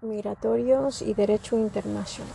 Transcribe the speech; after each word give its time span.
migratorios 0.00 1.02
y 1.02 1.14
derecho 1.14 1.56
internacional. 1.56 2.32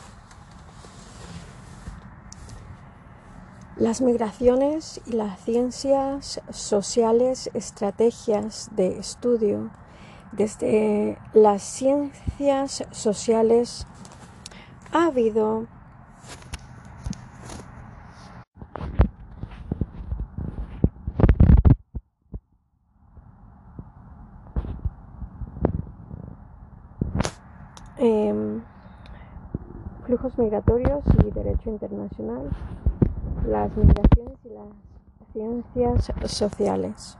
Las 3.77 3.99
migraciones 3.99 5.01
y 5.05 5.11
las 5.11 5.39
ciencias 5.41 6.41
sociales, 6.49 7.49
estrategias 7.53 8.69
de 8.75 8.97
estudio. 8.97 9.69
Desde 10.31 11.17
las 11.33 11.61
ciencias 11.61 12.85
sociales 12.91 13.85
ha 14.93 15.07
habido 15.07 15.67
migratorios 30.37 31.03
y 31.23 31.31
derecho 31.31 31.69
internacional, 31.69 32.49
las 33.47 33.75
migraciones 33.77 34.37
y 34.43 34.49
las 34.49 34.67
ciencias 35.33 36.11
sociales, 36.25 37.17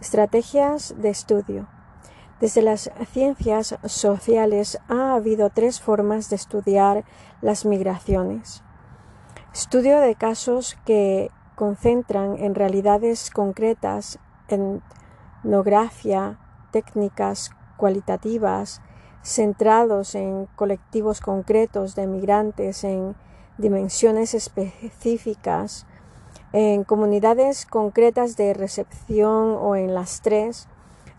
estrategias 0.00 0.94
de 0.98 1.10
estudio. 1.10 1.68
Desde 2.40 2.62
las 2.62 2.90
ciencias 3.12 3.78
sociales 3.84 4.78
ha 4.88 5.14
habido 5.14 5.50
tres 5.50 5.80
formas 5.80 6.30
de 6.30 6.36
estudiar 6.36 7.04
las 7.42 7.66
migraciones. 7.66 8.62
Estudio 9.52 10.00
de 10.00 10.14
casos 10.14 10.78
que 10.86 11.30
concentran 11.56 12.38
en 12.38 12.54
realidades 12.54 13.30
concretas, 13.30 14.18
etnografía, 14.48 16.38
técnicas 16.70 17.50
cualitativas, 17.76 18.80
centrados 19.22 20.14
en 20.14 20.46
colectivos 20.56 21.20
concretos 21.20 21.94
de 21.94 22.06
migrantes 22.06 22.84
en 22.84 23.14
dimensiones 23.58 24.34
específicas, 24.34 25.86
en 26.52 26.84
comunidades 26.84 27.66
concretas 27.66 28.36
de 28.36 28.54
recepción 28.54 29.56
o 29.58 29.76
en 29.76 29.94
las 29.94 30.22
tres. 30.22 30.68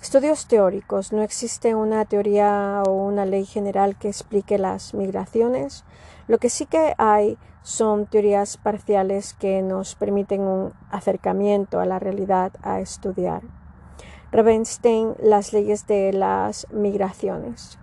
Estudios 0.02 0.48
teóricos. 0.48 1.14
No 1.14 1.22
existe 1.22 1.76
una 1.76 2.06
teoría 2.06 2.82
o 2.88 2.92
una 2.92 3.26
ley 3.26 3.46
general 3.46 3.96
que 3.98 4.08
explique 4.08 4.58
las 4.58 4.94
migraciones. 4.94 5.86
Lo 6.28 6.40
que 6.40 6.50
sí 6.50 6.66
que 6.66 6.96
hay 6.98 7.38
son 7.62 8.08
teorías 8.08 8.58
parciales 8.58 9.36
que 9.36 9.62
nos 9.62 9.94
permiten 9.94 10.42
un 10.42 10.74
acercamiento 10.90 11.80
a 11.80 11.86
la 11.86 12.00
realidad 12.00 12.52
a 12.64 12.80
estudiar. 12.80 13.44
Ravenstein, 14.32 15.14
las 15.22 15.54
leyes 15.54 15.86
de 15.86 16.14
las 16.14 16.66
migraciones. 16.72 17.78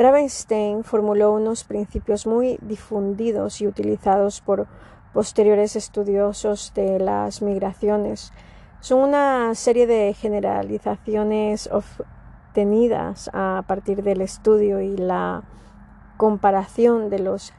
Ravenstein 0.00 0.82
formuló 0.82 1.30
unos 1.34 1.64
principios 1.64 2.26
muy 2.26 2.58
difundidos 2.62 3.60
y 3.60 3.66
utilizados 3.66 4.40
por 4.40 4.66
posteriores 5.12 5.76
estudiosos 5.76 6.72
de 6.74 6.98
las 6.98 7.42
migraciones. 7.42 8.32
Son 8.80 9.00
una 9.00 9.54
serie 9.54 9.86
de 9.86 10.14
generalizaciones 10.14 11.68
obtenidas 11.70 13.28
a 13.34 13.62
partir 13.66 14.02
del 14.02 14.22
estudio 14.22 14.80
y 14.80 14.96
la 14.96 15.42
comparación 16.16 17.10
de 17.10 17.18
los 17.18 17.52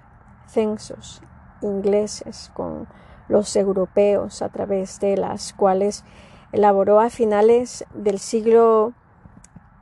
censos 0.48 1.22
ingleses 1.62 2.50
con 2.56 2.88
los 3.28 3.56
europeos 3.56 4.42
a 4.42 4.50
través 4.50 5.00
de 5.00 5.16
las 5.16 5.54
cuales 5.54 6.04
elaboró 6.52 7.02
a 7.02 7.12
finales 7.12 7.86
del 7.94 8.18
siglo 8.18 8.96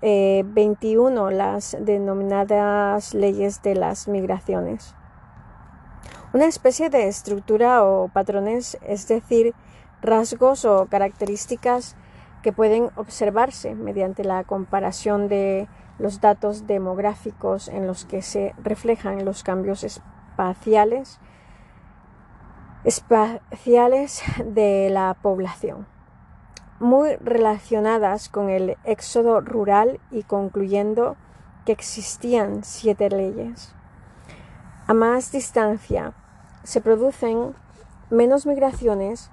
21 0.01 1.29
eh, 1.29 1.33
las 1.33 1.77
denominadas 1.79 3.13
leyes 3.13 3.61
de 3.61 3.75
las 3.75 4.07
migraciones. 4.07 4.95
Una 6.33 6.45
especie 6.45 6.89
de 6.89 7.07
estructura 7.07 7.83
o 7.83 8.07
patrones, 8.07 8.77
es 8.87 9.07
decir, 9.07 9.53
rasgos 10.01 10.63
o 10.63 10.85
características 10.85 11.95
que 12.43 12.53
pueden 12.53 12.89
observarse 12.95 13.75
mediante 13.75 14.23
la 14.23 14.43
comparación 14.43 15.27
de 15.27 15.67
los 15.97 16.21
datos 16.21 16.67
demográficos 16.67 17.67
en 17.67 17.87
los 17.87 18.05
que 18.05 18.21
se 18.21 18.53
reflejan 18.63 19.25
los 19.25 19.43
cambios 19.43 19.83
espaciales, 19.83 21.19
espaciales 22.85 24.21
de 24.45 24.89
la 24.89 25.17
población 25.21 25.98
muy 26.79 27.15
relacionadas 27.17 28.29
con 28.29 28.49
el 28.49 28.77
éxodo 28.83 29.41
rural 29.41 29.99
y 30.11 30.23
concluyendo 30.23 31.17
que 31.65 31.71
existían 31.71 32.63
siete 32.63 33.09
leyes. 33.09 33.73
A 34.87 34.93
más 34.93 35.31
distancia 35.31 36.13
se 36.63 36.81
producen 36.81 37.53
menos 38.09 38.45
migraciones. 38.45 39.29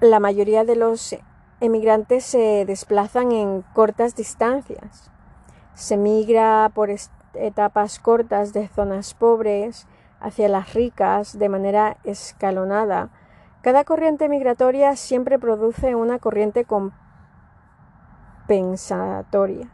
La 0.00 0.18
mayoría 0.18 0.64
de 0.64 0.76
los 0.76 1.16
emigrantes 1.60 2.24
se 2.24 2.64
desplazan 2.64 3.32
en 3.32 3.62
cortas 3.74 4.16
distancias. 4.16 5.10
Se 5.74 5.96
migra 5.96 6.70
por 6.74 6.90
etapas 7.34 7.98
cortas 7.98 8.52
de 8.52 8.68
zonas 8.68 9.14
pobres 9.14 9.86
hacia 10.20 10.48
las 10.48 10.74
ricas 10.74 11.38
de 11.38 11.48
manera 11.48 11.98
escalonada 12.04 13.10
cada 13.62 13.84
corriente 13.84 14.28
migratoria 14.28 14.96
siempre 14.96 15.38
produce 15.38 15.94
una 15.94 16.18
corriente 16.18 16.64
compensatoria. 18.46 19.68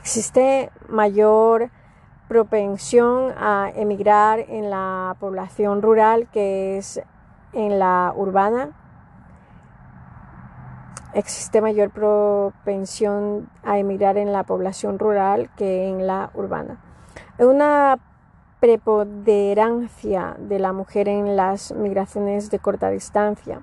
Existe 0.00 0.72
mayor 0.88 1.70
propensión 2.26 3.32
a 3.38 3.70
emigrar 3.76 4.40
en 4.40 4.68
la 4.68 5.14
población 5.20 5.80
rural 5.80 6.28
que 6.32 6.78
es 6.78 7.00
en 7.52 7.78
la 7.78 8.12
urbana. 8.16 8.70
Existe 11.14 11.60
mayor 11.60 11.90
propensión 11.90 13.48
a 13.62 13.78
emigrar 13.78 14.16
en 14.16 14.32
la 14.32 14.42
población 14.42 14.98
rural 14.98 15.50
que 15.56 15.88
en 15.88 16.06
la 16.06 16.30
urbana. 16.34 16.78
Una 17.38 17.98
preponderancia 18.62 20.36
de 20.38 20.60
la 20.60 20.72
mujer 20.72 21.08
en 21.08 21.34
las 21.34 21.72
migraciones 21.72 22.48
de 22.48 22.60
corta 22.60 22.90
distancia. 22.90 23.62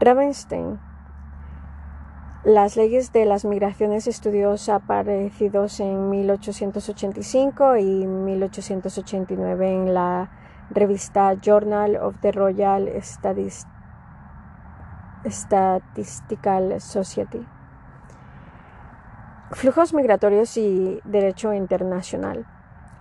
Ravenstein. 0.00 0.80
Las 2.42 2.76
leyes 2.76 3.12
de 3.12 3.26
las 3.26 3.44
migraciones 3.44 4.08
estudios 4.08 4.68
aparecidos 4.68 5.78
en 5.78 6.10
1885 6.10 7.76
y 7.76 8.08
1889 8.08 9.72
en 9.72 9.94
la 9.94 10.28
revista 10.70 11.34
Journal 11.34 11.94
of 11.94 12.18
the 12.22 12.32
Royal 12.32 12.90
Statistical 15.24 16.80
Society. 16.80 17.46
Flujos 19.52 19.94
migratorios 19.94 20.58
y 20.58 21.00
derecho 21.04 21.54
internacional. 21.54 22.44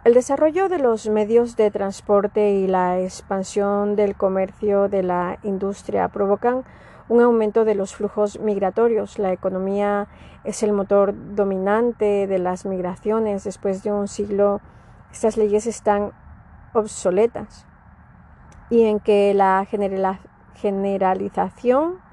El 0.06 0.14
desarrollo 0.14 0.70
de 0.70 0.80
los 0.80 1.10
medios 1.10 1.58
de 1.58 1.72
transporte 1.72 2.54
y 2.54 2.68
la 2.68 3.02
expansión 3.02 3.98
del 3.98 4.16
comercio 4.16 4.88
de 4.88 5.04
la 5.04 5.40
industria 5.44 6.08
provocan 6.08 6.64
un 7.10 7.22
aumento 7.22 7.66
de 7.66 7.76
los 7.76 7.94
flujos 7.96 8.40
migratorios. 8.40 9.20
La 9.20 9.34
economía 9.34 10.08
es 10.46 10.64
el 10.64 10.72
motor 10.72 11.14
dominante 11.36 12.28
de 12.28 12.40
las 12.40 12.66
migraciones. 12.66 13.44
Después 13.44 13.84
de 13.84 13.92
un 13.92 14.08
siglo, 14.08 14.62
estas 15.12 15.36
leyes 15.36 15.68
están 15.68 16.14
obsoletas 16.74 17.66
y 18.70 18.84
en 18.84 19.02
que 19.02 19.34
la 19.34 19.66
generalización 20.56 22.07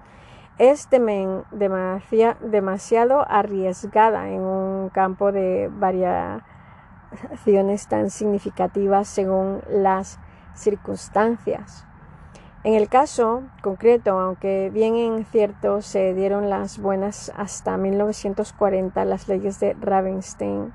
es 0.58 0.88
demasiado 0.90 3.24
arriesgada 3.28 4.30
en 4.30 4.40
un 4.40 4.88
campo 4.90 5.32
de 5.32 5.68
variaciones 5.72 6.44
tan 7.88 8.10
significativas 8.10 9.08
según 9.08 9.62
las 9.68 10.20
circunstancias. 10.54 11.86
En 12.62 12.74
el 12.74 12.88
caso 12.88 13.42
concreto, 13.62 14.16
aunque 14.18 14.70
bien 14.72 14.96
en 14.96 15.24
cierto 15.26 15.82
se 15.82 16.14
dieron 16.14 16.48
las 16.48 16.78
buenas 16.78 17.30
hasta 17.36 17.76
1940 17.76 19.04
las 19.04 19.28
leyes 19.28 19.60
de 19.60 19.74
Ravenstein, 19.74 20.72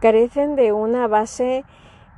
carecen 0.00 0.56
de 0.56 0.72
una 0.72 1.06
base 1.08 1.66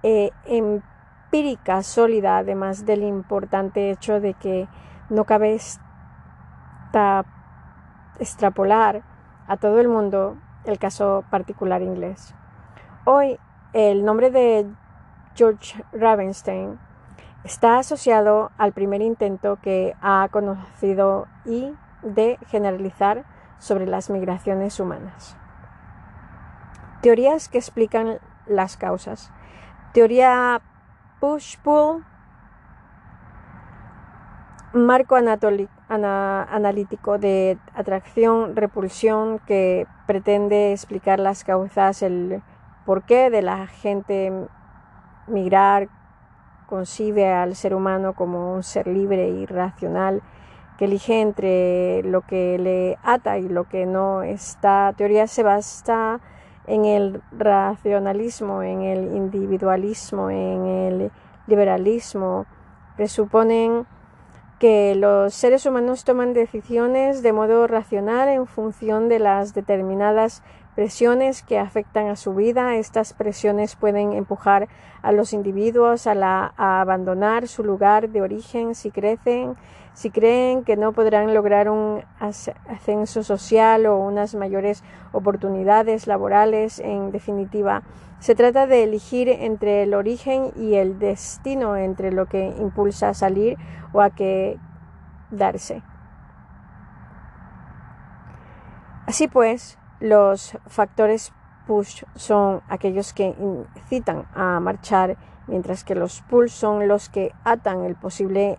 eh, 0.05 0.31
empírica 0.44 1.83
sólida, 1.83 2.39
además 2.39 2.87
del 2.87 3.03
importante 3.03 3.91
hecho 3.91 4.21
de 4.21 4.35
que 4.35 4.69
no 5.11 5.25
cabe 5.25 5.59
extrapolar 8.19 9.03
a 9.47 9.56
todo 9.56 9.81
el 9.81 9.89
mundo 9.89 10.37
el 10.65 10.79
caso 10.79 11.25
particular 11.31 11.83
inglés. 11.83 12.35
Hoy 13.05 13.39
el 13.73 14.05
nombre 14.05 14.31
de 14.31 14.67
George 15.35 15.83
Ravenstein 15.93 16.79
está 17.44 17.79
asociado 17.79 18.50
al 18.59 18.73
primer 18.73 19.03
intento 19.03 19.59
que 19.61 19.97
ha 20.00 20.29
conocido 20.31 21.27
y 21.44 21.75
de 22.03 22.39
generalizar 22.49 23.25
sobre 23.59 23.87
las 23.87 24.11
migraciones 24.11 24.79
humanas. 24.79 25.37
Teorías 27.00 27.49
que 27.49 27.59
explican 27.59 28.19
las 28.47 28.77
causas. 28.77 29.33
Teoría 29.93 30.61
push-pull, 31.21 32.05
marco 34.74 35.16
analítico 35.88 37.19
de 37.19 37.58
atracción-repulsión 37.74 39.38
que 39.40 39.86
pretende 40.06 40.72
explicar 40.72 41.19
las 41.19 41.44
causas, 41.44 42.02
el 42.02 42.42
porqué 42.86 43.30
de 43.30 43.42
la 43.42 43.66
gente 43.66 44.32
migrar, 45.26 45.88
concibe 46.66 47.32
al 47.32 47.54
ser 47.54 47.74
humano 47.74 48.14
como 48.14 48.54
un 48.54 48.62
ser 48.62 48.86
libre 48.86 49.28
y 49.28 49.44
racional 49.44 50.22
que 50.78 50.86
elige 50.86 51.20
entre 51.20 52.02
lo 52.04 52.22
que 52.22 52.58
le 52.58 52.98
ata 53.02 53.38
y 53.38 53.48
lo 53.48 53.69
que 53.69 53.84
no. 53.84 54.22
Esta 54.22 54.94
teoría 54.96 55.26
se 55.26 55.42
basa 55.42 56.20
en 56.66 56.84
el 56.86 57.22
racionalismo, 57.30 58.62
en 58.62 58.82
el 58.82 59.14
individualismo, 59.14 60.30
en 60.30 60.66
el 60.66 61.12
liberalismo. 61.46 62.46
Presuponen 62.96 63.86
que 64.62 64.94
los 64.94 65.35
seres 65.35 65.67
humanos 65.67 66.05
toman 66.05 66.35
decisiones 66.35 67.20
de 67.25 67.32
modo 67.32 67.67
racional 67.67 68.29
en 68.29 68.47
función 68.47 69.09
de 69.09 69.19
las 69.19 69.55
determinadas 69.55 70.44
presiones 70.76 71.43
que 71.43 71.59
afectan 71.59 72.06
a 72.06 72.14
su 72.14 72.32
vida. 72.32 72.76
Estas 72.76 73.12
presiones 73.12 73.75
pueden 73.75 74.12
empujar 74.12 74.69
a 75.03 75.11
los 75.11 75.32
individuos 75.32 76.06
a, 76.06 76.53
abandonar 76.56 77.49
su 77.49 77.64
lugar 77.64 78.11
de 78.11 78.23
origen 78.23 78.76
si 78.76 78.93
crecen, 78.93 79.56
si 79.94 80.11
creen 80.11 80.62
que 80.62 80.76
no 80.76 80.93
podrán 80.93 81.35
lograr 81.35 81.69
un 81.69 82.05
ascenso 82.20 83.25
social 83.25 83.87
o 83.87 83.97
unas 83.97 84.37
mayores 84.37 84.85
oportunidades 85.11 86.06
laborales. 86.06 86.79
En 86.79 87.11
definitiva, 87.11 87.82
se 88.22 88.36
trata 88.36 88.69
de 88.69 88.84
elegir 88.84 89.28
entre 89.28 89.82
el 89.82 89.94
origen 89.94 90.52
y 90.54 90.76
el 90.76 91.00
destino, 91.00 91.76
entre 91.76 92.12
lo 92.12 92.26
que 92.26 92.54
impulsa 92.56 93.08
a 93.08 93.14
salir 93.14 93.58
o 93.92 94.00
a 94.00 94.10
quedarse. 94.10 95.82
Así 99.08 99.26
pues, 99.26 99.76
los 99.98 100.56
factores 100.69 101.32
push 101.66 102.04
son 102.14 102.62
aquellos 102.69 103.12
que 103.12 103.34
incitan 103.40 104.26
a 104.36 104.60
marchar, 104.60 105.16
mientras 105.48 105.82
que 105.82 105.96
los 105.96 106.22
pull 106.22 106.48
son 106.48 106.86
los 106.86 107.08
que 107.08 107.32
atan 107.42 107.82
el 107.82 107.96
posible 107.96 108.56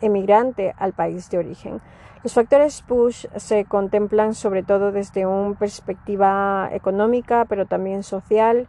emigrante 0.00 0.74
al 0.76 0.92
país 0.92 1.30
de 1.30 1.38
origen. 1.38 1.80
Los 2.24 2.34
factores 2.34 2.82
push 2.82 3.26
se 3.36 3.64
contemplan 3.64 4.34
sobre 4.34 4.64
todo 4.64 4.90
desde 4.90 5.24
una 5.24 5.56
perspectiva 5.56 6.68
económica, 6.72 7.44
pero 7.48 7.66
también 7.66 8.02
social. 8.02 8.66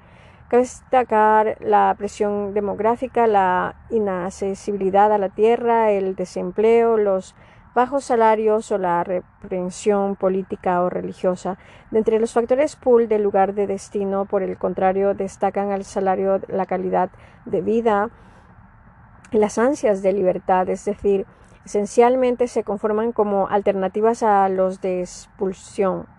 Cabe 0.48 0.62
destacar 0.62 1.58
la 1.60 1.96
presión 1.98 2.54
demográfica, 2.54 3.26
la 3.26 3.76
inaccesibilidad 3.90 5.12
a 5.12 5.18
la 5.18 5.30
tierra, 5.30 5.92
el 5.92 6.16
desempleo, 6.16 6.98
los 6.98 7.36
bajos 7.74 8.06
salarios 8.06 8.72
o 8.72 8.78
la 8.78 9.04
reprensión 9.04 10.16
política 10.16 10.82
o 10.82 10.90
religiosa. 10.90 11.58
De 11.90 11.98
entre 11.98 12.20
los 12.20 12.32
factores 12.32 12.76
pool 12.76 13.08
del 13.08 13.24
lugar 13.24 13.54
de 13.56 13.68
destino, 13.68 14.26
por 14.26 14.44
el 14.44 14.58
contrario, 14.58 15.14
destacan 15.14 15.72
el 15.72 15.84
salario, 15.84 16.40
la 16.48 16.66
calidad 16.66 17.10
de 17.46 17.62
vida 17.62 18.10
y 19.32 19.40
las 19.40 19.58
ansias 19.58 20.02
de 20.02 20.14
libertad, 20.14 20.70
es 20.70 20.86
decir, 20.86 21.26
esencialmente 21.66 22.48
se 22.48 22.64
conforman 22.64 23.12
como 23.12 23.48
alternativas 23.48 24.24
a 24.24 24.48
los 24.48 24.80
de 24.80 25.02
expulsión. 25.02 26.15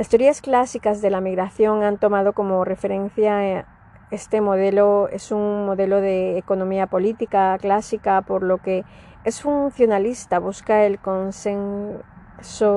Las 0.00 0.08
teorías 0.08 0.40
clásicas 0.40 1.02
de 1.02 1.10
la 1.10 1.20
migración 1.20 1.82
han 1.82 1.98
tomado 1.98 2.32
como 2.32 2.64
referencia 2.64 3.46
eh, 3.46 3.66
este 4.10 4.40
modelo, 4.40 5.10
es 5.10 5.30
un 5.30 5.66
modelo 5.66 6.00
de 6.00 6.38
economía 6.38 6.86
política 6.86 7.58
clásica, 7.58 8.22
por 8.22 8.42
lo 8.42 8.56
que 8.56 8.86
es 9.24 9.42
funcionalista, 9.42 10.38
busca 10.38 10.86
el 10.86 11.00
consenso 11.00 12.02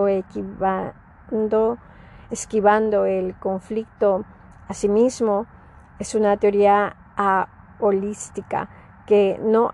esquivando, 0.10 1.78
esquivando 2.30 3.06
el 3.06 3.36
conflicto. 3.36 4.26
Asimismo, 4.68 5.48
es 6.00 6.16
una 6.16 6.36
teoría 6.36 6.98
holística 7.80 8.68
que 9.08 9.40
no 9.42 9.72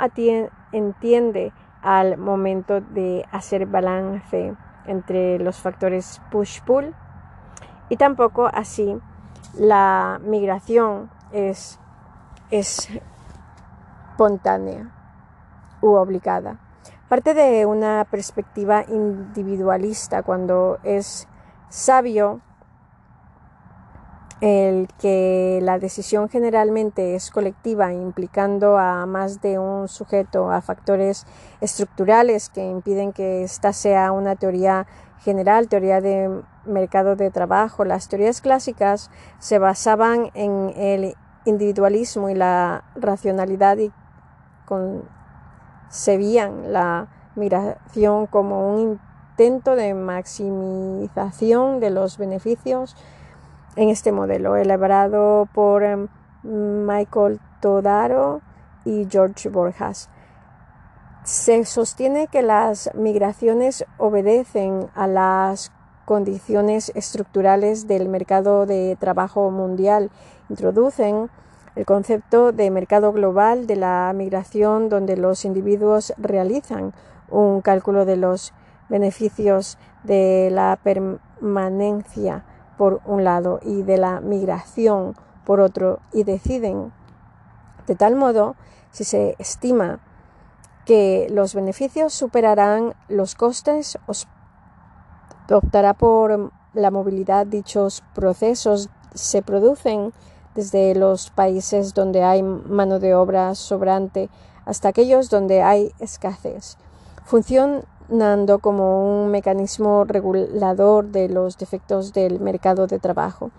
entiende 0.72 1.52
al 1.82 2.20
momento 2.20 2.80
de 2.80 3.26
hacer 3.32 3.66
balance 3.66 4.54
entre 4.86 5.40
los 5.40 5.60
factores 5.60 6.22
push-pull 6.30 6.94
y 7.90 7.98
tampoco 7.98 8.48
así 8.54 8.98
la 9.56 10.20
migración 10.24 11.10
es, 11.32 11.80
es 12.52 12.90
espontánea 14.20 14.92
u 15.82 15.94
obligada. 15.94 16.60
Parte 17.08 17.34
de 17.34 17.66
una 17.66 18.06
perspectiva 18.10 18.84
individualista 18.88 20.24
cuando 20.24 20.78
es 20.84 21.28
sabio 21.70 22.42
el 24.42 24.88
que 25.00 25.60
la 25.62 25.80
decisión 25.80 26.30
generalmente 26.30 27.16
es 27.16 27.30
colectiva, 27.30 27.94
implicando 27.94 28.78
a 28.78 29.06
más 29.06 29.42
de 29.42 29.60
un 29.60 29.88
sujeto, 29.88 30.52
a 30.52 30.62
factores 30.62 31.26
estructurales 31.60 32.50
que 32.50 32.66
impiden 32.66 33.12
que 33.12 33.44
esta 33.44 33.74
sea 33.74 34.12
una 34.12 34.36
teoría 34.36 34.88
general, 35.20 35.68
teoría 35.68 36.02
de 36.02 36.42
mercado 36.66 37.16
de 37.16 37.32
trabajo. 37.32 37.86
Las 37.86 38.08
teorías 38.08 38.42
clásicas 38.42 39.12
se 39.40 39.60
basaban 39.60 40.32
en 40.34 40.74
el 40.76 41.16
individualismo 41.46 42.30
y 42.30 42.36
la 42.36 42.84
racionalidad 42.96 43.78
y 43.78 43.92
con 44.66 45.04
se 45.90 46.18
veían 46.18 46.72
la 46.72 47.08
migración 47.36 48.28
como 48.28 48.76
un 48.76 49.00
intento 49.40 49.76
de 49.76 49.94
maximización 49.94 51.80
de 51.80 51.90
los 51.90 52.18
beneficios 52.18 52.96
en 53.76 53.90
este 53.90 54.12
modelo 54.12 54.56
elaborado 54.56 55.48
por 55.54 55.84
em, 55.84 56.08
Michael 56.44 57.40
Todaro 57.62 58.42
y 58.86 59.08
George 59.10 59.50
Borjas. 59.50 60.10
Se 61.24 61.64
sostiene 61.66 62.28
que 62.28 62.42
las 62.42 62.90
migraciones 62.96 63.86
obedecen 63.98 64.90
a 64.96 65.08
las 65.08 65.72
condiciones 66.06 66.92
estructurales 66.96 67.88
del 67.88 68.10
mercado 68.10 68.66
de 68.66 68.98
trabajo 69.00 69.52
mundial, 69.52 70.10
introducen 70.50 71.30
el 71.76 71.86
concepto 71.86 72.52
de 72.52 72.72
mercado 72.72 73.12
global 73.14 73.68
de 73.68 73.76
la 73.76 74.12
migración 74.16 74.90
donde 74.90 75.18
los 75.18 75.46
individuos 75.46 76.14
realizan 76.18 76.94
un 77.30 77.62
cálculo 77.62 78.06
de 78.06 78.18
los 78.18 78.54
beneficios 78.90 79.78
de 80.04 80.50
la 80.52 80.80
permanencia 80.82 82.44
por 82.78 83.02
un 83.06 83.24
lado 83.24 83.60
y 83.62 83.84
de 83.84 83.98
la 83.98 84.20
migración 84.20 85.16
por 85.46 85.60
otro 85.60 86.00
y 86.12 86.24
deciden. 86.24 86.92
De 87.86 87.96
tal 87.96 88.16
modo 88.16 88.56
si 88.90 89.04
se 89.04 89.36
estima 89.38 90.00
que 90.90 91.28
los 91.30 91.54
beneficios 91.54 92.16
superarán 92.16 92.96
los 93.10 93.36
costes 93.36 94.00
optará 95.48 95.94
por 95.94 96.52
la 96.74 96.90
movilidad 96.90 97.46
dichos 97.46 98.04
procesos 98.16 98.90
se 99.14 99.44
producen 99.44 100.14
desde 100.56 100.96
los 100.96 101.30
países 101.30 101.94
donde 101.94 102.24
hay 102.24 102.42
mano 102.42 102.98
de 102.98 103.14
obra 103.14 103.54
sobrante 103.54 104.32
hasta 104.66 104.90
aquellos 104.90 105.30
donde 105.30 105.62
hay 105.62 105.92
escasez, 106.00 106.78
funcionando 107.24 108.58
como 108.58 109.24
un 109.24 109.30
mecanismo 109.30 110.06
regulador 110.06 111.06
de 111.10 111.30
los 111.30 111.60
defectos 111.60 112.14
del 112.14 112.40
mercado 112.40 112.88
de 112.88 112.98
trabajo. 112.98 113.52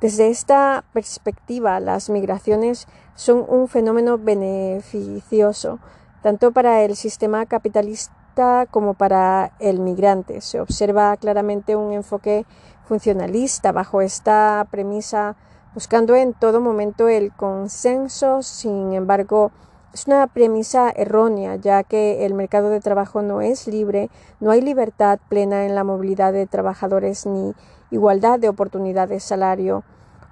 Desde 0.00 0.28
esta 0.28 0.84
perspectiva, 0.94 1.80
las 1.80 2.08
migraciones 2.08 2.88
son 3.14 3.44
un 3.46 3.68
fenómeno 3.68 4.16
beneficioso 4.16 5.80
tanto 6.22 6.52
para 6.52 6.82
el 6.82 6.96
sistema 6.96 7.46
capitalista 7.46 8.66
como 8.70 8.94
para 8.94 9.52
el 9.58 9.80
migrante. 9.80 10.40
Se 10.40 10.60
observa 10.60 11.16
claramente 11.16 11.76
un 11.76 11.92
enfoque 11.92 12.46
funcionalista 12.84 13.72
bajo 13.72 14.00
esta 14.00 14.66
premisa 14.70 15.36
buscando 15.74 16.16
en 16.16 16.34
todo 16.34 16.60
momento 16.60 17.08
el 17.08 17.32
consenso, 17.32 18.42
sin 18.42 18.94
embargo, 18.94 19.52
es 19.92 20.06
una 20.06 20.26
premisa 20.26 20.90
errónea, 20.90 21.56
ya 21.56 21.82
que 21.84 22.26
el 22.26 22.34
mercado 22.34 22.68
de 22.68 22.80
trabajo 22.80 23.22
no 23.22 23.40
es 23.40 23.66
libre, 23.68 24.10
no 24.40 24.50
hay 24.50 24.60
libertad 24.60 25.18
plena 25.28 25.66
en 25.66 25.74
la 25.74 25.84
movilidad 25.84 26.32
de 26.32 26.46
trabajadores 26.46 27.26
ni 27.26 27.54
igualdad 27.90 28.38
de 28.38 28.48
oportunidades 28.48 29.10
de 29.10 29.20
salario. 29.20 29.84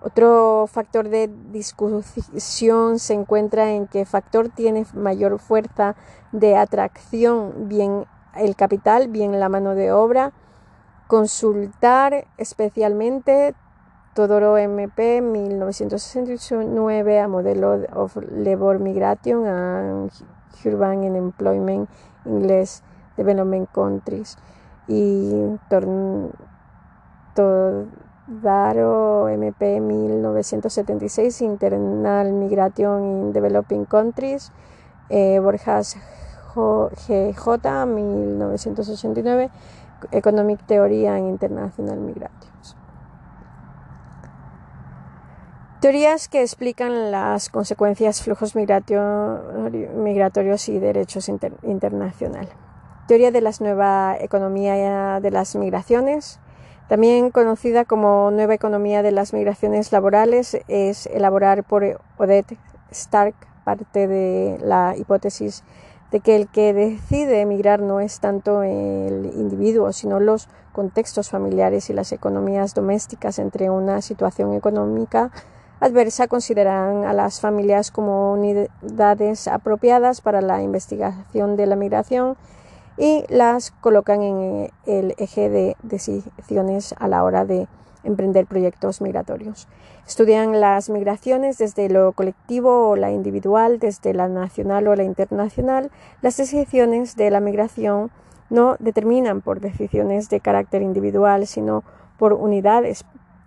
Otro 0.03 0.67
factor 0.69 1.09
de 1.09 1.31
discusión 1.51 2.99
se 2.99 3.15
encuentra 3.15 3.73
en 3.73 3.87
qué 3.87 4.05
factor 4.05 4.51
tiene 4.51 4.85
mayor 4.95 5.39
fuerza 5.39 5.97
de 6.33 6.57
atracción, 6.57 7.69
bien 7.69 8.05
el 8.35 8.57
capital, 8.57 9.09
bien 9.09 9.41
la 9.41 9.49
mano 9.49 9.75
de 9.75 9.93
obra. 9.93 10.33
Consultar 11.09 12.27
especialmente 12.37 13.55
Todoro 14.15 14.57
MP 14.57 15.21
1969 15.21 17.21
a 17.21 17.29
modelo 17.29 17.75
of 17.93 18.17
labor 18.17 18.79
migration 18.79 19.47
and 19.47 20.11
urban 20.65 21.05
and 21.05 21.17
employment 21.17 21.91
English 22.25 22.81
development 23.17 23.69
countries 23.73 24.39
y 24.89 25.33
Todaro 28.27 29.29
MP 29.29 29.81
1976 29.81 31.43
Internal 31.43 32.33
Migration 32.33 33.05
in 33.05 33.33
Developing 33.33 33.87
Countries. 33.87 34.51
Borjas 35.09 35.97
GJ 36.57 37.87
1989 37.87 39.51
Economic 40.11 40.67
Theory 40.67 41.07
and 41.07 41.29
International 41.29 42.01
Migrations. 42.01 42.77
Teorías 45.81 46.27
que 46.27 46.43
explican 46.43 47.13
las 47.13 47.49
consecuencias, 47.49 48.23
flujos 48.23 48.57
migratorios 48.57 50.69
y 50.69 50.81
derechos 50.81 51.29
internacionales. 51.29 52.51
Teoría 53.07 53.31
de 53.31 53.41
la 53.41 53.53
nueva 53.61 54.17
economía 54.19 55.21
de 55.21 55.31
las 55.31 55.55
migraciones, 55.55 56.41
también 56.89 57.31
conocida 57.31 57.85
como 57.85 58.31
nueva 58.31 58.55
economía 58.55 59.03
de 59.03 59.13
las 59.13 59.33
migraciones 59.33 59.93
laborales, 59.93 60.59
es 60.69 61.07
elaborar 61.07 61.65
por 61.65 62.01
Odette 62.17 62.59
Stark 62.91 63.35
parte 63.65 64.07
de 64.07 64.59
la 64.63 64.95
hipótesis 64.97 65.65
de 66.13 66.21
que 66.21 66.37
el 66.37 66.47
que 66.47 66.73
decide 66.73 67.41
emigrar 67.41 67.81
no 67.81 67.99
es 67.99 68.21
tanto 68.21 68.63
el 68.63 69.33
individuo, 69.35 69.93
sino 69.93 70.21
los 70.21 70.49
contextos 70.73 71.31
familiares 71.31 71.91
y 71.91 71.93
las 71.93 72.13
economías 72.13 72.75
domésticas. 72.75 73.41
Entre 73.41 73.71
una 73.71 74.01
situación 74.03 74.55
económica 74.55 75.33
adversa 75.81 76.29
consideran 76.29 77.05
a 77.05 77.13
las 77.13 77.41
familias 77.41 77.91
como 77.91 78.33
unidades 78.33 79.49
apropiadas 79.49 80.21
para 80.21 80.41
la 80.41 80.63
investigación 80.63 81.57
de 81.57 81.67
la 81.67 81.77
migración 81.77 82.37
y 82.99 83.25
las 83.29 83.71
colocan 83.71 84.23
en 84.23 84.71
el 84.87 85.15
eje 85.19 85.51
de 85.51 85.77
decisiones 85.83 86.95
a 86.99 87.09
la 87.09 87.25
hora 87.25 87.45
de 87.45 87.69
emprender 88.05 88.47
proyectos 88.47 89.01
migratorios. 89.01 89.69
Estudian 90.07 90.61
las 90.61 90.89
migraciones 90.89 91.59
desde 91.59 91.89
lo 91.89 92.13
colectivo 92.13 92.91
o 92.91 92.97
la 92.97 93.11
individual, 93.11 93.79
desde 93.79 94.15
la 94.15 94.29
nacional 94.29 94.87
o 94.87 94.95
la 94.95 95.03
internacional. 95.03 95.91
Las 96.23 96.37
decisiones 96.37 97.17
de 97.17 97.31
la 97.31 97.41
migración 97.41 98.11
no 98.49 98.77
determinan 98.79 99.43
por 99.43 99.61
decisiones 99.61 100.31
de 100.31 100.41
carácter 100.41 100.83
individual, 100.83 101.47
sino 101.47 101.83
por 102.19 102.33
unidades 102.33 103.05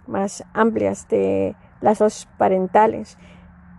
más 0.07 0.43
amplias 0.53 1.07
de 1.07 1.55
lazos 1.79 2.27
parentales, 2.37 3.17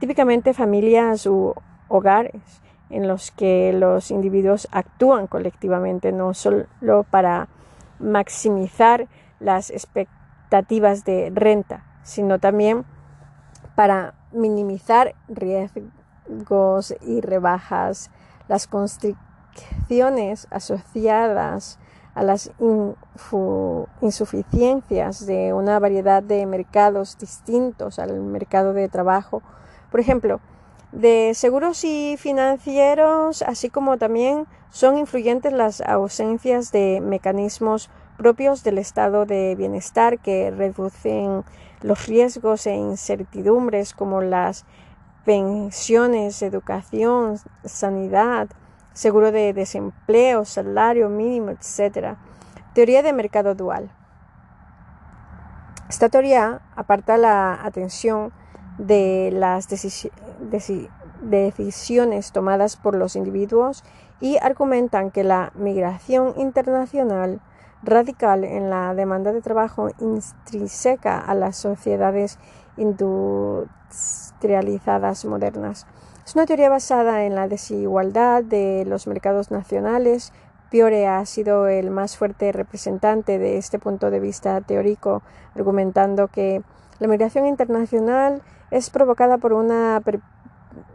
típicamente 0.00 0.54
familias 0.54 1.26
u 1.26 1.54
hogares 1.88 2.62
en 2.90 3.08
los 3.08 3.30
que 3.30 3.72
los 3.72 4.10
individuos 4.10 4.68
actúan 4.72 5.26
colectivamente, 5.26 6.12
no 6.12 6.34
solo 6.34 6.66
para 7.10 7.48
maximizar 7.98 9.06
las 9.38 9.70
expectativas 9.70 11.04
de 11.04 11.30
renta, 11.34 11.84
sino 12.02 12.38
también 12.38 12.84
para 13.74 14.14
minimizar 14.32 15.14
riesgos 15.28 16.94
y 17.00 17.20
rebajas, 17.20 18.10
las 18.48 18.66
constricciones 18.66 20.48
asociadas 20.50 21.78
a 22.14 22.22
las 22.22 22.50
insuficiencias 24.00 25.26
de 25.26 25.52
una 25.52 25.78
variedad 25.78 26.22
de 26.22 26.44
mercados 26.46 27.16
distintos 27.18 27.98
al 27.98 28.20
mercado 28.20 28.72
de 28.72 28.88
trabajo, 28.88 29.42
por 29.90 30.00
ejemplo, 30.00 30.40
de 30.92 31.32
seguros 31.34 31.84
y 31.84 32.16
financieros, 32.18 33.42
así 33.42 33.70
como 33.70 33.96
también 33.96 34.46
son 34.70 34.98
influyentes 34.98 35.52
las 35.52 35.80
ausencias 35.80 36.72
de 36.72 37.00
mecanismos 37.00 37.90
propios 38.16 38.62
del 38.64 38.78
estado 38.78 39.24
de 39.24 39.54
bienestar 39.54 40.18
que 40.18 40.50
reducen 40.50 41.44
los 41.80 42.06
riesgos 42.06 42.66
e 42.66 42.74
incertidumbres 42.74 43.94
como 43.94 44.20
las 44.20 44.66
pensiones, 45.24 46.42
educación, 46.42 47.38
sanidad, 47.64 48.48
seguro 48.92 49.32
de 49.32 49.52
desempleo, 49.52 50.44
salario 50.44 51.08
mínimo, 51.08 51.50
etc. 51.50 52.16
Teoría 52.74 53.02
de 53.02 53.12
mercado 53.12 53.54
dual. 53.54 53.90
Esta 55.88 56.08
teoría 56.08 56.60
aparta 56.76 57.16
la 57.16 57.58
atención 57.64 58.32
de 58.80 59.30
las 59.32 59.68
decisiones 61.20 62.32
tomadas 62.32 62.76
por 62.76 62.94
los 62.94 63.16
individuos 63.16 63.84
y 64.20 64.36
argumentan 64.38 65.10
que 65.10 65.24
la 65.24 65.50
migración 65.54 66.34
internacional 66.36 67.40
radical 67.82 68.44
en 68.44 68.70
la 68.70 68.94
demanda 68.94 69.32
de 69.32 69.42
trabajo 69.42 69.90
intrínseca 70.00 71.18
a 71.18 71.34
las 71.34 71.56
sociedades 71.56 72.38
industrializadas 72.76 75.24
modernas. 75.24 75.86
Es 76.24 76.34
una 76.34 76.46
teoría 76.46 76.68
basada 76.68 77.24
en 77.24 77.34
la 77.34 77.48
desigualdad 77.48 78.44
de 78.44 78.84
los 78.86 79.06
mercados 79.06 79.50
nacionales. 79.50 80.34
Piore 80.70 81.08
ha 81.08 81.24
sido 81.26 81.66
el 81.66 81.90
más 81.90 82.16
fuerte 82.16 82.52
representante 82.52 83.38
de 83.38 83.58
este 83.58 83.78
punto 83.78 84.10
de 84.10 84.20
vista 84.20 84.58
teórico, 84.60 85.22
argumentando 85.54 86.28
que 86.28 86.62
la 87.00 87.08
migración 87.08 87.46
internacional 87.46 88.42
es 88.70 88.90
provocada 88.90 89.38
por 89.38 89.54
una 89.54 90.02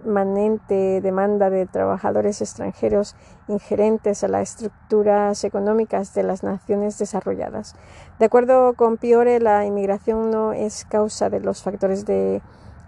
permanente 0.04 1.02
demanda 1.02 1.50
de 1.50 1.66
trabajadores 1.66 2.42
extranjeros 2.42 3.16
ingerentes 3.48 4.24
a 4.24 4.28
las 4.28 4.52
estructuras 4.52 5.44
económicas 5.44 6.14
de 6.14 6.22
las 6.22 6.44
naciones 6.44 7.00
desarrolladas. 7.00 7.76
De 8.20 8.26
acuerdo 8.26 8.76
con 8.76 8.98
Piore, 8.98 9.40
la 9.40 9.66
inmigración 9.66 10.30
no 10.30 10.54
es 10.54 10.86
causa 10.86 11.32
de 11.32 11.40
los 11.40 11.64
factores 11.64 12.06
de 12.06 12.44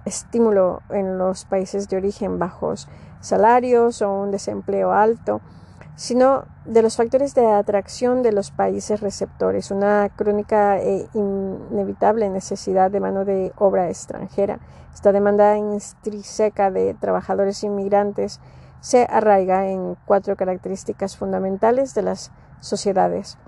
estímulo 0.05 0.83
en 0.89 1.17
los 1.17 1.45
países 1.45 1.89
de 1.89 1.97
origen 1.97 2.37
bajos 2.37 2.87
salarios 3.19 4.03
o 4.03 4.13
un 4.13 4.29
desempleo 4.29 4.91
alto, 4.91 5.41
sino 5.97 6.45
de 6.65 6.83
los 6.83 6.95
factores 6.95 7.33
de 7.33 7.47
atracción 7.47 8.21
de 8.21 8.31
los 8.31 8.51
países 8.51 9.01
receptores, 9.01 9.71
una 9.71 10.09
crónica 10.15 10.77
e 10.79 11.07
inevitable 11.15 12.29
necesidad 12.29 12.91
de 12.91 12.99
mano 12.99 13.25
de 13.25 13.51
obra 13.57 13.89
extranjera. 13.89 14.59
Esta 14.93 15.11
demanda 15.11 15.57
intrínseca 15.57 16.69
de 16.69 16.93
trabajadores 16.93 17.63
inmigrantes 17.63 18.39
se 18.79 19.07
arraiga 19.09 19.69
en 19.69 19.97
cuatro 20.05 20.35
características 20.35 21.17
fundamentales 21.17 21.95
de 21.95 22.03
las 22.03 22.31
sociedades. 22.59 23.39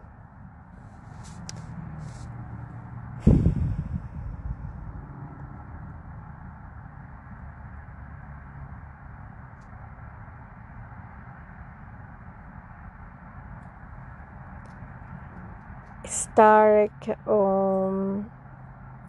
Stark 16.40 17.18
o 17.26 17.92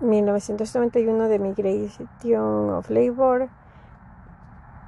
1991 0.01 1.29
de 1.29 1.39
Migration 1.39 2.71
of 2.71 2.91
Labor, 2.91 3.49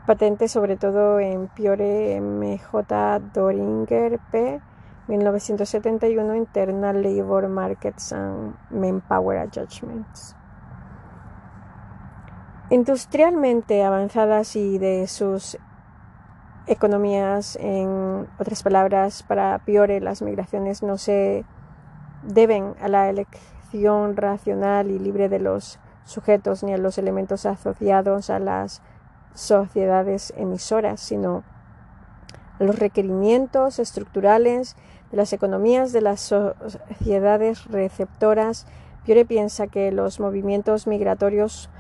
patente 0.09 0.49
sobre 0.49 0.77
todo 0.77 1.21
en 1.21 1.47
Piore 1.47 2.21
MJ 2.21 3.21
Doringer 3.33 4.19
P. 4.33 4.61
1971 5.07 6.35
Internal 6.35 7.01
Labor 7.01 7.47
Markets 7.47 8.13
and 8.13 8.57
Manpower 8.71 9.39
Adjustments. 9.39 10.35
Industrialmente 12.71 13.85
avanzadas 13.85 14.57
y 14.57 14.79
de 14.79 15.07
sus 15.07 15.59
economías, 16.67 17.57
en 17.61 18.27
otras 18.41 18.65
palabras, 18.65 19.23
para 19.23 19.61
Piore 19.61 20.01
las 20.01 20.23
migraciones 20.23 20.83
no 20.83 20.99
se 20.99 21.45
deben 22.23 22.75
a 22.81 22.89
la 22.89 23.09
elección 23.09 24.17
racional 24.17 24.91
y 24.91 24.99
libre 24.99 25.29
de 25.29 25.39
los 25.39 25.79
sujetos 26.05 26.63
ni 26.63 26.73
a 26.73 26.79
los 26.79 26.99
elementos 26.99 27.47
asociados 27.47 28.31
a 28.31 28.39
las 28.39 28.83
sociedades 29.35 30.33
emisoras, 30.37 31.01
sino 31.01 31.45
a 32.61 32.65
los 32.65 32.79
requerimientos 32.79 33.79
estructurales 33.79 34.77
de 35.11 35.17
las 35.17 35.33
economías 35.33 35.93
de 35.93 36.01
las 36.01 36.21
sociedades 36.21 37.65
receptoras. 37.67 38.67
Piore 39.05 39.25
piensa 39.25 39.67
que 39.67 39.91
los 39.91 40.21
movimientos 40.21 40.87
migratorios 40.87 41.71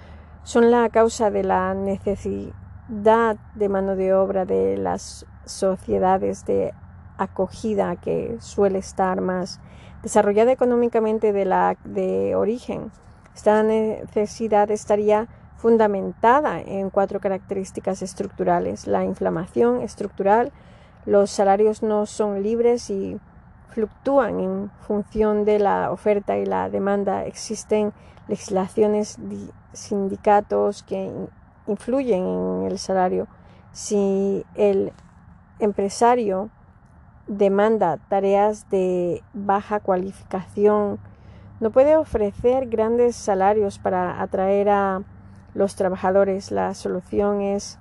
son 0.45 0.71
la 0.71 0.89
causa 0.89 1.31
de 1.31 1.45
la 1.45 1.75
necesidad 1.75 2.55
de 2.89 3.69
mano 3.69 3.97
de 3.97 4.13
obra 4.15 4.45
de 4.45 4.77
las 4.77 5.27
sociedades 5.45 6.45
de 6.45 6.75
acogida 7.23 7.97
que 7.97 8.37
suele 8.41 8.79
estar 8.79 9.21
más 9.21 9.61
desarrollada 10.03 10.53
económicamente 10.53 11.33
de 11.33 11.45
la 11.45 11.77
de 11.85 12.35
origen. 12.35 12.91
Esta 13.35 13.63
necesidad 13.63 14.71
estaría 14.71 15.29
fundamentada 15.57 16.61
en 16.61 16.91
cuatro 16.91 17.21
características 17.21 18.03
estructurales. 18.03 18.87
La 18.87 19.05
inflamación 19.05 19.81
estructural, 19.81 20.53
los 21.07 21.31
salarios 21.31 21.83
no 21.83 22.07
son 22.07 22.43
libres 22.43 22.91
y 22.91 23.19
fluctúan 23.71 24.41
en 24.41 24.71
función 24.81 25.45
de 25.45 25.59
la 25.59 25.91
oferta 25.93 26.37
y 26.37 26.45
la 26.45 26.69
demanda. 26.69 27.25
Existen 27.25 27.93
legislaciones, 28.29 29.19
sindicatos 29.73 30.83
que 30.83 31.11
influyen 31.67 32.27
en 32.27 32.67
el 32.67 32.79
salario. 32.79 33.29
Si 33.73 34.45
el 34.55 34.93
empresario 35.59 36.51
demanda 37.27 37.99
tareas 38.09 38.69
de 38.71 39.23
baja 39.33 39.81
cualificación, 39.81 40.99
no 41.61 41.71
puede 41.71 41.97
ofrecer 41.97 42.69
grandes 42.69 43.15
salarios 43.15 43.79
para 43.79 44.21
atraer 44.21 44.69
a 44.69 45.03
los 45.55 45.77
trabajadores. 45.77 46.51
La 46.51 46.75
solución 46.75 47.41
es 47.41 47.79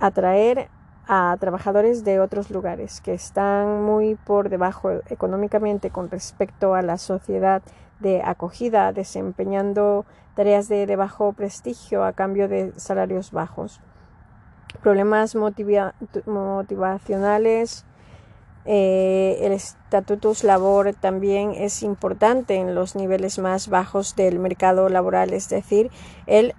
atraer 0.00 0.68
a 1.06 1.36
trabajadores 1.40 2.04
de 2.04 2.20
otros 2.20 2.50
lugares 2.50 3.00
que 3.00 3.14
están 3.14 3.82
muy 3.82 4.16
por 4.16 4.50
debajo 4.50 4.90
económicamente 5.06 5.90
con 5.90 6.10
respecto 6.10 6.74
a 6.74 6.82
la 6.82 6.98
sociedad 6.98 7.62
de 8.00 8.22
acogida, 8.22 8.92
desempeñando 8.92 10.04
tareas 10.34 10.68
de, 10.68 10.94
bajo 10.96 11.32
prestigio 11.32 12.04
a 12.04 12.12
cambio 12.12 12.48
de 12.48 12.72
salarios 12.76 13.32
bajos. 13.32 13.80
Problemas 14.82 15.34
motivacionales. 15.34 17.86
Eh, 18.70 19.38
el 19.40 19.58
statutus 19.58 20.44
labor 20.44 20.92
también 20.92 21.52
es 21.54 21.82
importante 21.82 22.56
en 22.56 22.74
los 22.74 22.96
niveles 22.96 23.38
más 23.38 23.68
bajos 23.68 24.14
del 24.14 24.38
mercado 24.38 24.90
laboral, 24.90 25.32
es 25.32 25.48
decir, 25.48 25.90
el 26.26 26.54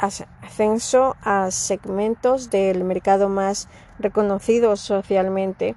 ascenso 0.00 1.14
a 1.22 1.52
segmentos 1.52 2.50
del 2.50 2.82
mercado 2.82 3.28
más 3.28 3.68
reconocidos 4.00 4.80
socialmente. 4.80 5.76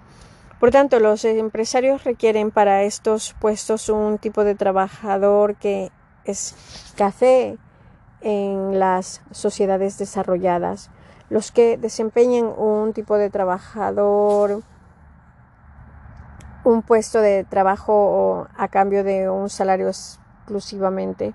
Por 0.60 0.72
tanto, 0.72 1.00
los 1.00 1.24
empresarios 1.24 2.04
requieren 2.06 2.50
para 2.50 2.82
estos 2.82 3.36
puestos 3.40 3.88
un 3.90 4.18
tipo 4.18 4.44
de 4.44 4.56
trabajador 4.56 5.58
que 5.58 5.92
escasee 6.26 7.60
en 8.22 8.80
las 8.80 9.22
sociedades 9.30 10.00
desarrolladas. 10.00 10.90
Los 11.30 11.52
que 11.52 11.78
desempeñen 11.78 12.48
un 12.48 12.94
tipo 12.94 13.16
de 13.18 13.30
trabajador, 13.30 14.64
un 16.70 16.82
puesto 16.82 17.22
de 17.22 17.44
trabajo 17.44 18.48
a 18.58 18.68
cambio 18.68 19.04
de 19.04 19.30
un 19.30 19.50
salario 19.50 19.88
exclusivamente 19.88 21.34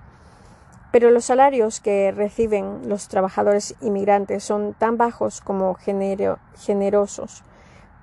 pero 0.93 1.09
los 1.09 1.25
salarios 1.25 1.79
que 1.79 2.11
reciben 2.11 2.87
los 2.87 3.07
trabajadores 3.07 3.73
inmigrantes 3.81 4.43
son 4.43 4.75
tan 4.75 4.95
bajos 4.95 5.41
como 5.41 5.73
generosos, 5.73 7.43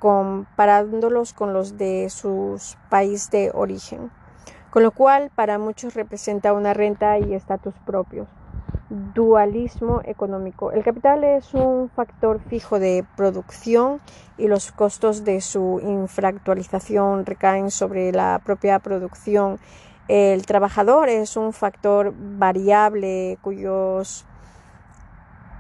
comparándolos 0.00 1.32
con 1.32 1.52
los 1.52 1.78
de 1.78 2.10
su 2.10 2.60
país 2.88 3.30
de 3.30 3.52
origen, 3.54 4.10
con 4.70 4.82
lo 4.82 4.90
cual 4.90 5.30
para 5.32 5.56
muchos 5.56 5.94
representa 5.94 6.52
una 6.52 6.74
renta 6.74 7.16
y 7.20 7.32
estatus 7.32 7.74
propios. 7.86 8.26
Dualismo 8.90 10.02
económico. 10.04 10.72
El 10.72 10.82
capital 10.82 11.24
es 11.24 11.54
un 11.54 11.88
factor 11.88 12.40
fijo 12.40 12.78
de 12.78 13.04
producción 13.16 14.00
y 14.36 14.48
los 14.48 14.72
costos 14.72 15.24
de 15.24 15.40
su 15.40 15.80
infractualización 15.82 17.24
recaen 17.24 17.70
sobre 17.70 18.12
la 18.12 18.40
propia 18.44 18.78
producción 18.80 19.58
el 20.10 20.44
trabajador 20.44 21.08
es 21.08 21.36
un 21.36 21.52
factor 21.52 22.12
variable 22.16 23.38
cuyos 23.42 24.26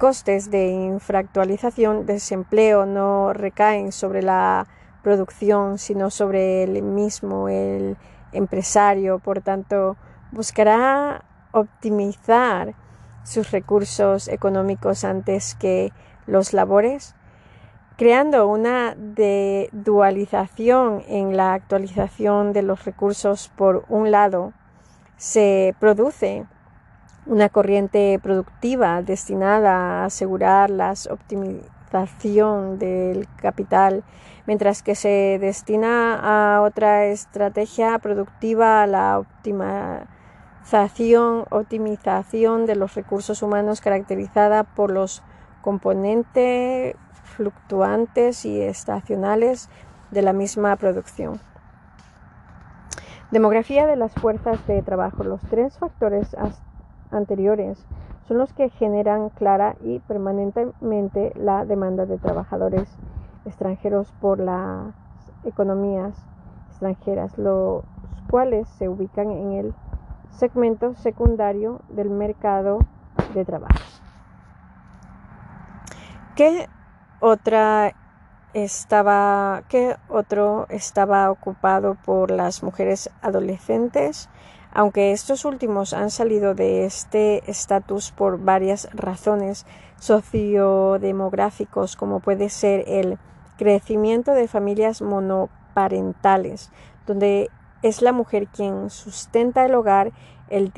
costes 0.00 0.50
de 0.50 0.70
infractualización, 0.70 2.04
desempleo 2.04 2.84
no 2.84 3.32
recaen 3.32 3.92
sobre 3.92 4.22
la 4.22 4.66
producción, 5.04 5.78
sino 5.78 6.10
sobre 6.10 6.64
el 6.64 6.82
mismo, 6.82 7.48
el 7.48 7.96
empresario. 8.32 9.20
Por 9.20 9.40
tanto, 9.40 9.96
buscará 10.32 11.22
optimizar 11.52 12.74
sus 13.24 13.50
recursos 13.50 14.28
económicos 14.28 15.04
antes 15.04 15.54
que 15.54 15.92
los 16.26 16.52
labores 16.52 17.14
creando 18.00 18.48
una 18.48 18.94
de 18.94 19.68
dualización 19.72 21.02
en 21.06 21.36
la 21.36 21.52
actualización 21.52 22.54
de 22.54 22.62
los 22.62 22.86
recursos. 22.86 23.52
Por 23.54 23.84
un 23.90 24.10
lado, 24.10 24.54
se 25.18 25.74
produce 25.78 26.46
una 27.26 27.50
corriente 27.50 28.18
productiva 28.22 29.02
destinada 29.02 30.00
a 30.00 30.04
asegurar 30.06 30.70
la 30.70 30.94
optimización 31.10 32.78
del 32.78 33.28
capital, 33.36 34.02
mientras 34.46 34.82
que 34.82 34.94
se 34.94 35.36
destina 35.38 36.54
a 36.54 36.62
otra 36.62 37.04
estrategia 37.04 37.98
productiva 37.98 38.82
a 38.82 38.86
la 38.86 39.18
optimización, 39.18 40.08
optimización 41.50 42.66
de 42.66 42.76
los 42.76 42.94
recursos 42.94 43.42
humanos 43.42 43.80
caracterizada 43.80 44.64
por 44.64 44.90
los 44.90 45.22
componentes 45.62 46.96
fluctuantes 47.24 48.44
y 48.44 48.60
estacionales 48.60 49.68
de 50.10 50.22
la 50.22 50.32
misma 50.32 50.76
producción. 50.76 51.40
Demografía 53.30 53.86
de 53.86 53.96
las 53.96 54.12
fuerzas 54.14 54.66
de 54.66 54.82
trabajo. 54.82 55.22
Los 55.22 55.40
tres 55.42 55.78
factores 55.78 56.36
anteriores 57.10 57.86
son 58.26 58.38
los 58.38 58.52
que 58.52 58.70
generan 58.70 59.28
clara 59.30 59.76
y 59.82 60.00
permanentemente 60.00 61.32
la 61.36 61.64
demanda 61.64 62.06
de 62.06 62.18
trabajadores 62.18 62.88
extranjeros 63.44 64.12
por 64.20 64.38
las 64.40 64.94
economías 65.44 66.14
extranjeras, 66.68 67.36
los 67.38 67.84
cuales 68.30 68.68
se 68.68 68.88
ubican 68.88 69.30
en 69.30 69.52
el 69.52 69.74
segmento 70.30 70.94
secundario 70.96 71.82
del 71.88 72.10
mercado 72.10 72.78
de 73.34 73.44
trabajo. 73.44 73.74
¿Qué 76.36 76.68
estaba 78.54 79.62
que 79.68 79.96
otro 80.08 80.66
estaba 80.70 81.30
ocupado 81.30 81.96
por 82.04 82.30
las 82.30 82.62
mujeres 82.62 83.10
adolescentes, 83.22 84.28
aunque 84.72 85.12
estos 85.12 85.44
últimos 85.44 85.92
han 85.92 86.10
salido 86.10 86.54
de 86.54 86.84
este 86.84 87.48
estatus 87.50 88.12
por 88.12 88.42
varias 88.42 88.88
razones 88.94 89.66
sociodemográficos, 89.98 91.96
como 91.96 92.20
puede 92.20 92.48
ser 92.48 92.84
el 92.86 93.18
crecimiento 93.58 94.32
de 94.32 94.48
familias 94.48 95.02
monoparentales, 95.02 96.70
donde 97.06 97.50
es 97.82 98.02
la 98.02 98.12
mujer 98.12 98.46
quien 98.48 98.90
sustenta 98.90 99.64
el 99.64 99.74
hogar, 99.74 100.12
el 100.48 100.72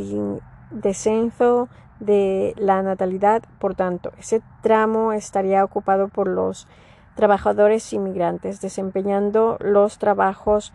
descenso 0.70 1.68
de 2.00 2.54
la 2.56 2.82
natalidad, 2.82 3.42
por 3.58 3.74
tanto, 3.74 4.12
ese 4.18 4.42
tramo 4.60 5.12
estaría 5.12 5.64
ocupado 5.64 6.08
por 6.08 6.28
los 6.28 6.66
trabajadores 7.14 7.92
inmigrantes, 7.92 8.60
desempeñando 8.60 9.56
los 9.60 9.98
trabajos 9.98 10.72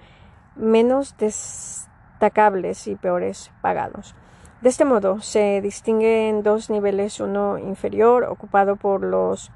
menos 0.55 1.17
destacables 1.17 2.87
y 2.87 2.95
peores 2.95 3.51
pagados. 3.61 4.15
De 4.61 4.69
este 4.69 4.85
modo, 4.85 5.21
se 5.21 5.61
distinguen 5.61 6.43
dos 6.43 6.69
niveles, 6.69 7.19
uno 7.19 7.57
inferior, 7.57 8.23
ocupado 8.23 8.75
por 8.75 9.03
los 9.03 9.51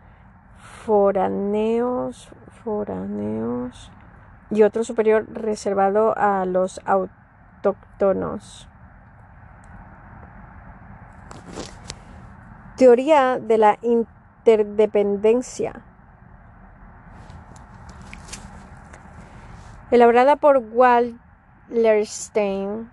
foraneos, 0.85 2.29
foraneos 2.63 3.91
y 4.51 4.63
otro 4.63 4.83
superior 4.83 5.25
reservado 5.31 6.13
a 6.17 6.45
los 6.45 6.81
autóctonos. 6.85 8.67
Teoría 12.77 13.39
de 13.39 13.57
la 13.57 13.77
interdependencia. 13.81 15.81
Elaborada 19.91 20.35
por 20.35 20.61
Wallerstein, 21.69 22.89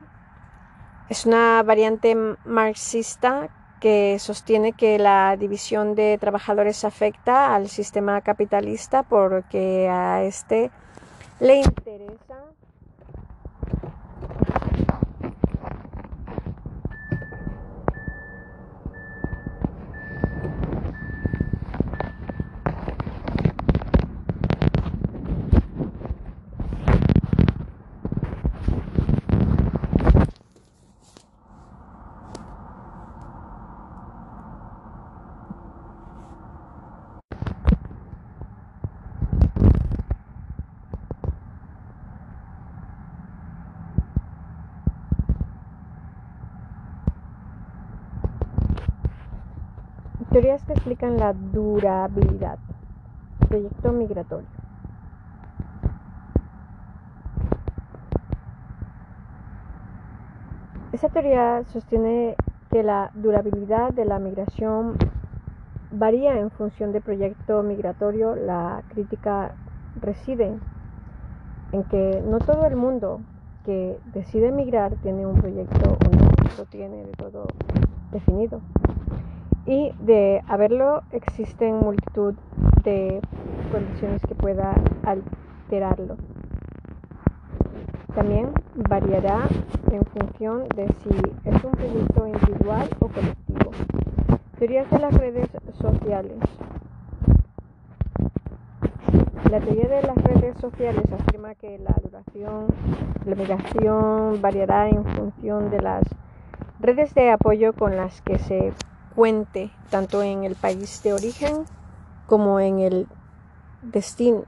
es 1.09 1.27
una 1.27 1.62
variante 1.62 2.16
marxista 2.44 3.49
que 3.81 4.18
sostiene 4.18 4.73
que 4.73 4.99
la 4.99 5.37
división 5.37 5.94
de 5.94 6.18
trabajadores 6.21 6.85
afecta 6.85 7.55
al 7.55 7.68
sistema 7.68 8.21
capitalista 8.21 9.05
porque 9.05 9.88
a 9.88 10.25
este 10.25 10.73
le 11.40 11.55
interesa 11.61 12.37
Teorías 50.49 50.65
que 50.65 50.73
explican 50.73 51.19
la 51.19 51.35
durabilidad. 51.35 52.59
Proyecto 53.51 53.93
migratorio. 53.93 54.49
Esta 60.91 61.11
teoría 61.11 61.65
sostiene 61.65 62.35
que 62.71 62.83
la 62.83 63.11
durabilidad 63.13 63.93
de 63.93 64.07
la 64.07 64.19
migración 64.19 64.97
varía 65.91 66.39
en 66.39 66.51
función 66.51 66.93
del 66.93 67.03
proyecto 67.03 67.63
migratorio. 67.63 68.35
La 68.35 68.83
crítica 68.89 69.55
reside 70.01 70.55
en 71.73 71.85
que 71.85 72.23
no 72.27 72.39
todo 72.39 72.65
el 72.65 72.75
mundo 72.75 73.21
que 73.67 74.01
decide 74.15 74.49
emigrar 74.49 74.95
tiene 75.03 75.27
un 75.27 75.39
proyecto 75.39 75.91
o 75.91 76.17
no 76.17 76.31
lo 76.57 76.65
tiene 76.65 77.05
de 77.05 77.13
todo 77.13 77.45
definido. 78.13 78.63
Y 79.68 79.92
de 80.00 80.42
haberlo 80.48 81.02
existen 81.12 81.78
multitud 81.78 82.35
de 82.85 83.20
condiciones 83.70 84.22
que 84.26 84.35
pueda 84.35 84.74
alterarlo. 85.04 86.16
También 88.14 88.50
variará 88.88 89.46
en 89.92 90.07
función 90.07 90.66
de 90.74 90.88
si 90.88 91.11
es 91.44 91.64
un 91.64 91.72
proyecto 91.72 92.26
individual 92.26 92.88
o 92.98 93.09
colectivo. 93.09 93.70
Teorías 94.59 94.90
de 94.90 94.98
las 95.00 95.12
redes 95.12 95.50
sociales. 95.74 96.38
La 99.50 99.61
teoría 99.61 99.88
de 99.88 100.02
las 100.02 100.16
redes 100.16 100.57
sociales 100.62 101.04
afirma 101.12 101.54
que 101.54 101.78
la 101.78 101.94
duración 102.02 102.66
la 103.26 103.35
migración 103.35 104.40
variará 104.40 104.88
en 104.88 105.04
función 105.04 105.70
de 105.70 105.83
las 105.83 106.02
redes 106.81 107.14
de 107.14 107.31
apoyo 107.31 107.74
con 107.74 107.94
las 107.94 108.22
que 108.22 108.38
se 108.38 108.72
cuente 109.18 109.72
tanto 109.90 110.22
en 110.22 110.44
el 110.44 110.54
país 110.54 111.02
de 111.02 111.12
origen 111.12 111.64
como 112.28 112.61
en 112.61 112.78
el 112.78 113.09
destino. 113.83 114.44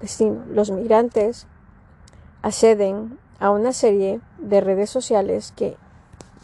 destino. 0.00 0.42
Los 0.48 0.72
migrantes 0.72 1.46
acceden 2.42 3.20
a 3.38 3.50
una 3.50 3.72
serie 3.72 4.20
de 4.38 4.60
redes 4.60 4.90
sociales 4.90 5.52
que 5.54 5.76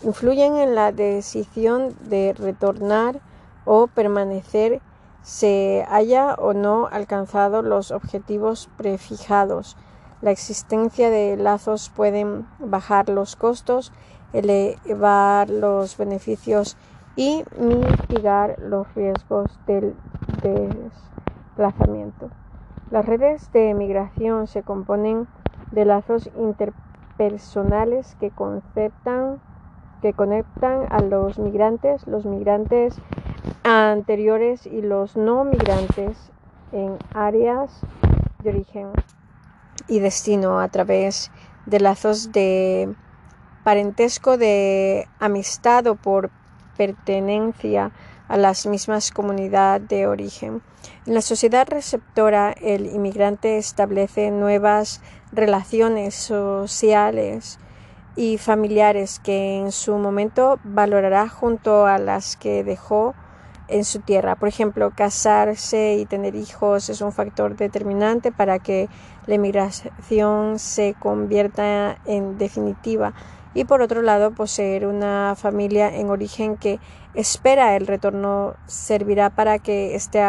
influyen 0.03 0.59
en 0.59 0.77
la 0.77 0.93
decisión 0.93 1.97
de 2.03 2.37
retornar 2.39 3.19
o 3.65 3.89
permanecer 3.89 4.81
se 5.23 5.85
haya 5.91 6.35
o 6.35 6.53
no 6.53 6.87
alcanzado 6.87 7.63
los 7.63 7.91
objetivos 7.91 8.71
prefijados. 8.77 9.77
La 10.23 10.31
existencia 10.31 11.11
de 11.11 11.37
lazos 11.37 11.91
pueden 11.91 12.47
bajar 12.61 13.09
los 13.09 13.35
costos, 13.35 13.93
elevar 14.33 15.51
los 15.51 15.97
beneficios 15.97 16.77
y 17.19 17.43
mitigar 17.59 18.57
los 18.61 18.95
riesgos 18.95 19.59
del 19.67 19.97
desplazamiento. 20.41 22.31
Las 22.93 23.07
redes 23.07 23.51
de 23.53 23.75
migración 23.75 24.47
se 24.47 24.63
componen 24.63 25.27
de 25.73 25.85
lazos 25.85 26.31
interpersonales 26.39 28.15
que 28.21 28.31
que 30.01 30.13
conectan 30.13 30.87
a 30.91 31.01
los 31.01 31.41
migrantes, 31.41 32.07
los 32.07 32.25
migrantes 32.25 32.95
anteriores 33.65 34.65
y 34.65 34.81
los 34.81 35.17
no 35.17 35.43
migrantes 35.43 36.31
en 36.71 36.97
áreas 37.15 37.85
de 38.45 38.51
origen 38.51 38.93
y 39.89 39.99
destino 39.99 40.61
a 40.61 40.69
través 40.69 41.33
de 41.67 41.81
lazos 41.81 42.31
de 42.31 42.95
parentesco 43.65 44.37
de 44.37 45.09
amistad 45.19 45.89
o 45.89 45.97
por 45.97 46.31
pertenencia 46.79 47.93
a 48.29 48.39
las 48.39 48.67
mismas 48.67 49.11
comunidades 49.11 49.87
de 49.89 50.07
origen. 50.07 50.63
En 51.07 51.15
la 51.15 51.21
sociedad 51.21 51.67
receptora, 51.69 52.53
el 52.53 52.87
inmigrante 52.87 53.59
establece 53.59 54.31
nuevas 54.31 55.03
relaciones 55.33 56.15
sociales 56.15 57.59
y 58.17 58.39
familiares 58.39 59.19
que 59.19 59.59
en 59.59 59.73
su 59.73 59.97
momento 59.97 60.59
valorará 60.65 61.29
junto 61.29 61.87
a 61.87 61.99
las 61.99 62.37
que 62.37 62.65
dejó 62.65 63.15
en 63.69 63.85
su 63.85 64.01
tierra. 64.01 64.35
Por 64.35 64.49
ejemplo, 64.49 64.91
casarse 64.95 65.97
y 65.97 66.07
tener 66.07 66.35
hijos 66.35 66.89
es 66.89 67.01
un 67.01 67.13
factor 67.13 67.57
determinante 67.57 68.33
para 68.33 68.59
que 68.59 68.89
la 69.27 69.35
inmigración 69.35 70.59
se 70.59 70.95
convierta 70.99 71.99
en 72.07 72.39
definitiva. 72.39 73.15
Y 73.55 73.65
por 73.65 73.83
otro 73.83 74.03
lado, 74.03 74.33
poseer 74.33 74.87
una 74.87 75.35
familia 75.37 75.95
en 75.95 76.11
origen 76.11 76.57
que 76.57 76.81
espera 77.15 77.77
el 77.77 77.87
retorno 77.87 78.55
servirá 78.67 79.31
para 79.31 79.59
que 79.59 79.95
esté 79.95 80.23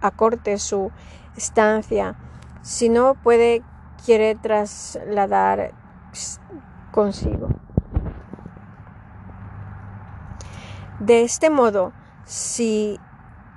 acorte 0.00 0.58
su 0.58 0.90
estancia. 1.36 2.16
Si 2.62 2.88
no 2.88 3.14
puede, 3.14 3.62
quiere 4.04 4.34
trasladar 4.34 5.72
consigo. 6.92 7.48
De 11.00 11.22
este 11.22 11.50
modo, 11.50 11.92
si 12.24 13.00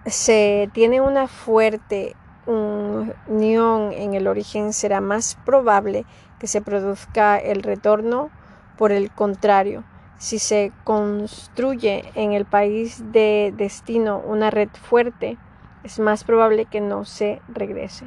se 0.06 0.70
tiene 0.74 1.02
una 1.02 1.28
fuerte 1.28 2.16
unión 2.48 3.92
en 3.92 4.14
el 4.14 4.28
origen, 4.28 4.74
será 4.74 5.02
más 5.02 5.38
probable 5.46 6.06
que 6.40 6.48
se 6.48 6.62
produzca 6.62 7.38
el 7.38 7.64
retorno. 7.64 8.30
Por 8.78 8.92
el 8.92 9.10
contrario, 9.12 9.84
si 10.18 10.38
se 10.38 10.74
construye 10.84 12.12
en 12.16 12.34
el 12.34 12.44
país 12.44 13.12
de 13.14 13.54
destino 13.56 14.22
una 14.28 14.52
red 14.52 14.68
fuerte, 14.74 15.38
es 15.84 16.00
más 16.00 16.26
probable 16.26 16.66
que 16.66 16.82
no 16.82 17.06
se 17.06 17.42
regrese. 17.48 18.06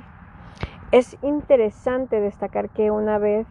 Es 0.92 1.16
interesante 1.22 2.20
destacar 2.20 2.68
que 2.68 2.90
una 2.90 3.18
vez 3.18 3.46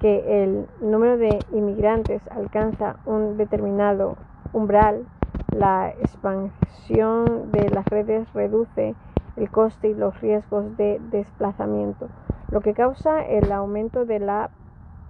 que 0.00 0.42
el 0.42 0.66
número 0.80 1.18
de 1.18 1.40
inmigrantes 1.52 2.22
alcanza 2.30 2.96
un 3.04 3.36
determinado 3.36 4.16
umbral, 4.52 5.04
la 5.52 5.90
expansión 6.00 7.52
de 7.52 7.68
las 7.68 7.86
redes 7.88 8.32
reduce 8.32 8.94
el 9.36 9.50
coste 9.50 9.88
y 9.88 9.94
los 9.94 10.18
riesgos 10.20 10.76
de 10.76 10.98
desplazamiento, 11.10 12.08
lo 12.50 12.60
que 12.60 12.72
causa 12.72 13.22
el 13.24 13.52
aumento 13.52 14.04
de 14.04 14.18
la 14.20 14.50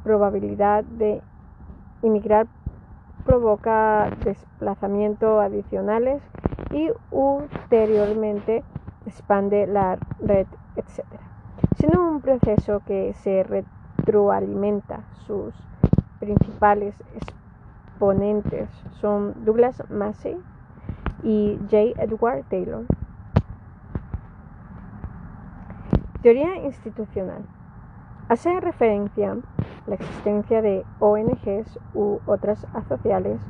probabilidad 0.04 0.84
de 0.84 1.22
inmigrar 2.02 2.46
provoca 3.24 4.10
desplazamiento 4.24 5.40
adicionales 5.40 6.22
y 6.72 6.90
ulteriormente 7.10 8.64
expande 9.06 9.66
la 9.66 9.98
red, 10.20 10.46
etc. 10.76 11.04
Sino 11.78 12.08
un 12.10 12.20
proceso 12.20 12.80
que 12.80 13.14
se 13.14 13.44
retroalimenta. 13.44 15.04
Sus 15.26 15.54
principales 16.18 16.94
exponentes 17.14 18.68
son 19.00 19.44
Douglas 19.44 19.82
Massey 19.90 20.36
y 21.22 21.56
J. 21.70 22.02
Edward 22.02 22.44
Taylor. 22.48 22.84
Teoría 26.22 26.56
institucional. 26.64 27.42
Hace 28.28 28.60
referencia 28.60 29.36
la 29.86 29.94
existencia 29.94 30.62
de 30.62 30.84
ONGs 31.00 31.78
u 31.94 32.20
otras 32.24 32.66
asociales 32.72 33.40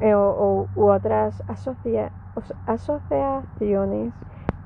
eh, 0.00 0.14
u 0.14 0.68
otras 0.76 1.42
asociaciones 2.66 4.12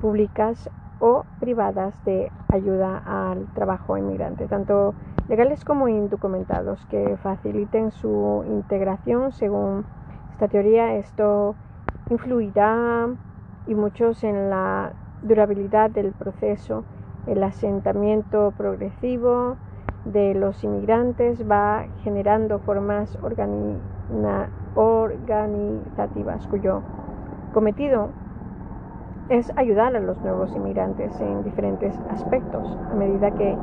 públicas 0.01 0.71
o 0.99 1.25
privadas 1.39 1.95
de 2.05 2.31
ayuda 2.49 3.03
al 3.07 3.47
trabajo 3.55 3.97
inmigrante, 3.97 4.47
tanto 4.49 4.95
legales 5.29 5.65
como 5.65 5.89
indocumentados, 5.89 6.85
que 6.87 7.17
faciliten 7.23 7.91
su 7.91 8.45
integración. 8.47 9.33
Según 9.33 9.85
esta 10.33 10.49
teoría, 10.49 10.97
esto 10.97 11.55
influirá 12.11 13.09
y 13.67 13.75
muchos 13.75 14.25
en 14.25 14.51
la 14.51 14.93
durabilidad 15.23 15.91
del 15.91 16.13
proceso, 16.13 16.85
el 17.27 17.43
asentamiento 17.43 18.53
progresivo, 18.57 19.57
de 20.05 20.35
los 20.35 20.65
inmigrantes 20.65 21.49
va 21.49 21.87
generando 22.03 22.59
formas 22.61 23.19
organizativas 24.77 26.47
cuyo 26.47 26.83
cometido 27.53 28.09
es 29.29 29.53
ayudar 29.57 29.95
a 29.95 30.01
los 30.01 30.19
nuevos 30.23 30.55
inmigrantes 30.57 31.21
en 31.21 31.45
diferentes 31.45 31.95
aspectos. 32.11 32.67
A 32.91 32.95
medida 32.95 33.31
que 33.33 33.55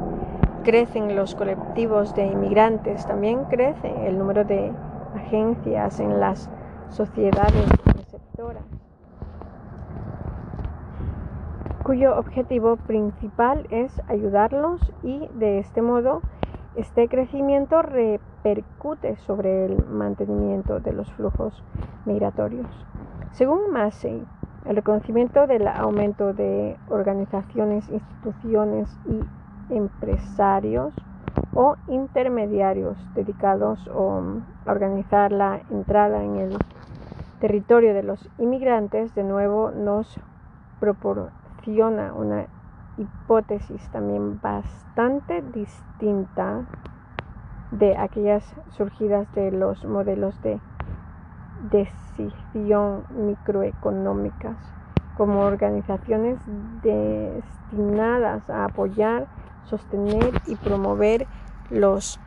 crecen 0.63 1.15
los 1.15 1.33
colectivos 1.35 2.13
de 2.15 2.27
inmigrantes, 2.27 3.05
también 3.05 3.43
crece 3.45 4.07
el 4.07 4.17
número 4.17 4.45
de 4.45 4.71
agencias 5.15 5.99
en 5.99 6.19
las 6.19 6.49
sociedades 6.89 7.67
receptoras 7.85 8.63
cuyo 11.87 12.19
objetivo 12.19 12.75
principal 12.75 13.65
es 13.69 14.01
ayudarlos 14.09 14.81
y 15.03 15.25
de 15.35 15.59
este 15.59 15.81
modo 15.81 16.21
este 16.75 17.07
crecimiento 17.07 17.81
repercute 17.81 19.15
sobre 19.25 19.67
el 19.67 19.85
mantenimiento 19.85 20.81
de 20.81 20.91
los 20.91 21.09
flujos 21.13 21.63
migratorios. 22.03 22.67
Según 23.31 23.71
Massey, 23.71 24.21
el 24.65 24.75
reconocimiento 24.75 25.47
del 25.47 25.65
aumento 25.65 26.33
de 26.33 26.75
organizaciones, 26.89 27.87
instituciones 27.87 28.89
y 29.05 29.73
empresarios 29.73 30.93
o 31.53 31.77
intermediarios 31.87 32.97
dedicados 33.15 33.87
a 33.87 34.69
organizar 34.69 35.31
la 35.31 35.61
entrada 35.71 36.21
en 36.21 36.35
el 36.35 36.57
territorio 37.39 37.93
de 37.93 38.03
los 38.03 38.29
inmigrantes 38.39 39.15
de 39.15 39.23
nuevo 39.23 39.71
nos 39.71 40.19
proporciona 40.81 41.46
una 41.67 42.47
hipótesis 42.97 43.81
también 43.91 44.39
bastante 44.39 45.41
distinta 45.41 46.65
de 47.71 47.97
aquellas 47.97 48.43
surgidas 48.77 49.29
de 49.33 49.51
los 49.51 49.83
modelos 49.83 50.39
de 50.41 50.61
decisión 51.59 53.05
microeconómicas 53.09 54.55
como 55.13 55.41
organizaciones 55.41 56.39
destinadas 56.45 58.49
a 58.49 58.65
apoyar, 58.65 59.27
sostener 59.65 60.41
y 60.45 60.55
promover 60.55 61.27
los 61.69 62.19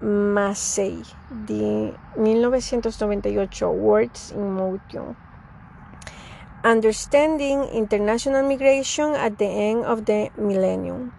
Massey 0.00 1.06
de 1.30 1.98
1998 2.16 3.70
Words 3.70 4.32
in 4.32 4.52
Motion 4.52 5.16
Understanding 6.62 7.64
International 7.72 8.44
Migration 8.44 9.14
at 9.14 9.38
the 9.38 9.70
End 9.70 9.86
of 9.86 10.04
the 10.04 10.30
Millennium 10.36 11.10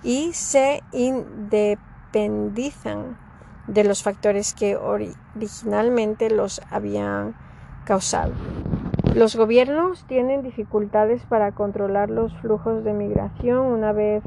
y 0.03 0.31
se 0.33 0.83
independizan 0.91 3.17
de 3.65 3.83
los 3.83 4.03
factores 4.03 4.53
que 4.53 4.77
originalmente 4.77 6.29
los 6.29 6.61
habían 6.69 7.33
causado. 7.85 8.33
Los 9.15 9.35
gobiernos 9.35 10.05
tienen 10.05 10.43
dificultades 10.43 11.23
para 11.23 11.53
controlar 11.53 12.11
los 12.11 12.37
flujos 12.37 12.83
de 12.83 12.93
migración 12.93 13.65
una 13.65 13.93
vez 13.93 14.21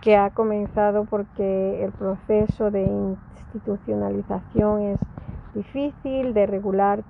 que 0.00 0.16
ha 0.16 0.30
comenzado 0.30 1.04
porque 1.06 1.82
el 1.84 1.92
proceso 1.92 2.70
de 2.70 2.82
institucionalización 2.86 4.82
es 4.82 5.00
difícil 5.54 6.34
de 6.34 6.46
regular 6.46 7.04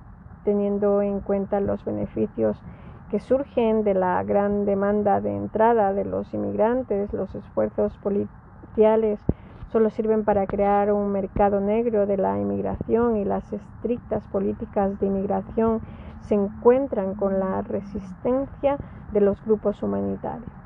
teniendo 0.45 1.03
en 1.03 1.21
cuenta 1.21 1.61
los 1.61 1.85
beneficios 1.85 2.63
que 3.09 3.21
surgen 3.21 3.85
de 3.85 3.95
la 3.95 4.23
gran 4.25 4.65
demanda 4.65 5.21
de 5.21 5.35
entrada 5.35 5.93
de 5.93 6.05
los 6.05 6.33
inmigrantes, 6.35 7.13
los 7.13 7.35
esfuerzos 7.35 7.99
policiales 7.99 9.27
solo 9.67 9.91
sirven 9.91 10.25
para 10.25 10.47
crear 10.47 10.93
un 10.93 11.11
mercado 11.13 11.61
negro 11.61 12.07
de 12.07 12.17
la 12.17 12.39
inmigración 12.39 13.17
y 13.17 13.25
las 13.25 13.53
estrictas 13.53 14.27
políticas 14.29 14.99
de 14.99 15.07
inmigración 15.07 15.83
se 16.21 16.35
encuentran 16.35 17.15
con 17.15 17.41
la 17.41 17.63
resistencia 17.63 18.81
de 19.11 19.21
los 19.21 19.43
grupos 19.43 19.83
humanitarios. 19.83 20.66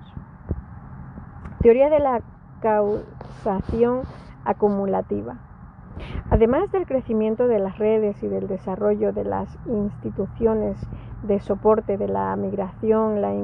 Teoría 1.62 1.90
de 1.90 1.98
la 1.98 2.22
causación 2.62 4.00
acumulativa. 4.46 5.36
Además 6.30 6.72
del 6.72 6.86
crecimiento 6.86 7.48
de 7.48 7.58
las 7.58 7.76
redes 7.76 8.22
y 8.22 8.28
del 8.28 8.48
desarrollo 8.48 9.12
de 9.12 9.24
las 9.24 9.58
instituciones 9.66 10.78
de 11.22 11.38
soporte 11.40 11.98
de 11.98 12.08
la 12.08 12.34
migración, 12.36 13.20
la, 13.20 13.34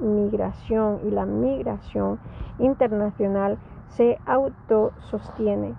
inmigración 0.00 1.00
y 1.04 1.10
la 1.10 1.26
migración 1.26 2.18
internacional 2.58 3.58
se 3.88 4.18
autosostiene 4.24 5.74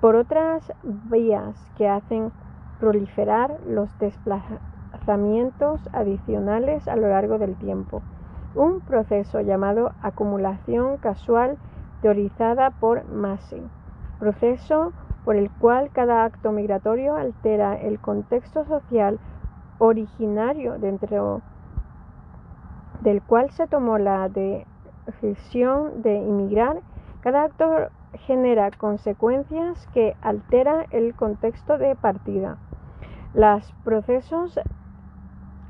por 0.00 0.14
otras 0.14 0.72
vías 1.10 1.56
que 1.76 1.88
hacen 1.88 2.30
proliferar 2.78 3.58
los 3.66 3.90
desplazamientos 3.98 5.80
adicionales 5.92 6.86
a 6.86 6.94
lo 6.94 7.08
largo 7.08 7.38
del 7.38 7.56
tiempo, 7.56 8.02
un 8.56 8.80
proceso 8.80 9.40
llamado 9.40 9.92
acumulación 10.02 10.96
casual 10.96 11.58
teorizada 12.02 12.70
por 12.70 13.04
Massey, 13.08 13.62
proceso 14.18 14.92
por 15.24 15.36
el 15.36 15.50
cual 15.50 15.90
cada 15.92 16.24
acto 16.24 16.52
migratorio 16.52 17.16
altera 17.16 17.74
el 17.74 18.00
contexto 18.00 18.64
social 18.64 19.18
originario 19.78 20.78
dentro 20.78 21.42
del 23.02 23.22
cual 23.22 23.50
se 23.50 23.66
tomó 23.66 23.98
la 23.98 24.28
decisión 24.28 26.02
de 26.02 26.14
inmigrar, 26.14 26.80
cada 27.20 27.44
acto 27.44 27.88
genera 28.12 28.70
consecuencias 28.70 29.86
que 29.92 30.16
altera 30.22 30.86
el 30.90 31.14
contexto 31.14 31.76
de 31.76 31.94
partida. 31.94 32.56
Los 33.34 33.70
procesos, 33.84 34.58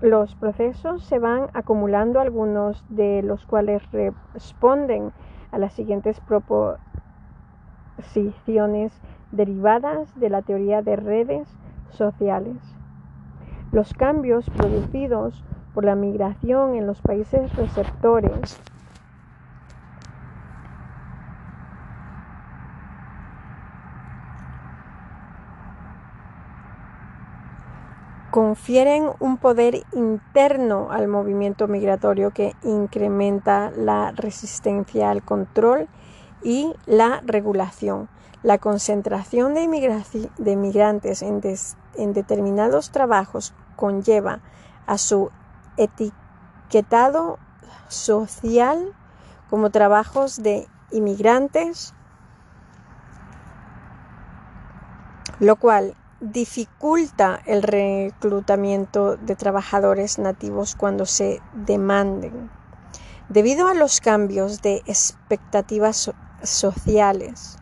los 0.00 0.34
procesos 0.34 1.04
se 1.04 1.18
van 1.18 1.48
acumulando, 1.54 2.20
algunos 2.20 2.84
de 2.88 3.22
los 3.22 3.46
cuales 3.46 3.82
responden 3.90 5.12
a 5.50 5.58
las 5.58 5.72
siguientes 5.72 6.20
proposiciones 6.20 9.00
derivadas 9.30 10.12
de 10.14 10.30
la 10.30 10.42
teoría 10.42 10.82
de 10.82 10.96
redes 10.96 11.48
sociales. 11.90 12.56
Los 13.72 13.94
cambios 13.94 14.50
producidos 14.50 15.44
por 15.72 15.84
la 15.84 15.94
migración 15.94 16.74
en 16.74 16.86
los 16.86 17.00
países 17.02 17.54
receptores 17.56 18.60
confieren 28.36 29.08
un 29.18 29.38
poder 29.38 29.86
interno 29.94 30.92
al 30.92 31.08
movimiento 31.08 31.68
migratorio 31.68 32.32
que 32.32 32.54
incrementa 32.64 33.70
la 33.70 34.12
resistencia 34.12 35.08
al 35.08 35.22
control 35.22 35.88
y 36.42 36.74
la 36.84 37.22
regulación. 37.24 38.10
La 38.42 38.58
concentración 38.58 39.54
de, 39.54 39.66
migrantes 40.54 41.22
en, 41.22 41.40
en 41.96 42.12
determinados 42.12 42.90
trabajos 42.90 43.54
conlleva 43.74 44.40
a 44.86 44.98
su 44.98 45.30
etiquetado 45.78 47.38
social 47.88 48.92
como 49.48 49.70
trabajos 49.70 50.42
de 50.42 50.68
inmigrantes, 50.92 51.94
lo 55.40 55.56
cual 55.56 55.94
dificulta 56.20 57.40
el 57.44 57.62
reclutamiento 57.62 59.16
de 59.16 59.36
trabajadores 59.36 60.18
nativos 60.18 60.74
cuando 60.74 61.04
se 61.04 61.42
demanden. 61.52 62.50
Debido 63.28 63.68
a 63.68 63.74
los 63.74 64.00
cambios 64.00 64.62
de 64.62 64.82
expectativas 64.86 66.12
sociales, 66.42 67.58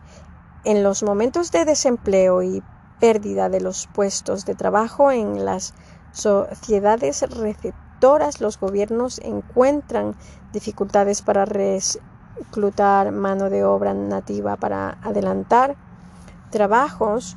en 0.63 0.83
los 0.83 1.03
momentos 1.03 1.51
de 1.51 1.65
desempleo 1.65 2.43
y 2.43 2.63
pérdida 2.99 3.49
de 3.49 3.61
los 3.61 3.87
puestos 3.87 4.45
de 4.45 4.55
trabajo 4.55 5.11
en 5.11 5.43
las 5.43 5.73
sociedades 6.11 7.21
receptoras, 7.23 8.39
los 8.39 8.59
gobiernos 8.59 9.19
encuentran 9.19 10.15
dificultades 10.53 11.21
para 11.21 11.45
reclutar 11.45 13.11
mano 13.11 13.49
de 13.49 13.65
obra 13.65 13.93
nativa 13.93 14.55
para 14.55 14.97
adelantar 15.01 15.75
trabajos 16.51 17.35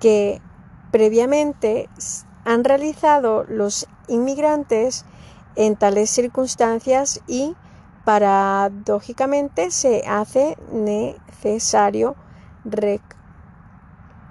que 0.00 0.40
previamente 0.90 1.88
han 2.44 2.64
realizado 2.64 3.44
los 3.44 3.86
inmigrantes 4.08 5.04
en 5.56 5.76
tales 5.76 6.10
circunstancias 6.10 7.20
y 7.26 7.56
paradójicamente 8.04 9.70
se 9.70 10.04
hace 10.06 10.56
necesario 10.72 12.16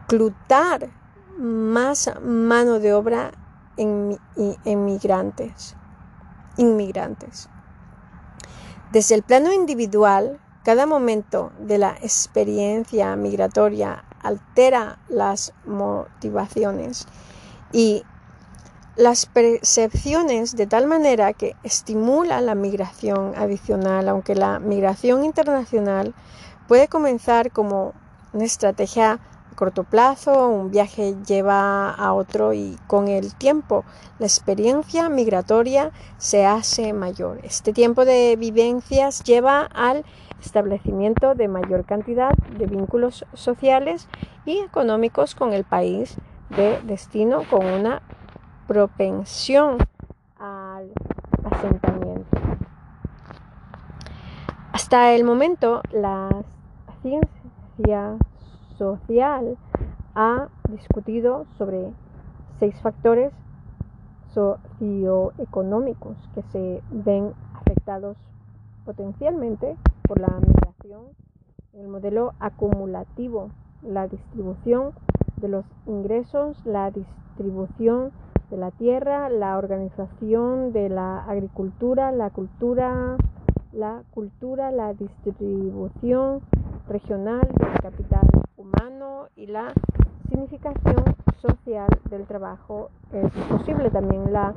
reclutar 0.07 0.89
más 1.37 2.11
mano 2.23 2.79
de 2.79 2.93
obra 2.93 3.31
en, 3.77 4.17
inmigrantes. 4.65 5.75
Desde 8.91 9.15
el 9.15 9.21
plano 9.21 9.53
individual, 9.53 10.39
cada 10.63 10.85
momento 10.85 11.51
de 11.59 11.77
la 11.77 11.91
experiencia 12.01 13.15
migratoria 13.15 14.06
altera 14.27 14.99
las 15.09 15.53
motivaciones 15.65 17.07
y 17.71 18.03
las 18.97 19.27
percepciones 19.27 20.55
de 20.55 20.65
tal 20.65 20.87
manera 20.87 21.33
que 21.33 21.55
estimula 21.63 22.41
la 22.41 22.55
migración 22.55 23.33
adicional, 23.35 24.09
aunque 24.09 24.33
la 24.33 24.59
migración 24.59 25.23
internacional 25.23 26.15
puede 26.67 26.87
comenzar 26.87 27.51
como 27.51 27.93
una 28.33 28.45
estrategia 28.45 29.13
a 29.13 29.55
corto 29.55 29.83
plazo, 29.83 30.49
un 30.49 30.71
viaje 30.71 31.15
lleva 31.27 31.91
a 31.91 32.13
otro 32.13 32.53
y 32.53 32.77
con 32.87 33.07
el 33.07 33.35
tiempo 33.35 33.85
la 34.19 34.25
experiencia 34.25 35.09
migratoria 35.09 35.91
se 36.17 36.45
hace 36.45 36.93
mayor. 36.93 37.39
Este 37.43 37.73
tiempo 37.73 38.03
de 38.03 38.35
vivencias 38.35 39.23
lleva 39.23 39.61
al 39.61 40.05
establecimiento 40.41 41.35
de 41.35 41.47
mayor 41.47 41.85
cantidad 41.85 42.31
de 42.57 42.67
vínculos 42.67 43.25
sociales 43.33 44.07
y 44.45 44.59
económicos 44.59 45.35
con 45.35 45.53
el 45.53 45.63
país 45.63 46.17
de 46.49 46.79
destino 46.83 47.43
con 47.49 47.65
una 47.65 48.01
propensión 48.67 49.77
al 50.39 50.91
asentamiento. 51.43 52.37
Hasta 54.71 55.13
el 55.13 55.23
momento, 55.23 55.81
la 55.91 56.29
ciencia 57.01 58.17
social 58.77 59.57
ha 60.15 60.47
discutido 60.69 61.45
sobre 61.57 61.91
seis 62.59 62.79
factores 62.81 63.33
socioeconómicos 64.33 66.15
que 66.35 66.43
se 66.51 66.81
ven 66.91 67.33
afectados 67.55 68.17
potencialmente 68.85 69.75
por 70.07 70.19
la 70.19 70.39
migración, 70.39 71.07
el 71.73 71.87
modelo 71.87 72.33
acumulativo, 72.39 73.51
la 73.81 74.07
distribución 74.07 74.93
de 75.35 75.49
los 75.49 75.65
ingresos, 75.85 76.65
la 76.65 76.89
distribución 76.91 78.11
de 78.49 78.57
la 78.57 78.71
tierra, 78.71 79.29
la 79.29 79.57
organización 79.57 80.71
de 80.71 80.89
la 80.89 81.23
agricultura, 81.25 82.11
la 82.11 82.29
cultura, 82.29 83.17
la 83.73 84.03
cultura, 84.11 84.71
la 84.71 84.93
distribución 84.93 86.39
regional 86.87 87.41
del 87.41 87.79
capital 87.81 88.27
humano 88.55 89.27
y 89.35 89.47
la 89.47 89.73
significación 90.29 91.03
social 91.41 91.89
del 92.09 92.25
trabajo. 92.25 92.89
Es 93.11 93.29
posible 93.49 93.91
también 93.91 94.31
la 94.31 94.53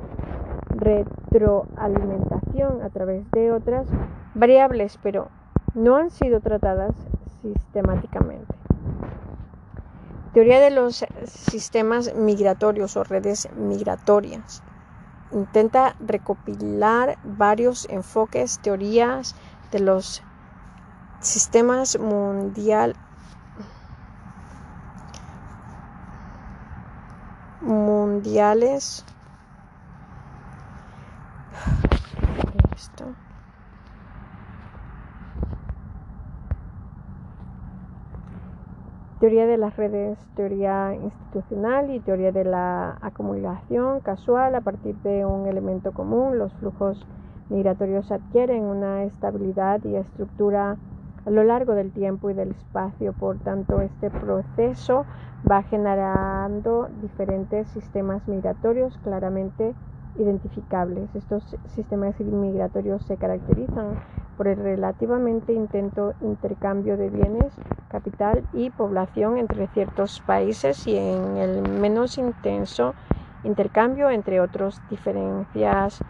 retroalimentación 0.69 2.81
a 2.81 2.89
través 2.89 3.29
de 3.31 3.51
otras 3.51 3.85
variables, 4.33 4.97
pero 5.03 5.27
no 5.73 5.95
han 5.95 6.09
sido 6.09 6.39
tratadas 6.39 6.93
sistemáticamente. 7.41 8.53
Teoría 10.33 10.59
de 10.59 10.71
los 10.71 11.05
sistemas 11.25 12.15
migratorios 12.15 12.95
o 12.95 13.03
redes 13.03 13.49
migratorias. 13.55 14.63
Intenta 15.31 15.95
recopilar 15.99 17.17
varios 17.23 17.85
enfoques, 17.89 18.59
teorías 18.59 19.35
de 19.71 19.79
los 19.79 20.23
sistemas 21.19 21.99
mundial 21.99 22.95
mundiales 27.61 29.05
teoría 39.21 39.45
de 39.45 39.57
las 39.57 39.77
redes, 39.77 40.17
teoría 40.35 40.95
institucional 40.95 41.91
y 41.91 41.99
teoría 41.99 42.31
de 42.31 42.43
la 42.43 42.97
acumulación 43.01 43.99
casual 43.99 44.55
a 44.55 44.61
partir 44.61 44.95
de 45.03 45.27
un 45.27 45.45
elemento 45.45 45.91
común. 45.91 46.39
Los 46.39 46.51
flujos 46.53 47.05
migratorios 47.49 48.11
adquieren 48.11 48.63
una 48.63 49.03
estabilidad 49.03 49.79
y 49.83 49.95
estructura 49.95 50.75
a 51.23 51.29
lo 51.29 51.43
largo 51.43 51.75
del 51.75 51.91
tiempo 51.91 52.31
y 52.31 52.33
del 52.33 52.49
espacio. 52.49 53.13
Por 53.13 53.37
tanto, 53.37 53.79
este 53.81 54.09
proceso 54.09 55.05
va 55.49 55.61
generando 55.61 56.89
diferentes 57.03 57.67
sistemas 57.67 58.27
migratorios 58.27 58.97
claramente 59.03 59.75
identificables. 60.17 61.13
Estos 61.13 61.55
sistemas 61.67 62.19
migratorios 62.19 63.05
se 63.05 63.17
caracterizan 63.17 63.99
por 64.41 64.47
el 64.47 64.57
relativamente 64.57 65.53
intento 65.53 66.15
intercambio 66.19 66.97
de 66.97 67.11
bienes, 67.11 67.61
capital 67.87 68.47
y 68.51 68.71
población 68.71 69.37
entre 69.37 69.67
ciertos 69.67 70.19
países 70.19 70.87
y 70.87 70.97
en 70.97 71.37
el 71.37 71.61
menos 71.61 72.17
intenso 72.17 72.95
intercambio 73.43 74.09
entre 74.09 74.41
otros 74.41 74.81
diferencias 74.87 76.03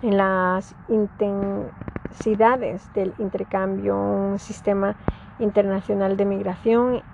en 0.00 0.16
las 0.16 0.74
intensidades 0.88 2.90
del 2.94 3.14
intercambio. 3.18 3.98
Un 3.98 4.38
sistema 4.38 4.96
internacional 5.36 6.16
de 6.16 6.24
migración 6.24 7.04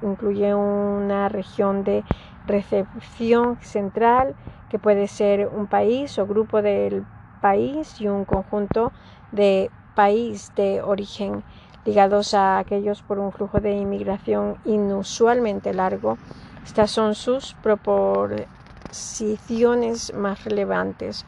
incluye 0.00 0.54
una 0.54 1.28
región 1.28 1.82
de 1.82 2.04
recepción 2.44 3.58
central 3.60 4.36
que 4.68 4.78
puede 4.78 5.08
ser 5.08 5.48
un 5.48 5.66
país 5.66 6.16
o 6.20 6.28
grupo 6.28 6.62
del 6.62 7.08
país 7.40 8.00
y 8.00 8.06
un 8.06 8.24
conjunto 8.24 8.92
de 9.32 9.72
país 9.94 10.52
de 10.56 10.82
origen 10.82 11.44
ligados 11.84 12.32
a 12.34 12.58
aquellos 12.58 13.02
por 13.02 13.18
un 13.18 13.32
flujo 13.32 13.60
de 13.60 13.72
inmigración 13.72 14.56
inusualmente 14.64 15.74
largo. 15.74 16.18
Estas 16.64 16.90
son 16.90 17.14
sus 17.14 17.54
proposiciones 17.62 20.14
más 20.14 20.44
relevantes. 20.44 21.24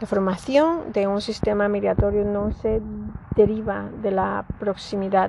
La 0.00 0.06
formación 0.06 0.92
de 0.92 1.06
un 1.06 1.20
sistema 1.20 1.68
migratorio 1.68 2.24
no 2.24 2.52
se 2.52 2.80
deriva 3.34 3.88
de 4.02 4.10
la 4.10 4.44
proximidad 4.58 5.28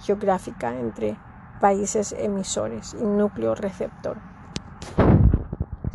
geográfica 0.00 0.78
entre 0.78 1.16
países 1.60 2.12
emisores 2.12 2.94
y 2.94 3.04
núcleo 3.04 3.54
receptor, 3.54 4.16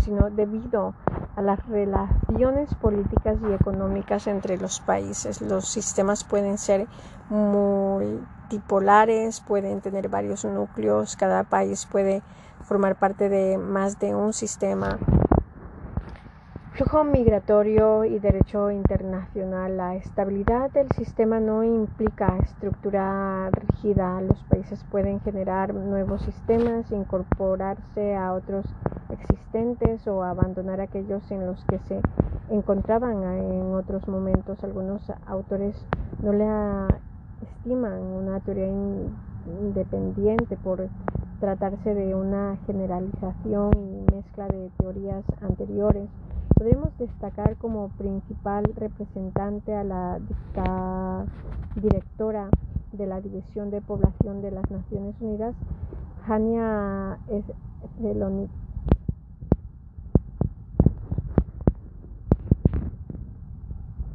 sino 0.03 0.29
debido 0.29 0.93
a 1.35 1.41
las 1.41 1.59
relaciones 1.67 2.73
políticas 2.75 3.37
y 3.49 3.53
económicas 3.53 4.27
entre 4.27 4.57
los 4.57 4.79
países. 4.79 5.41
Los 5.41 5.67
sistemas 5.67 6.23
pueden 6.23 6.57
ser 6.57 6.87
multipolares, 7.29 9.41
pueden 9.41 9.81
tener 9.81 10.09
varios 10.09 10.45
núcleos, 10.45 11.15
cada 11.15 11.43
país 11.43 11.85
puede 11.85 12.21
formar 12.63 12.95
parte 12.95 13.29
de 13.29 13.57
más 13.57 13.99
de 13.99 14.15
un 14.15 14.33
sistema 14.33 14.97
Flujo 16.73 17.03
migratorio 17.03 18.03
y 18.03 18.17
derecho 18.17 18.71
internacional. 18.71 19.77
La 19.77 19.95
estabilidad 19.95 20.71
del 20.71 20.91
sistema 20.93 21.39
no 21.39 21.63
implica 21.63 22.39
estructura 22.39 23.47
rígida. 23.51 24.19
Los 24.21 24.41
países 24.45 24.83
pueden 24.89 25.19
generar 25.19 25.71
nuevos 25.75 26.23
sistemas, 26.23 26.91
incorporarse 26.91 28.15
a 28.15 28.33
otros 28.33 28.65
existentes 29.11 30.07
o 30.07 30.23
abandonar 30.23 30.81
aquellos 30.81 31.29
en 31.29 31.45
los 31.45 31.63
que 31.65 31.77
se 31.87 32.01
encontraban 32.49 33.21
en 33.21 33.75
otros 33.75 34.07
momentos. 34.07 34.63
Algunos 34.63 35.03
autores 35.27 35.75
no 36.23 36.33
le 36.33 36.47
estiman 37.43 38.01
una 38.01 38.39
teoría 38.39 38.67
independiente 39.45 40.57
por 40.57 40.89
tratarse 41.39 41.93
de 41.93 42.15
una 42.15 42.57
generalización 42.65 43.69
y 43.75 44.11
mezcla 44.15 44.47
de 44.47 44.71
teorías 44.79 45.23
anteriores. 45.39 46.09
Podemos 46.55 46.97
destacar 46.97 47.57
como 47.57 47.89
principal 47.89 48.63
representante 48.75 49.73
a 49.75 49.83
la 49.83 50.19
directora 51.75 52.49
de 52.93 53.07
la 53.07 53.19
División 53.21 53.71
de 53.71 53.81
Población 53.81 54.41
de 54.41 54.51
las 54.51 54.69
Naciones 54.69 55.15
Unidas, 55.19 55.55
Hania 56.27 57.17
Zelonic. 58.01 58.49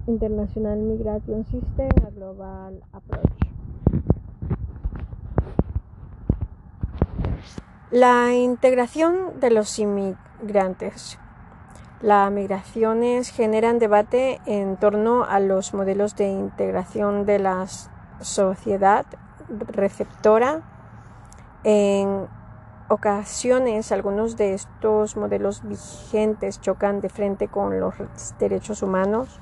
International 0.06 0.78
Migration 0.78 1.44
System, 1.44 1.90
Global 2.14 2.82
Approach. 2.92 3.48
La 7.90 8.34
integración 8.34 9.38
de 9.38 9.50
los 9.50 9.78
inmigrantes. 9.78 11.18
Las 12.00 12.30
migraciones 12.30 13.30
generan 13.30 13.80
debate 13.80 14.40
en 14.46 14.76
torno 14.76 15.24
a 15.24 15.40
los 15.40 15.74
modelos 15.74 16.14
de 16.14 16.28
integración 16.28 17.26
de 17.26 17.40
la 17.40 17.66
sociedad 18.20 19.04
receptora. 19.48 20.62
En 21.64 22.28
ocasiones, 22.88 23.90
algunos 23.90 24.36
de 24.36 24.54
estos 24.54 25.16
modelos 25.16 25.66
vigentes 25.66 26.60
chocan 26.60 27.00
de 27.00 27.08
frente 27.08 27.48
con 27.48 27.80
los 27.80 27.94
derechos 28.38 28.84
humanos. 28.84 29.40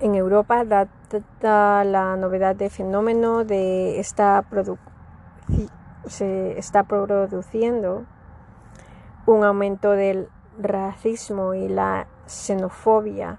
En 0.00 0.14
Europa, 0.14 0.62
dada 0.62 1.84
la 1.84 2.16
novedad 2.16 2.54
de 2.54 2.68
fenómeno 2.68 3.44
de 3.44 3.98
esta 3.98 4.44
se 6.06 6.58
está 6.58 6.82
produciendo 6.82 8.04
un 9.28 9.44
aumento 9.44 9.90
del 9.90 10.28
racismo 10.58 11.52
y 11.52 11.68
la 11.68 12.06
xenofobia, 12.26 13.38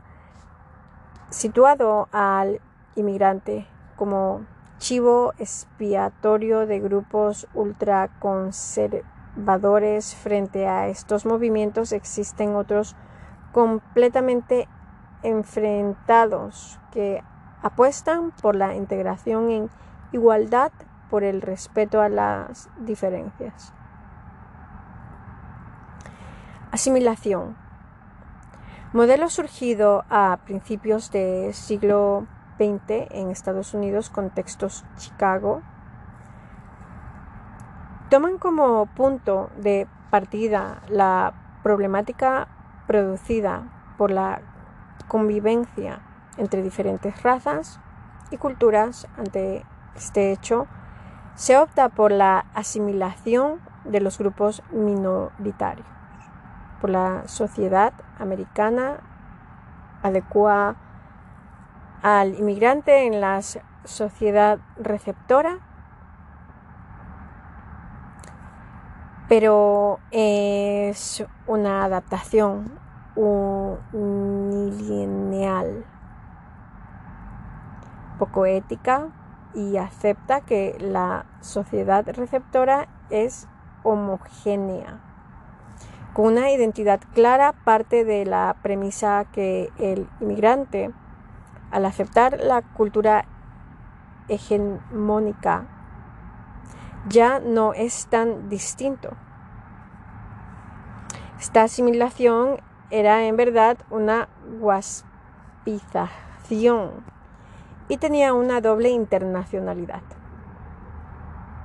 situado 1.29 2.07
al 2.11 2.61
inmigrante 2.95 3.65
como 3.95 4.45
chivo 4.77 5.33
expiatorio 5.39 6.67
de 6.67 6.79
grupos 6.79 7.47
ultraconservadores. 7.55 10.13
Frente 10.13 10.67
a 10.67 10.89
estos 10.89 11.25
movimientos 11.25 11.91
existen 11.91 12.55
otros 12.55 12.95
completamente 13.51 14.67
enfrentados 15.23 16.79
que 16.91 17.23
apuestan 17.63 18.31
por 18.43 18.55
la 18.55 18.75
integración 18.75 19.49
en 19.49 19.71
igualdad 20.11 20.71
por 21.09 21.23
el 21.23 21.41
respeto 21.41 21.99
a 21.99 22.09
las 22.09 22.69
diferencias. 22.77 23.73
Asimilación. 26.71 27.57
Modelo 28.93 29.29
surgido 29.29 30.05
a 30.09 30.37
principios 30.45 31.09
del 31.09 31.55
siglo 31.55 32.27
XX 32.57 33.07
en 33.09 33.31
Estados 33.31 33.73
Unidos, 33.73 34.11
contextos 34.11 34.85
Chicago, 34.95 35.63
toman 38.11 38.37
como 38.37 38.85
punto 38.85 39.49
de 39.57 39.87
partida 40.11 40.81
la 40.89 41.33
problemática 41.63 42.47
producida 42.85 43.93
por 43.97 44.11
la 44.11 44.41
convivencia 45.07 46.01
entre 46.37 46.61
diferentes 46.61 47.23
razas 47.23 47.79
y 48.29 48.37
culturas 48.37 49.07
ante 49.17 49.65
este 49.95 50.31
hecho, 50.31 50.67
se 51.33 51.57
opta 51.57 51.89
por 51.89 52.11
la 52.11 52.45
asimilación 52.53 53.59
de 53.85 54.01
los 54.01 54.17
grupos 54.17 54.61
minoritarios, 54.71 55.87
por 56.79 56.89
la 56.89 57.27
sociedad 57.27 57.93
americana 58.17 58.97
adecua 60.01 60.75
al 62.01 62.35
inmigrante 62.35 63.05
en 63.05 63.19
la 63.19 63.41
sociedad 63.83 64.59
receptora, 64.77 65.59
pero 69.27 69.99
es 70.11 71.25
una 71.47 71.83
adaptación 71.83 72.79
unilineal, 73.91 74.95
poco 78.17 78.45
ética 78.45 79.09
y 79.53 79.77
acepta 79.77 80.41
que 80.41 80.77
la 80.79 81.25
sociedad 81.41 82.07
receptora 82.07 82.87
es 83.09 83.47
homogénea. 83.83 85.08
Con 86.13 86.25
una 86.25 86.51
identidad 86.51 86.99
clara 87.13 87.53
parte 87.53 88.03
de 88.03 88.25
la 88.25 88.55
premisa 88.61 89.25
que 89.31 89.71
el 89.77 90.07
inmigrante, 90.19 90.91
al 91.71 91.85
aceptar 91.85 92.39
la 92.39 92.61
cultura 92.61 93.25
hegemónica, 94.27 95.67
ya 97.07 97.39
no 97.39 97.73
es 97.73 98.07
tan 98.07 98.49
distinto. 98.49 99.11
Esta 101.39 101.63
asimilación 101.63 102.59
era 102.89 103.25
en 103.25 103.37
verdad 103.37 103.77
una 103.89 104.27
guaspización 104.59 107.05
y 107.87 107.97
tenía 107.97 108.33
una 108.33 108.59
doble 108.61 108.89
internacionalidad. 108.89 110.01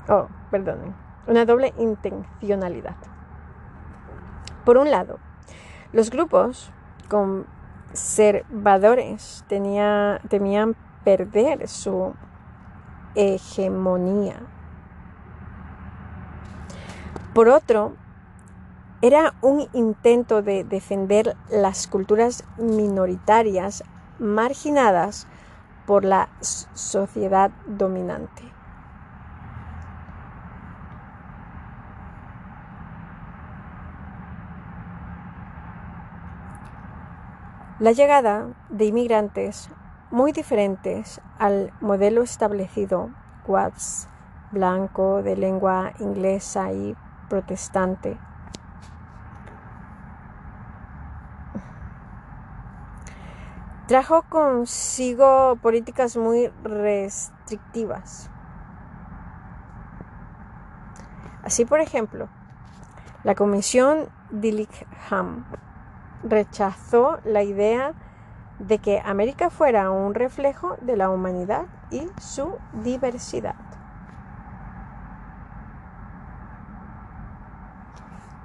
Oh, 0.08 0.28
perdonen, 0.50 0.94
una 1.26 1.44
doble 1.44 1.74
intencionalidad. 1.78 2.96
Por 4.64 4.78
un 4.78 4.90
lado, 4.90 5.18
los 5.92 6.10
grupos 6.10 6.72
conservadores 7.08 9.44
temían 9.48 10.76
perder 11.04 11.68
su 11.68 12.14
hegemonía. 13.14 14.40
Por 17.34 17.48
otro, 17.48 17.94
era 19.02 19.34
un 19.42 19.68
intento 19.72 20.40
de 20.40 20.64
defender 20.64 21.36
las 21.50 21.86
culturas 21.86 22.44
minoritarias 22.56 23.84
marginadas 24.18 25.26
por 25.86 26.04
la 26.04 26.28
sociedad 26.40 27.50
dominante. 27.66 28.42
La 37.80 37.90
llegada 37.90 38.46
de 38.68 38.84
inmigrantes 38.84 39.68
muy 40.12 40.30
diferentes 40.30 41.20
al 41.40 41.72
modelo 41.80 42.22
establecido, 42.22 43.10
Watts, 43.48 44.08
blanco, 44.52 45.24
de 45.24 45.36
lengua 45.36 45.92
inglesa 45.98 46.72
y 46.72 46.96
protestante, 47.28 48.16
trajo 53.88 54.22
consigo 54.28 55.56
políticas 55.60 56.16
muy 56.16 56.52
restrictivas. 56.62 58.30
Así, 61.42 61.64
por 61.64 61.80
ejemplo, 61.80 62.28
la 63.24 63.34
Comisión 63.34 64.08
Dillingham 64.30 65.44
rechazó 66.24 67.18
la 67.24 67.42
idea 67.42 67.92
de 68.58 68.78
que 68.78 69.00
América 69.04 69.50
fuera 69.50 69.90
un 69.90 70.14
reflejo 70.14 70.76
de 70.80 70.96
la 70.96 71.10
humanidad 71.10 71.66
y 71.90 72.08
su 72.20 72.54
diversidad. 72.82 73.56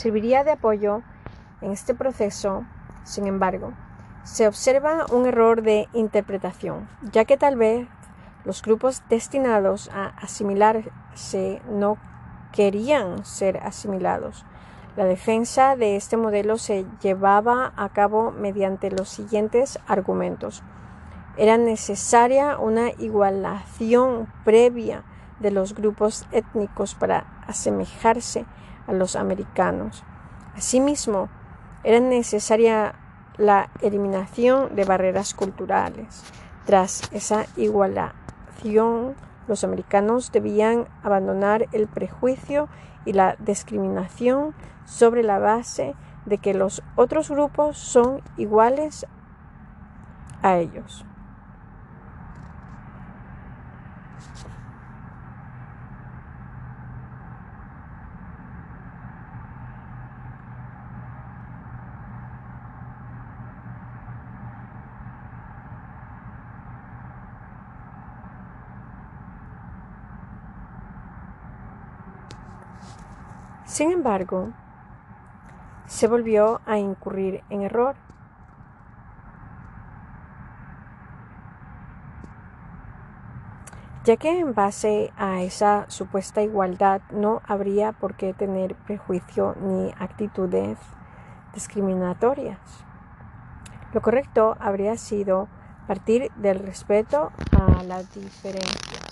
serviría 0.00 0.44
de 0.44 0.52
apoyo 0.52 1.02
en 1.60 1.72
este 1.72 1.94
proceso, 1.94 2.64
sin 3.04 3.26
embargo, 3.26 3.74
se 4.30 4.46
observa 4.46 5.06
un 5.10 5.26
error 5.26 5.62
de 5.62 5.88
interpretación, 5.92 6.88
ya 7.10 7.24
que 7.24 7.36
tal 7.36 7.56
vez 7.56 7.88
los 8.44 8.62
grupos 8.62 9.02
destinados 9.08 9.90
a 9.92 10.06
asimilarse 10.06 11.60
no 11.68 11.98
querían 12.52 13.24
ser 13.24 13.56
asimilados. 13.58 14.46
La 14.96 15.04
defensa 15.04 15.74
de 15.74 15.96
este 15.96 16.16
modelo 16.16 16.58
se 16.58 16.86
llevaba 17.02 17.72
a 17.76 17.88
cabo 17.88 18.30
mediante 18.30 18.92
los 18.92 19.08
siguientes 19.08 19.80
argumentos. 19.88 20.62
Era 21.36 21.58
necesaria 21.58 22.56
una 22.56 22.90
igualación 22.98 24.32
previa 24.44 25.02
de 25.40 25.50
los 25.50 25.74
grupos 25.74 26.24
étnicos 26.30 26.94
para 26.94 27.42
asemejarse 27.48 28.46
a 28.86 28.92
los 28.92 29.16
americanos. 29.16 30.04
Asimismo, 30.54 31.28
era 31.82 31.98
necesaria 31.98 32.94
la 33.40 33.70
eliminación 33.80 34.76
de 34.76 34.84
barreras 34.84 35.34
culturales. 35.34 36.22
Tras 36.66 37.10
esa 37.12 37.46
igualación, 37.56 39.16
los 39.48 39.64
americanos 39.64 40.30
debían 40.30 40.86
abandonar 41.02 41.66
el 41.72 41.88
prejuicio 41.88 42.68
y 43.06 43.14
la 43.14 43.36
discriminación 43.38 44.54
sobre 44.84 45.22
la 45.22 45.38
base 45.38 45.94
de 46.26 46.38
que 46.38 46.52
los 46.52 46.82
otros 46.96 47.30
grupos 47.30 47.78
son 47.78 48.20
iguales 48.36 49.06
a 50.42 50.58
ellos. 50.58 51.06
Sin 73.80 73.92
embargo, 73.92 74.50
se 75.86 76.06
volvió 76.06 76.60
a 76.66 76.76
incurrir 76.76 77.42
en 77.48 77.62
error. 77.62 77.96
ya 84.04 84.18
que 84.18 84.38
en 84.38 84.54
base 84.54 85.12
a 85.16 85.40
esa 85.40 85.86
supuesta 85.88 86.42
igualdad 86.42 87.00
no 87.10 87.40
habría 87.46 87.92
por 87.92 88.16
qué 88.16 88.34
tener 88.34 88.74
prejuicio 88.74 89.56
ni 89.58 89.94
actitudes 89.98 90.78
discriminatorias. 91.54 92.58
Lo 93.94 94.02
correcto 94.02 94.58
habría 94.60 94.98
sido 94.98 95.48
partir 95.86 96.30
del 96.36 96.58
respeto 96.58 97.32
a 97.52 97.82
las 97.84 98.12
diferencias. 98.14 99.09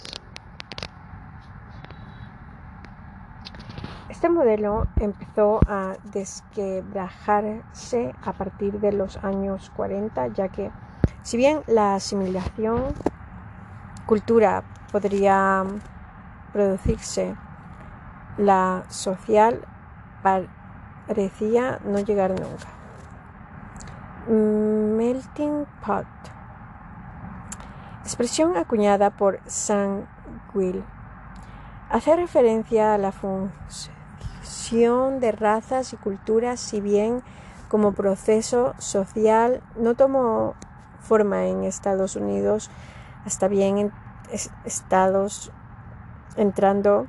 Este 4.19 4.31
modelo 4.31 4.89
empezó 4.97 5.61
a 5.69 5.95
desquebrajarse 6.03 8.13
a 8.25 8.33
partir 8.33 8.81
de 8.81 8.91
los 8.91 9.17
años 9.19 9.71
40, 9.77 10.27
ya 10.35 10.49
que 10.49 10.73
si 11.23 11.37
bien 11.37 11.61
la 11.69 11.95
asimilación 11.95 12.83
cultura 14.07 14.65
podría 14.91 15.65
producirse, 16.53 17.37
la 18.39 18.83
social 18.89 19.65
parecía 20.25 21.79
no 21.85 22.01
llegar 22.01 22.31
nunca. 22.31 22.67
Melting 24.27 25.65
pot. 25.87 26.07
Expresión 28.03 28.57
acuñada 28.57 29.11
por 29.11 29.39
Will. 30.55 30.83
Hace 31.89 32.17
referencia 32.17 32.95
a 32.95 32.99
la 32.99 33.13
función 33.13 33.98
de 35.21 35.33
razas 35.33 35.93
y 35.93 35.97
culturas, 35.97 36.61
si 36.61 36.81
bien 36.81 37.23
como 37.69 37.93
proceso 37.93 38.75
social 38.79 39.63
no 39.77 39.95
tomó 39.95 40.55
forma 41.01 41.47
en 41.47 41.65
Estados 41.65 42.17
Unidos 42.17 42.71
hasta 43.25 43.49
bien 43.49 43.79
en 43.79 43.93
estados 44.65 45.53
entrando 46.37 47.07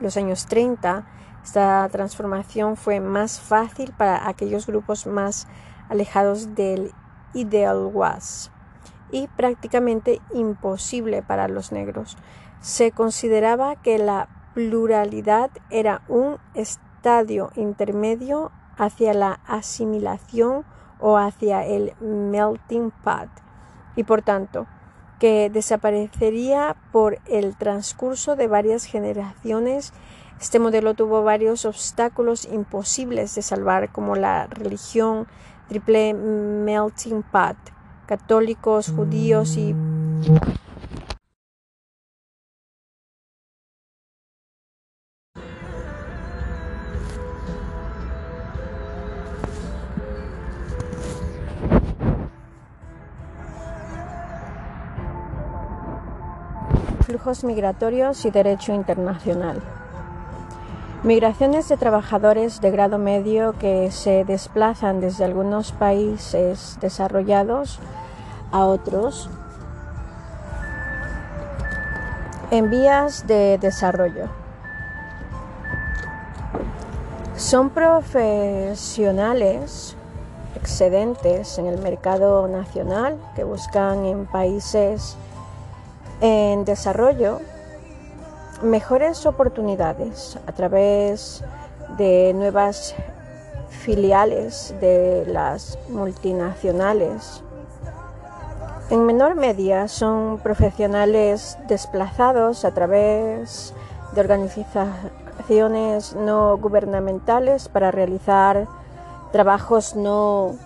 los 0.00 0.16
años 0.16 0.46
30, 0.46 1.04
esta 1.44 1.88
transformación 1.90 2.76
fue 2.76 3.00
más 3.00 3.40
fácil 3.40 3.92
para 3.96 4.28
aquellos 4.28 4.66
grupos 4.66 5.06
más 5.06 5.46
alejados 5.88 6.54
del 6.54 6.92
ideal 7.34 7.90
was 7.92 8.50
y 9.10 9.28
prácticamente 9.28 10.20
imposible 10.32 11.22
para 11.22 11.48
los 11.48 11.72
negros. 11.72 12.16
Se 12.60 12.90
consideraba 12.90 13.76
que 13.76 13.98
la 13.98 14.28
pluralidad 14.58 15.52
era 15.70 16.02
un 16.08 16.36
estadio 16.52 17.52
intermedio 17.54 18.50
hacia 18.76 19.14
la 19.14 19.38
asimilación 19.46 20.64
o 20.98 21.16
hacia 21.16 21.64
el 21.64 21.92
melting 22.00 22.90
pot 23.04 23.28
y 23.94 24.02
por 24.02 24.22
tanto 24.22 24.66
que 25.20 25.48
desaparecería 25.48 26.74
por 26.90 27.20
el 27.26 27.56
transcurso 27.56 28.34
de 28.34 28.48
varias 28.48 28.84
generaciones. 28.84 29.92
Este 30.40 30.58
modelo 30.58 30.94
tuvo 30.94 31.22
varios 31.22 31.64
obstáculos 31.64 32.44
imposibles 32.44 33.36
de 33.36 33.42
salvar, 33.42 33.92
como 33.92 34.16
la 34.16 34.48
religión, 34.48 35.28
triple 35.68 36.14
melting 36.14 37.22
pot, 37.22 37.56
católicos, 38.06 38.90
judíos 38.90 39.56
y 39.56 39.72
flujos 57.08 57.42
migratorios 57.42 58.24
y 58.26 58.30
derecho 58.30 58.74
internacional. 58.74 59.62
Migraciones 61.02 61.66
de 61.66 61.78
trabajadores 61.78 62.60
de 62.60 62.70
grado 62.70 62.98
medio 62.98 63.54
que 63.58 63.90
se 63.90 64.26
desplazan 64.26 65.00
desde 65.00 65.24
algunos 65.24 65.72
países 65.72 66.76
desarrollados 66.82 67.78
a 68.52 68.66
otros 68.66 69.30
en 72.50 72.68
vías 72.68 73.26
de 73.26 73.56
desarrollo. 73.56 74.26
Son 77.36 77.70
profesionales 77.70 79.96
excedentes 80.56 81.58
en 81.58 81.68
el 81.68 81.80
mercado 81.80 82.48
nacional 82.48 83.16
que 83.34 83.44
buscan 83.44 84.04
en 84.04 84.26
países 84.26 85.16
en 86.20 86.64
desarrollo 86.64 87.40
mejores 88.62 89.24
oportunidades 89.26 90.38
a 90.46 90.52
través 90.52 91.44
de 91.96 92.32
nuevas 92.34 92.94
filiales 93.68 94.74
de 94.80 95.24
las 95.26 95.78
multinacionales. 95.88 97.42
En 98.90 99.04
menor 99.04 99.34
medida 99.34 99.86
son 99.86 100.38
profesionales 100.38 101.58
desplazados 101.68 102.64
a 102.64 102.72
través 102.72 103.74
de 104.14 104.20
organizaciones 104.20 106.14
no 106.16 106.56
gubernamentales 106.56 107.68
para 107.68 107.90
realizar 107.90 108.66
trabajos 109.30 109.94
no 109.94 110.56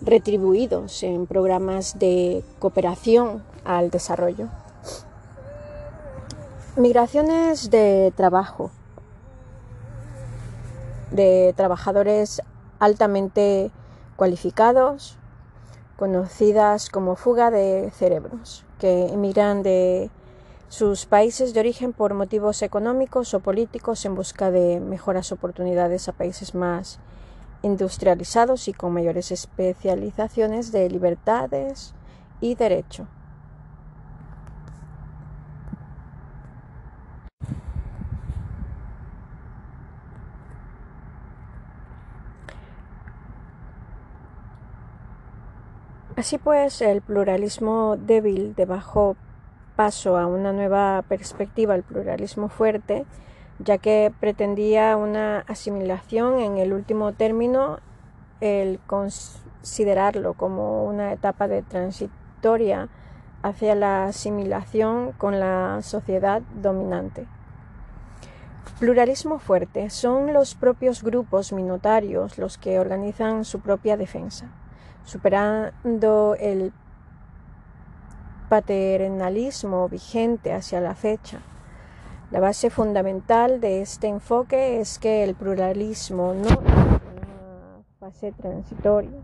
retribuidos 0.00 1.02
en 1.02 1.26
programas 1.26 1.98
de 1.98 2.42
cooperación 2.58 3.42
al 3.64 3.90
desarrollo. 3.90 4.48
Migraciones 6.78 7.70
de 7.70 8.12
trabajo, 8.14 8.70
de 11.10 11.52
trabajadores 11.56 12.40
altamente 12.78 13.72
cualificados, 14.14 15.18
conocidas 15.96 16.88
como 16.88 17.16
fuga 17.16 17.50
de 17.50 17.90
cerebros, 17.90 18.64
que 18.78 19.06
emigran 19.06 19.64
de 19.64 20.08
sus 20.68 21.04
países 21.04 21.52
de 21.52 21.58
origen 21.58 21.92
por 21.92 22.14
motivos 22.14 22.62
económicos 22.62 23.34
o 23.34 23.40
políticos 23.40 24.04
en 24.04 24.14
busca 24.14 24.52
de 24.52 24.78
mejoras 24.78 25.32
oportunidades 25.32 26.08
a 26.08 26.12
países 26.12 26.54
más 26.54 27.00
industrializados 27.62 28.68
y 28.68 28.72
con 28.72 28.92
mayores 28.92 29.32
especializaciones 29.32 30.70
de 30.70 30.88
libertades 30.88 31.92
y 32.40 32.54
derecho. 32.54 33.08
Así 46.18 46.36
pues, 46.36 46.82
el 46.82 47.00
pluralismo 47.00 47.96
débil 47.96 48.56
debajo 48.56 49.14
paso 49.76 50.18
a 50.18 50.26
una 50.26 50.52
nueva 50.52 51.04
perspectiva, 51.06 51.76
el 51.76 51.84
pluralismo 51.84 52.48
fuerte, 52.48 53.06
ya 53.60 53.78
que 53.78 54.12
pretendía 54.18 54.96
una 54.96 55.44
asimilación 55.46 56.40
en 56.40 56.58
el 56.58 56.72
último 56.72 57.12
término, 57.12 57.78
el 58.40 58.80
considerarlo 58.88 60.34
como 60.34 60.82
una 60.86 61.12
etapa 61.12 61.46
de 61.46 61.62
transitoria 61.62 62.88
hacia 63.44 63.76
la 63.76 64.06
asimilación 64.06 65.12
con 65.12 65.38
la 65.38 65.82
sociedad 65.82 66.42
dominante. 66.60 67.28
Pluralismo 68.80 69.38
fuerte 69.38 69.88
son 69.88 70.32
los 70.32 70.56
propios 70.56 71.04
grupos 71.04 71.52
minotarios 71.52 72.38
los 72.38 72.58
que 72.58 72.80
organizan 72.80 73.44
su 73.44 73.60
propia 73.60 73.96
defensa 73.96 74.50
superando 75.08 76.36
el 76.38 76.70
paternalismo 78.50 79.88
vigente 79.88 80.52
hacia 80.52 80.82
la 80.82 80.94
fecha. 80.94 81.38
La 82.30 82.40
base 82.40 82.68
fundamental 82.68 83.58
de 83.62 83.80
este 83.80 84.06
enfoque 84.06 84.80
es 84.80 84.98
que 84.98 85.24
el 85.24 85.34
pluralismo 85.34 86.34
no 86.34 86.48
es 86.48 86.56
una 86.58 87.82
fase 87.98 88.32
transitoria, 88.32 89.18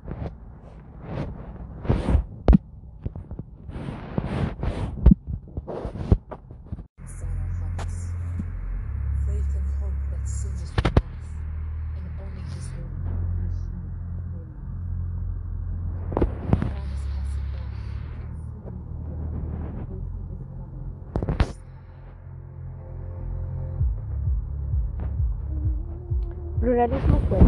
pluralismo 26.74 27.20
fue. 27.28 27.38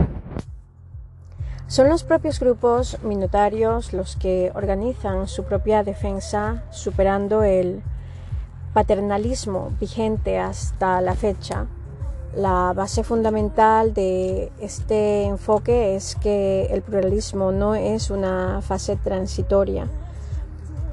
Son 1.66 1.89
los 1.89 2.05
propios 2.05 2.39
grupos 2.39 2.99
minotarios 3.03 3.93
los 3.93 4.14
que 4.14 4.53
organizan 4.55 5.27
su 5.27 5.43
propia 5.43 5.83
defensa 5.83 6.62
superando 6.70 7.43
el 7.43 7.83
paternalismo 8.72 9.72
vigente 9.81 10.39
hasta 10.39 11.01
la 11.01 11.14
fecha. 11.14 11.66
La 12.37 12.72
base 12.72 13.03
fundamental 13.03 13.95
de 13.95 14.53
este 14.61 15.24
enfoque 15.24 15.97
es 15.97 16.14
que 16.14 16.66
el 16.66 16.83
pluralismo 16.83 17.51
no 17.51 17.74
es 17.74 18.11
una 18.11 18.61
fase 18.62 18.95
transitoria, 18.95 19.89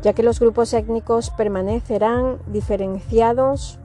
ya 0.02 0.14
que 0.14 0.24
los 0.24 0.40
grupos 0.40 0.74
étnicos 0.74 1.30
permanecerán 1.30 2.38
diferenciados 2.48 3.78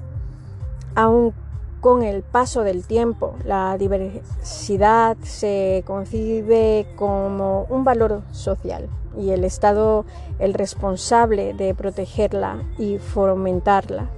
aún 0.94 1.34
con 1.80 2.02
el 2.02 2.22
paso 2.22 2.62
del 2.62 2.86
tiempo. 2.86 3.34
La 3.44 3.76
diversidad 3.78 5.16
se 5.22 5.82
concibe 5.86 6.86
como 6.96 7.66
un 7.70 7.84
valor 7.84 8.22
social 8.32 8.88
y 9.16 9.30
el 9.30 9.44
Estado 9.44 10.04
el 10.38 10.54
responsable 10.54 11.54
de 11.54 11.74
protegerla 11.74 12.62
y 12.78 12.98
fomentarla. 12.98 14.10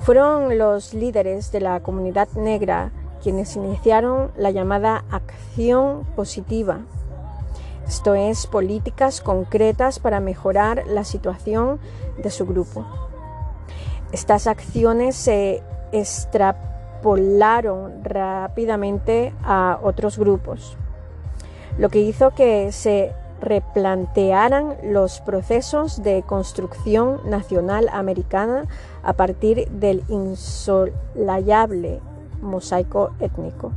Fueron 0.00 0.58
los 0.58 0.94
líderes 0.94 1.52
de 1.52 1.60
la 1.60 1.80
comunidad 1.80 2.28
negra 2.34 2.90
quienes 3.22 3.54
iniciaron 3.54 4.32
la 4.36 4.50
llamada 4.50 5.04
acción 5.10 6.04
positiva, 6.16 6.80
esto 7.86 8.14
es, 8.14 8.46
políticas 8.46 9.20
concretas 9.20 9.98
para 9.98 10.20
mejorar 10.20 10.84
la 10.86 11.04
situación 11.04 11.78
de 12.22 12.30
su 12.30 12.46
grupo. 12.46 12.86
Estas 14.12 14.46
acciones 14.46 15.16
se 15.16 15.62
extrapolaron 15.92 18.02
rápidamente 18.02 19.32
a 19.44 19.78
otros 19.82 20.18
grupos, 20.18 20.76
lo 21.78 21.88
que 21.88 22.00
hizo 22.00 22.30
que 22.30 22.72
se 22.72 23.12
replantearan 23.40 24.76
los 24.84 25.20
procesos 25.20 26.02
de 26.02 26.22
construcción 26.22 27.20
nacional 27.28 27.88
americana 27.92 28.64
a 29.02 29.14
partir 29.14 29.68
del 29.68 30.04
insolayable 30.08 32.00
mosaico 32.40 33.10
étnico. 33.20 33.72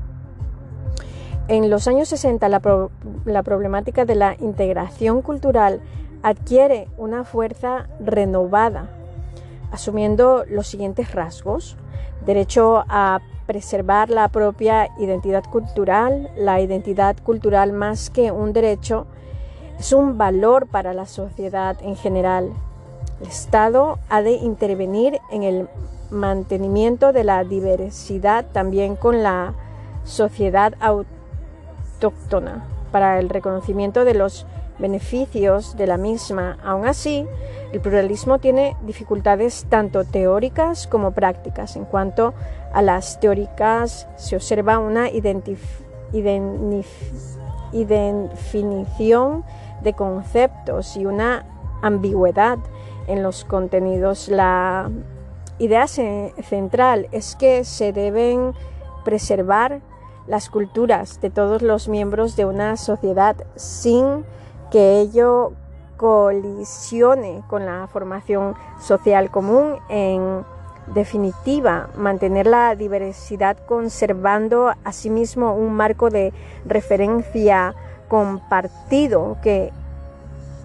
En 1.47 1.69
los 1.69 1.87
años 1.87 2.09
60 2.09 2.49
la, 2.49 2.89
la, 3.25 3.43
problemática 3.43 4.05
de 4.05 4.15
la 4.15 4.35
integración 4.39 5.21
cultural 5.21 5.79
adquiere 6.23 6.87
una 6.97 7.23
fuerza 7.23 7.87
renovada, 7.99 8.89
asumiendo 9.75 10.43
los 10.49 10.67
siguientes 10.67 11.13
rasgos 11.13 11.77
derecho 12.25 12.83
a 12.89 13.21
preservar 13.45 14.09
la 14.09 14.27
propia 14.29 14.89
identidad 14.97 15.43
cultural. 15.43 16.31
La 16.35 16.59
identidad 16.59 17.15
cultural 17.23 17.73
más 17.73 18.09
que 18.09 18.31
un 18.31 18.53
derecho 18.53 19.05
es 19.77 19.93
un 19.93 20.17
valor 20.17 20.67
para 20.67 20.93
la 20.93 21.05
sociedad 21.05 21.77
en 21.81 21.95
general. 21.95 22.51
El 23.21 23.27
Estado 23.27 23.99
ha 24.09 24.21
de 24.21 24.31
intervenir 24.31 25.19
en 25.31 25.43
el 25.43 25.69
mantenimiento 26.09 27.13
de 27.13 27.23
la 27.23 27.43
diversidad 27.43 28.45
también 28.51 28.95
con 28.95 29.23
la 29.23 29.53
sociedad 30.03 30.73
autóctona 31.99 32.65
para 32.91 33.19
el 33.19 33.29
reconocimiento 33.29 34.05
de 34.05 34.13
los 34.13 34.45
beneficios 34.79 35.75
de 35.77 35.87
la 35.87 35.97
misma. 35.97 36.57
Aún 36.63 36.85
así, 36.87 37.25
el 37.71 37.81
pluralismo 37.81 38.39
tiene 38.39 38.75
dificultades 38.81 39.65
tanto 39.69 40.03
teóricas 40.03 40.87
como 40.87 41.11
prácticas. 41.11 41.75
En 41.75 41.85
cuanto 41.85 42.33
a 42.73 42.81
las 42.81 43.19
teóricas, 43.19 44.07
se 44.15 44.35
observa 44.35 44.79
una 44.79 45.07
definición 47.71 49.43
de 49.81 49.93
conceptos 49.93 50.97
y 50.97 51.05
una 51.05 51.45
ambigüedad 51.81 52.57
en 53.07 53.23
los 53.23 53.45
contenidos. 53.45 54.29
La 54.29 54.89
idea 55.59 55.87
central 55.87 57.07
es 57.11 57.35
que 57.35 57.63
se 57.63 57.93
deben 57.93 58.53
preservar 59.03 59.81
las 60.27 60.49
culturas 60.49 61.21
de 61.21 61.29
todos 61.29 61.61
los 61.61 61.87
miembros 61.87 62.35
de 62.35 62.45
una 62.45 62.77
sociedad 62.77 63.35
sin 63.55 64.25
que 64.75 64.99
ello 64.99 65.53
colisione 65.95 67.41
con 67.47 67.65
la 67.65 67.87
formación 67.87 68.55
social 68.81 69.31
común. 69.31 69.77
En 69.87 70.43
definitiva, 70.93 71.87
mantener 71.95 72.45
la 72.45 72.75
diversidad 72.75 73.55
conservando 73.55 74.73
asimismo 74.83 75.55
un 75.55 75.71
marco 75.71 76.09
de 76.09 76.33
referencia 76.65 77.73
compartido 78.09 79.37
que 79.41 79.71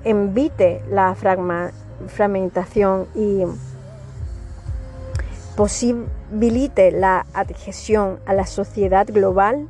invite 0.04 0.82
la 0.90 1.14
fragmentación 2.08 3.06
y 3.14 3.44
posibilite 5.56 6.90
la 6.90 7.26
adhesión 7.32 8.18
a 8.26 8.34
la 8.34 8.46
sociedad 8.46 9.06
global 9.06 9.68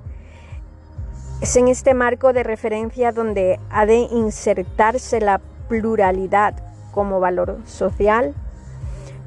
es 1.40 1.56
en 1.56 1.68
este 1.68 1.94
marco 1.94 2.32
de 2.32 2.42
referencia 2.42 3.12
donde 3.12 3.58
ha 3.70 3.86
de 3.86 3.96
insertarse 3.96 5.20
la 5.20 5.40
pluralidad 5.68 6.54
como 6.92 7.18
valor 7.20 7.58
social, 7.64 8.34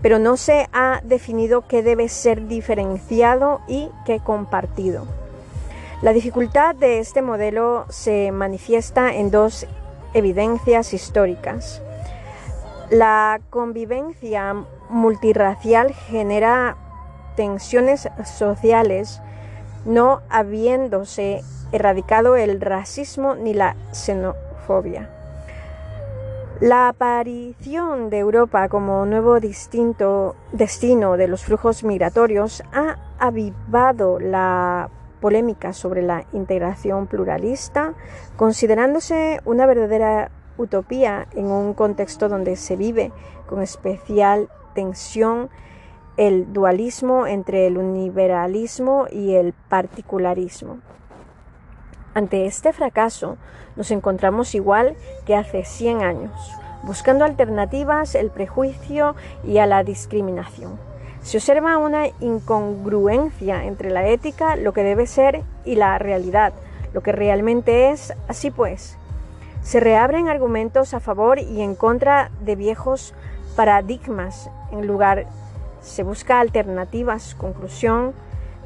pero 0.02 0.20
no 0.20 0.38
se 0.38 0.68
ha 0.74 1.02
definido 1.04 1.68
qué 1.68 1.82
debe 1.82 2.10
ser 2.10 2.48
diferenciado 2.48 3.62
y 3.68 3.90
qué 4.06 4.20
compartido. 4.20 5.08
La 6.02 6.14
dificultad 6.14 6.76
de 6.76 7.00
este 7.00 7.22
modelo 7.22 7.86
se 7.90 8.32
manifiesta 8.32 9.16
en 9.16 9.32
dos 9.32 9.66
evidencias 10.14 10.94
históricas. 10.94 11.82
La 12.90 13.40
convivencia 13.50 14.56
multirracial 14.90 15.94
genera 15.94 16.76
tensiones 17.36 18.08
sociales 18.24 19.22
no 19.86 20.22
habiéndose 20.30 21.42
erradicado 21.74 22.38
el 22.38 22.62
racismo 22.62 23.36
ni 23.36 23.54
la 23.54 23.76
xenofobia. 23.92 25.10
La 26.62 26.88
aparición 26.88 28.10
de 28.10 28.20
Europa 28.20 28.70
como 28.70 29.06
nuevo 29.06 29.42
distinto 29.42 30.36
destino 30.54 31.18
de 31.18 31.28
los 31.28 31.44
flujos 31.44 31.84
migratorios 31.84 32.64
ha 32.72 32.98
avivado 33.20 34.20
la 34.20 34.90
polémica 35.20 35.74
sobre 35.74 36.04
la 36.04 36.26
integración 36.32 37.08
pluralista, 37.08 37.96
considerándose 38.38 39.42
una 39.46 39.66
verdadera 39.66 40.30
utopía 40.58 41.28
en 41.34 41.48
un 41.48 41.74
contexto 41.74 42.30
donde 42.30 42.56
se 42.56 42.76
vive 42.76 43.12
con 43.48 43.62
especial 43.62 44.48
tensión 44.76 45.50
el 46.18 46.54
dualismo 46.54 47.26
entre 47.26 47.68
el 47.68 47.78
universalismo 47.78 49.08
y 49.12 49.34
el 49.34 49.54
particularismo. 49.54 50.78
Ante 52.14 52.46
este 52.46 52.74
fracaso 52.74 53.38
nos 53.76 53.90
encontramos 53.92 54.54
igual 54.54 54.96
que 55.26 55.36
hace 55.36 55.66
100 55.66 56.04
años, 56.04 56.32
buscando 56.84 57.26
alternativas 57.26 58.16
al 58.16 58.30
prejuicio 58.30 59.16
y 59.44 59.58
a 59.58 59.66
la 59.66 59.84
discriminación. 59.84 60.78
Se 61.24 61.38
observa 61.38 61.78
una 61.78 62.08
incongruencia 62.20 63.64
entre 63.64 63.90
la 63.90 64.06
ética, 64.08 64.58
lo 64.58 64.74
que 64.74 64.84
debe 64.84 65.08
ser, 65.08 65.42
y 65.66 65.76
la 65.76 65.98
realidad, 65.98 66.54
lo 66.94 67.02
que 67.02 67.14
realmente 67.14 67.90
es. 67.92 68.14
Así 68.28 68.52
pues, 68.52 68.98
se 69.64 69.80
reabren 69.80 70.28
argumentos 70.28 70.94
a 70.94 71.00
favor 71.00 71.40
y 71.40 71.62
en 71.62 71.76
contra 71.76 72.30
de 72.42 72.58
viejos 72.58 73.16
paradigmas. 73.56 74.52
En 74.72 74.86
lugar, 74.86 75.26
se 75.82 76.04
busca 76.04 76.42
alternativas. 76.42 77.36
Conclusión, 77.36 78.14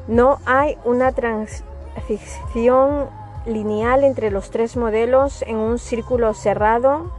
no 0.07 0.39
hay 0.45 0.77
una 0.83 1.11
transición 1.11 3.09
lineal 3.47 4.03
entre 4.03 4.29
los 4.29 4.51
tres 4.51 4.77
modelos 4.77 5.41
en 5.43 5.57
un 5.57 5.79
círculo 5.79 6.33
cerrado, 6.33 7.11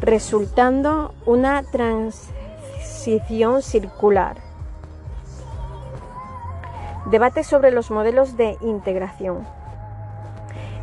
resultando 0.00 1.14
una 1.26 1.62
transición 1.64 3.62
circular. 3.62 4.36
Debate 7.06 7.42
sobre 7.42 7.70
los 7.70 7.90
modelos 7.90 8.36
de 8.36 8.58
integración. 8.60 9.46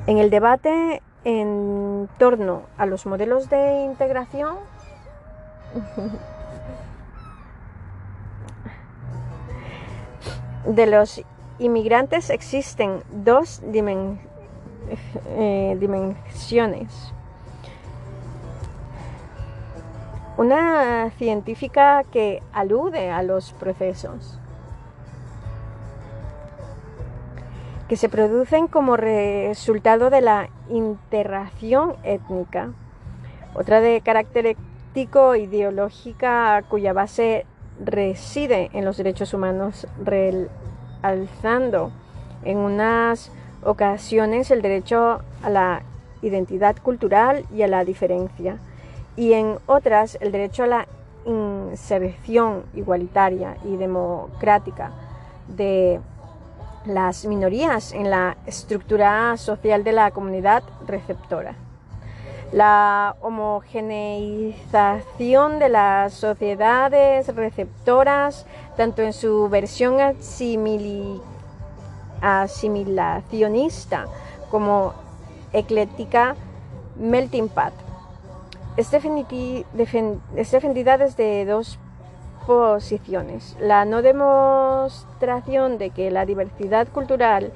En 0.08 0.18
el 0.18 0.30
debate 0.30 1.02
en 1.24 2.10
torno 2.18 2.64
a 2.78 2.86
los 2.86 3.06
modelos 3.06 3.50
de 3.50 3.84
integración, 3.84 4.56
de 10.66 10.86
los 10.88 11.22
inmigrantes 11.60 12.30
existen 12.30 13.04
dos 13.12 13.62
dimensiones 13.72 14.35
eh, 15.28 15.78
dimensiones. 15.80 17.14
Una 20.38 21.12
científica 21.18 22.04
que 22.12 22.42
alude 22.54 23.10
a 23.10 23.24
los 23.24 23.54
procesos. 23.54 24.40
que 27.88 27.98
se 27.98 28.10
producen 28.10 28.68
como 28.68 28.98
resultado 28.98 30.10
de 30.10 30.22
la 30.22 30.50
interacción 30.70 31.96
étnica. 32.04 32.72
Otra 33.54 33.80
de 33.80 34.02
carácter 34.02 34.48
ético 34.48 35.36
ideológica 35.36 36.64
cuya 36.68 36.94
base 36.94 37.46
reside 37.84 38.70
en 38.74 38.86
los 38.86 38.98
derechos 38.98 39.34
humanos, 39.34 39.88
realzando 40.04 41.92
en 42.44 42.58
unas 42.58 43.32
ocasiones 43.66 44.52
el 44.52 44.62
derecho 44.62 45.20
a 45.44 45.50
la 45.50 45.82
identidad 46.22 46.78
cultural 46.78 47.44
y 47.54 47.64
a 47.64 47.68
la 47.68 47.84
diferencia, 47.84 48.60
y 49.18 49.34
en 49.34 49.58
otras 49.66 50.18
el 50.22 50.32
derecho 50.32 50.64
a 50.64 50.68
la 50.68 50.88
inserción 51.26 52.64
igualitaria 52.74 53.58
y 53.66 53.76
democrática 53.78 54.92
de 55.48 56.00
las 56.86 57.26
minorías 57.26 57.92
en 57.94 58.12
la 58.12 58.38
estructura 58.46 59.36
social 59.38 59.84
de 59.84 59.92
la 59.92 60.12
comunidad 60.12 60.62
receptora. 60.86 61.56
La 62.52 63.16
homogeneización 63.22 65.58
de 65.58 65.70
las 65.70 66.14
sociedades 66.14 67.36
receptoras, 67.36 68.46
tanto 68.78 69.02
en 69.02 69.14
su 69.14 69.50
versión 69.50 70.00
asimilacionista 72.22 74.08
como 74.50 74.94
ecléctica, 75.54 76.36
melting 76.98 77.50
pot, 77.50 77.74
es, 78.78 78.92
defendida 78.92 80.98
desde 80.98 81.46
dos 81.46 81.80
posiciones. 82.46 83.56
La 83.60 83.86
no 83.86 84.02
demostración 84.02 85.78
de 85.78 85.90
que 85.90 86.12
la 86.12 86.26
diversidad 86.26 86.88
cultural 86.90 87.52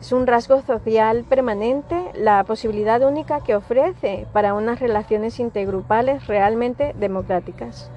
es 0.00 0.12
un 0.12 0.26
rasgo 0.26 0.62
social 0.62 1.24
permanente, 1.28 2.10
la 2.14 2.42
posibilidad 2.44 3.02
única 3.02 3.40
que 3.40 3.54
ofrece 3.54 4.26
para 4.32 4.54
unas 4.54 4.80
relaciones 4.80 5.38
intergrupales 5.38 6.26
realmente 6.26 6.94
democráticas. 6.98 7.90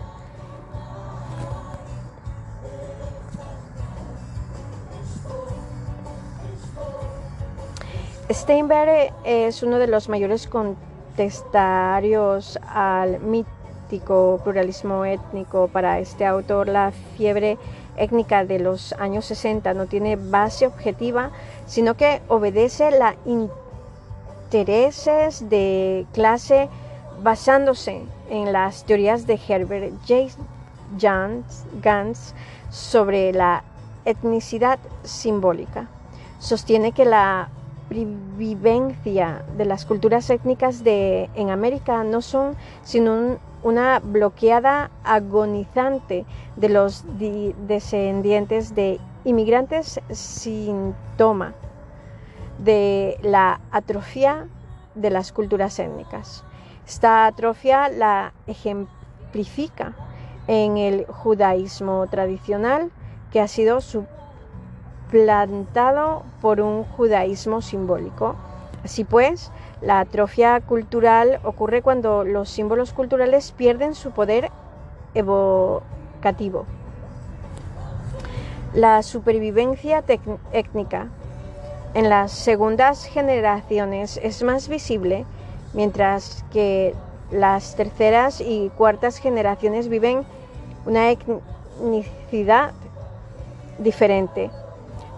Steinberg 8.32 9.13
es 9.23 9.61
uno 9.61 9.78
de 9.78 9.86
los 9.86 10.09
mayores 10.09 10.47
contestarios 10.47 12.57
al 12.67 13.19
mítico 13.19 14.41
pluralismo 14.43 15.05
étnico. 15.05 15.67
Para 15.67 15.99
este 15.99 16.26
autor, 16.26 16.67
la 16.67 16.91
fiebre 17.15 17.59
étnica 17.97 18.43
de 18.43 18.57
los 18.57 18.93
años 18.93 19.26
60 19.26 19.76
no 19.76 19.86
tiene 19.86 20.15
base 20.15 20.65
objetiva, 20.65 21.30
sino 21.67 21.93
que 21.93 22.23
obedece 22.28 22.86
a 22.86 23.15
intereses 24.49 25.47
de 25.47 26.07
clase 26.11 26.67
basándose 27.21 28.01
en 28.32 28.51
las 28.51 28.86
teorías 28.86 29.28
de 29.28 29.39
Herbert 29.47 29.93
J. 30.07 30.36
Gans 30.99 32.34
sobre 32.71 33.34
la 33.34 33.63
etnicidad 34.03 34.80
simbólica. 35.03 35.89
Sostiene 36.39 36.91
que 36.91 37.05
la 37.05 37.49
vivencia 38.04 39.43
de 39.58 39.66
las 39.66 39.86
culturas 39.86 40.30
étnicas 40.30 40.82
en 40.86 41.50
América 41.50 42.04
no 42.04 42.22
son 42.22 42.56
sino 42.84 43.38
una 43.64 44.00
bloqueada 44.00 44.91
agonizante 45.04 46.26
de 46.56 46.70
los 46.70 47.06
descendientes 47.18 48.76
de 48.76 49.00
inmigrantes 49.24 50.00
síntoma 50.12 51.54
de 52.60 53.18
la 53.22 53.60
atrofia 53.72 54.48
de 54.93 55.10
las 55.10 55.32
culturas 55.32 55.80
étnicas. 55.80 56.43
Esta 56.88 57.26
atrofia 57.26 57.89
la 57.89 58.34
ejemplifica 58.48 59.93
en 60.48 60.78
el 60.78 61.06
judaísmo 61.06 62.06
tradicional 62.08 62.91
que 63.32 63.41
ha 63.41 63.48
sido 63.48 63.82
su 63.82 64.06
plantado 65.16 66.24
por 66.41 66.59
un 66.59 66.84
judaísmo 66.84 67.61
simbólico. 67.61 68.36
Así 68.84 69.05
pues, 69.05 69.49
la 69.80 70.01
atrofia 70.01 70.59
cultural 70.59 71.39
ocurre 71.45 71.82
cuando 71.82 72.26
los 72.26 72.49
símbolos 72.49 72.91
culturales 72.91 73.53
pierden 73.53 73.95
su 73.95 74.11
poder 74.11 74.51
evocativo. 75.13 76.66
La 78.74 79.03
supervivencia 79.03 80.03
étnica 80.51 81.07
en 81.93 82.09
las 82.09 82.34
segundas 82.34 83.05
generaciones 83.05 84.20
es 84.22 84.43
más 84.43 84.68
visible, 84.68 85.26
mientras 85.74 86.43
que 86.51 86.93
las 87.32 87.78
terceras 87.78 88.41
y 88.41 88.70
cuartas 88.78 89.20
generaciones 89.20 89.88
viven 89.88 90.26
una 90.86 91.09
etnicidad 91.09 92.74
diferente 93.80 94.51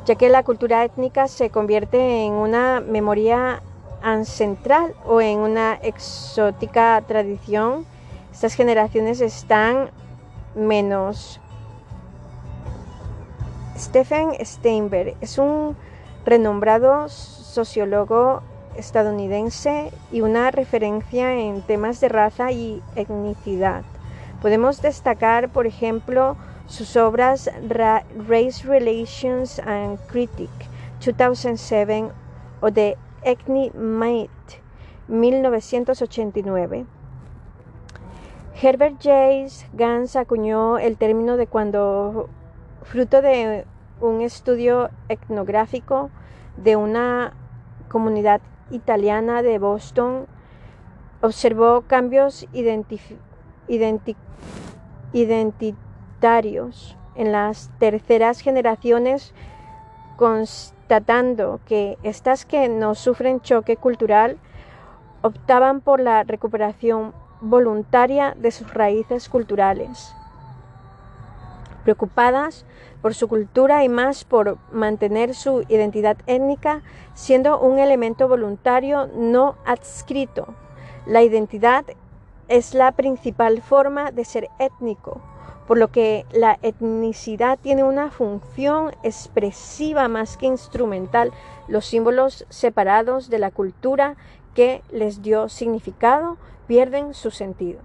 ya 0.08 0.16
que 0.16 0.30
la 0.30 0.44
cultura 0.44 0.86
étnica 0.86 1.28
se 1.28 1.50
convierte 1.50 2.24
en 2.24 2.32
una 2.32 2.80
memoria 2.80 3.62
ancestral 4.02 4.96
o 5.06 5.20
en 5.20 5.40
una 5.40 5.74
exótica 5.74 7.04
tradición. 7.06 7.86
Estas 8.32 8.54
generaciones 8.54 9.20
están 9.20 9.90
menos. 10.56 11.42
Stephen 13.78 14.30
Steinberg 14.40 15.16
es 15.20 15.38
un 15.38 15.76
renombrado 16.26 17.10
sociólogo 17.10 18.44
estadounidense 18.78 19.92
y 20.10 20.22
una 20.22 20.52
referencia 20.52 21.34
en 21.34 21.62
temas 21.64 22.00
de 22.00 22.08
raza 22.08 22.54
y 22.54 22.82
etnicidad. 22.96 23.84
Podemos 24.42 24.82
destacar, 24.82 25.50
por 25.50 25.68
ejemplo, 25.68 26.38
sus 26.68 26.96
obras 26.98 27.50
Race 28.28 28.68
Relations 28.68 29.60
and 29.60 29.98
Critic 30.08 30.50
2007 31.06 32.12
o 32.62 32.72
The 32.72 32.98
Ethnic 33.24 33.74
Mate 33.74 34.62
1989. 35.08 36.86
Herbert 38.62 38.96
J. 39.02 39.48
Gans 39.74 40.16
acuñó 40.16 40.78
el 40.80 40.98
término 40.98 41.38
de 41.38 41.48
cuando, 41.48 42.30
fruto 42.84 43.22
de 43.22 43.66
un 44.02 44.22
estudio 44.22 44.90
etnográfico 45.08 46.10
de 46.58 46.76
una 46.76 47.34
comunidad 47.88 48.42
italiana 48.72 49.42
de 49.42 49.60
Boston, 49.60 50.26
observó 51.22 51.84
cambios 51.88 52.48
identitarios 52.52 53.08
en 56.22 57.32
las 57.32 57.70
terceras 57.78 58.40
generaciones, 58.40 59.34
constatando 60.16 61.60
que 61.68 61.98
estas 62.02 62.46
que 62.46 62.70
no 62.70 62.96
sufren 62.96 63.40
choque 63.42 63.78
cultural 63.78 64.38
optaban 65.22 65.80
por 65.82 66.00
la 66.00 66.24
recuperación 66.24 67.14
voluntaria 67.40 68.36
de 68.36 68.50
sus 68.50 68.74
raíces 68.74 69.30
culturales, 69.30 70.12
preocupadas 71.84 72.66
por 73.02 73.14
su 73.14 73.28
cultura 73.28 73.84
y 73.84 73.90
más 73.90 74.24
por 74.24 74.58
mantener 74.72 75.36
su 75.36 75.66
identidad 75.70 76.18
étnica 76.26 76.82
siendo 77.14 77.60
un 77.60 77.78
elemento 77.78 78.28
voluntario 78.28 79.08
no 79.16 79.56
adscrito. 79.66 80.48
La 81.06 81.22
identidad 81.22 81.86
es 82.48 82.74
la 82.74 82.92
principal 82.92 83.62
forma 83.62 84.12
de 84.12 84.26
ser 84.26 84.50
étnico 84.58 85.22
por 85.68 85.78
lo 85.78 85.90
que 85.90 86.26
la 86.32 86.58
etnicidad 86.62 87.60
tiene 87.62 87.84
una 87.84 88.10
función 88.10 88.92
expresiva 89.04 90.08
más 90.08 90.38
que 90.38 90.46
instrumental, 90.46 91.32
los 91.68 91.86
símbolos 91.86 92.46
separados 92.50 93.30
de 93.30 93.40
la 93.40 93.52
cultura 93.52 94.16
que 94.56 94.82
les 94.92 95.22
dio 95.22 95.50
significado 95.50 96.38
pierden 96.68 97.14
su 97.14 97.32
sentido. 97.32 97.80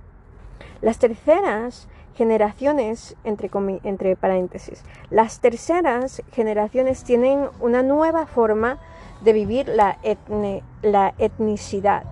Las 0.80 0.98
terceras 0.98 1.88
generaciones, 2.16 3.16
entre, 3.24 3.50
entre 3.84 4.16
paréntesis, 4.16 4.84
las 5.10 5.40
terceras 5.40 6.22
generaciones 6.32 7.02
tienen 7.02 7.48
una 7.60 7.82
nueva 7.82 8.26
forma 8.26 8.78
de 9.22 9.32
vivir 9.32 9.68
la, 9.68 9.98
la 10.82 11.14
etnicidad. 11.18 12.04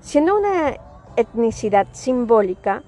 Siendo 0.00 0.36
una 0.36 0.76
etnicidad 1.16 1.86
simbólica, 1.92 2.82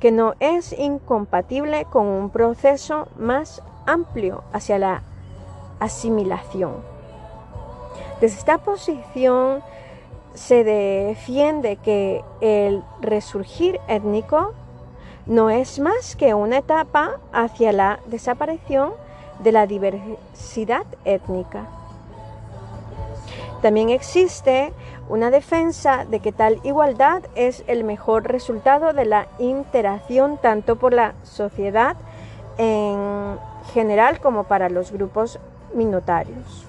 que 0.00 0.12
no 0.12 0.34
es 0.40 0.72
incompatible 0.78 1.86
con 1.86 2.06
un 2.06 2.30
proceso 2.30 3.08
más 3.18 3.62
amplio 3.86 4.42
hacia 4.52 4.78
la 4.78 5.02
asimilación. 5.80 6.74
Desde 8.20 8.38
esta 8.38 8.58
posición 8.58 9.62
se 10.34 10.64
defiende 10.64 11.76
que 11.76 12.22
el 12.40 12.82
resurgir 13.00 13.80
étnico 13.88 14.52
no 15.26 15.50
es 15.50 15.78
más 15.78 16.16
que 16.16 16.34
una 16.34 16.58
etapa 16.58 17.18
hacia 17.32 17.72
la 17.72 18.00
desaparición 18.06 18.92
de 19.40 19.52
la 19.52 19.66
diversidad 19.66 20.84
étnica. 21.04 21.66
También 23.62 23.88
existe 23.88 24.72
una 25.08 25.30
defensa 25.30 26.04
de 26.04 26.20
que 26.20 26.32
tal 26.32 26.60
igualdad 26.64 27.22
es 27.34 27.64
el 27.66 27.84
mejor 27.84 28.24
resultado 28.24 28.92
de 28.92 29.04
la 29.04 29.26
interacción 29.38 30.38
tanto 30.38 30.76
por 30.76 30.94
la 30.94 31.14
sociedad 31.22 31.96
en 32.58 33.38
general 33.72 34.20
como 34.20 34.44
para 34.44 34.68
los 34.68 34.92
grupos 34.92 35.38
minoritarios. 35.74 36.64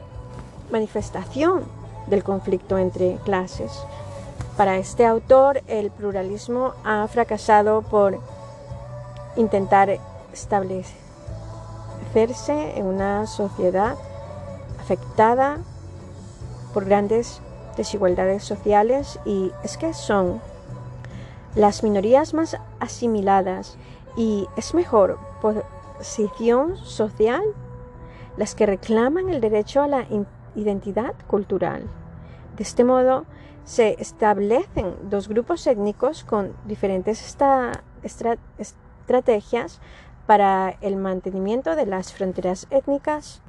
manifestación 0.72 1.64
del 2.08 2.24
conflicto 2.24 2.78
entre 2.78 3.16
clases. 3.26 3.72
Para 4.56 4.78
este 4.78 5.06
autor, 5.06 5.62
el 5.68 5.92
pluralismo 5.92 6.74
ha 6.84 7.08
fracasado 7.08 7.82
por 7.82 8.20
intentar 9.36 9.98
en 12.16 12.86
una 12.86 13.28
sociedad 13.28 13.96
afectada 14.80 15.60
por 16.74 16.86
grandes 16.86 17.42
desigualdades 17.78 18.44
sociales 18.44 19.20
y 19.26 19.52
es 19.64 19.78
que 19.78 19.94
son 19.94 20.42
las 21.56 21.84
minorías 21.84 22.34
más 22.34 22.58
asimiladas 22.80 23.78
y 24.18 24.48
es 24.58 24.74
mejor 24.74 25.20
posición 25.42 26.78
social 26.78 27.44
las 28.38 28.56
que 28.56 28.66
reclaman 28.66 29.30
el 29.30 29.40
derecho 29.40 29.82
a 29.82 29.88
la 29.88 30.06
identidad 30.56 31.14
cultural. 31.28 31.84
De 32.58 32.64
este 32.64 32.84
modo, 32.84 33.26
se 33.66 33.96
establecen 34.02 34.96
dos 35.10 35.28
grupos 35.28 35.68
étnicos 35.68 36.24
con 36.24 36.54
diferentes 36.66 37.38
estrategias 38.48 39.80
para 40.30 40.78
el 40.82 40.96
mantenimiento 40.96 41.76
de 41.76 41.88
las 41.88 42.14
fronteras 42.14 42.68
étnicas 42.70 43.42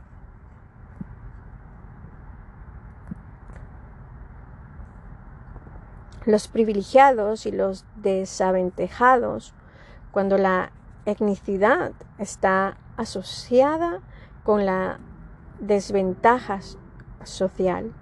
los 6.24 6.48
privilegiados 6.48 7.44
y 7.44 7.52
los 7.52 7.84
desaventajados 7.96 9.52
cuando 10.10 10.38
la 10.38 10.72
etnicidad 11.04 11.92
está 12.16 12.78
asociada 12.96 14.00
con 14.42 14.64
la 14.64 15.00
desventaja 15.58 16.60
social. 17.24 17.92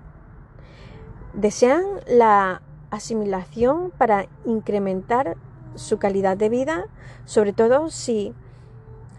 Desean 1.32 1.82
la 2.06 2.62
asimilación 2.92 3.90
para 3.90 4.26
incrementar 4.44 5.36
su 5.74 5.98
calidad 5.98 6.36
de 6.36 6.48
vida, 6.48 6.84
sobre 7.24 7.52
todo 7.52 7.90
si 7.90 8.36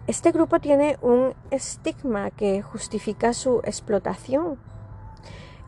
este 0.09 0.31
grupo 0.31 0.59
tiene 0.59 0.97
un 1.03 1.35
estigma 1.51 2.31
que 2.31 2.63
justifica 2.63 3.31
su 3.31 3.59
explotación. 3.59 4.57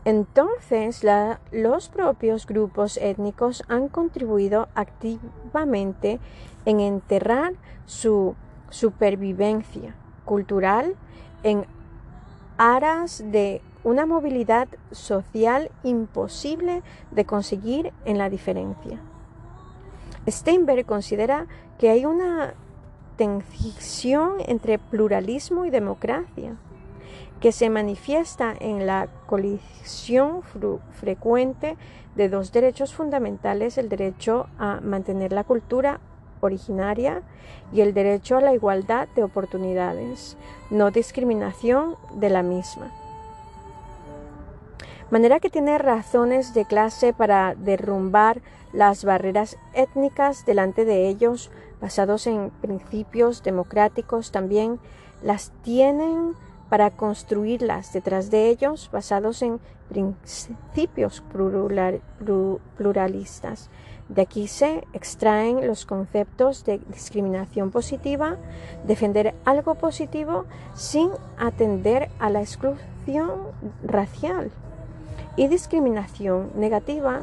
Entonces, 0.04 1.06
los 1.52 1.88
propios 1.88 2.44
grupos 2.44 2.96
étnicos 2.96 3.62
han 3.68 3.86
contribuido 3.86 4.66
activamente 4.74 6.18
en 6.64 6.80
enterrar 6.80 7.52
su 7.86 8.34
supervivencia 8.68 9.94
cultural 10.24 10.96
en 11.44 11.64
aras 12.58 13.22
de 13.24 13.62
una 13.84 14.06
movilidad 14.06 14.66
social 14.90 15.70
imposible 15.84 16.82
de 17.12 17.24
conseguir 17.24 17.92
en 18.04 18.18
la 18.18 18.28
diferencia. 18.28 18.98
Steinberg 20.26 20.84
considera 20.84 21.46
que 21.78 21.90
hay 21.90 22.06
una 22.06 22.54
tensión 23.22 24.38
entre 24.48 24.80
pluralismo 24.80 25.64
y 25.64 25.70
democracia 25.70 26.56
que 27.40 27.52
se 27.52 27.70
manifiesta 27.70 28.52
en 28.58 28.84
la 28.84 29.06
colisión 29.26 30.42
frecuente 30.90 31.76
de 32.16 32.28
dos 32.28 32.50
derechos 32.50 32.92
fundamentales, 32.94 33.78
el 33.78 33.88
derecho 33.88 34.46
a 34.58 34.80
mantener 34.80 35.32
la 35.32 35.44
cultura 35.44 36.00
originaria 36.40 37.22
y 37.72 37.82
el 37.82 37.94
derecho 37.94 38.38
a 38.38 38.40
la 38.40 38.54
igualdad 38.54 39.06
de 39.14 39.22
oportunidades, 39.22 40.36
no 40.70 40.90
discriminación 40.90 41.94
de 42.16 42.28
la 42.28 42.42
misma. 42.42 42.90
Manera 45.12 45.38
que 45.38 45.50
tiene 45.50 45.78
razones 45.78 46.54
de 46.54 46.64
clase 46.64 47.12
para 47.12 47.54
derrumbar 47.54 48.40
las 48.72 49.04
barreras 49.04 49.58
étnicas 49.74 50.44
delante 50.46 50.84
de 50.84 51.08
ellos, 51.08 51.50
basados 51.82 52.26
en 52.26 52.50
principios 52.62 53.42
democráticos, 53.42 54.30
también 54.30 54.78
las 55.22 55.52
tienen 55.62 56.34
para 56.70 56.90
construirlas 56.90 57.92
detrás 57.92 58.30
de 58.30 58.48
ellos, 58.48 58.88
basados 58.90 59.42
en 59.42 59.60
principios 59.90 61.22
pluralistas. 62.78 63.68
De 64.08 64.22
aquí 64.22 64.46
se 64.46 64.86
extraen 64.94 65.66
los 65.66 65.84
conceptos 65.84 66.64
de 66.64 66.78
discriminación 66.88 67.70
positiva, 67.70 68.36
defender 68.86 69.34
algo 69.44 69.74
positivo 69.74 70.46
sin 70.74 71.10
atender 71.36 72.08
a 72.18 72.30
la 72.30 72.40
exclusión 72.40 73.32
racial 73.84 74.50
y 75.36 75.48
discriminación 75.48 76.52
negativa, 76.54 77.22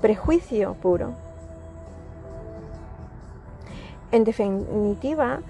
prejuicio 0.00 0.74
puro. 0.74 1.29
En 4.12 4.24
definitiva, 4.24 5.40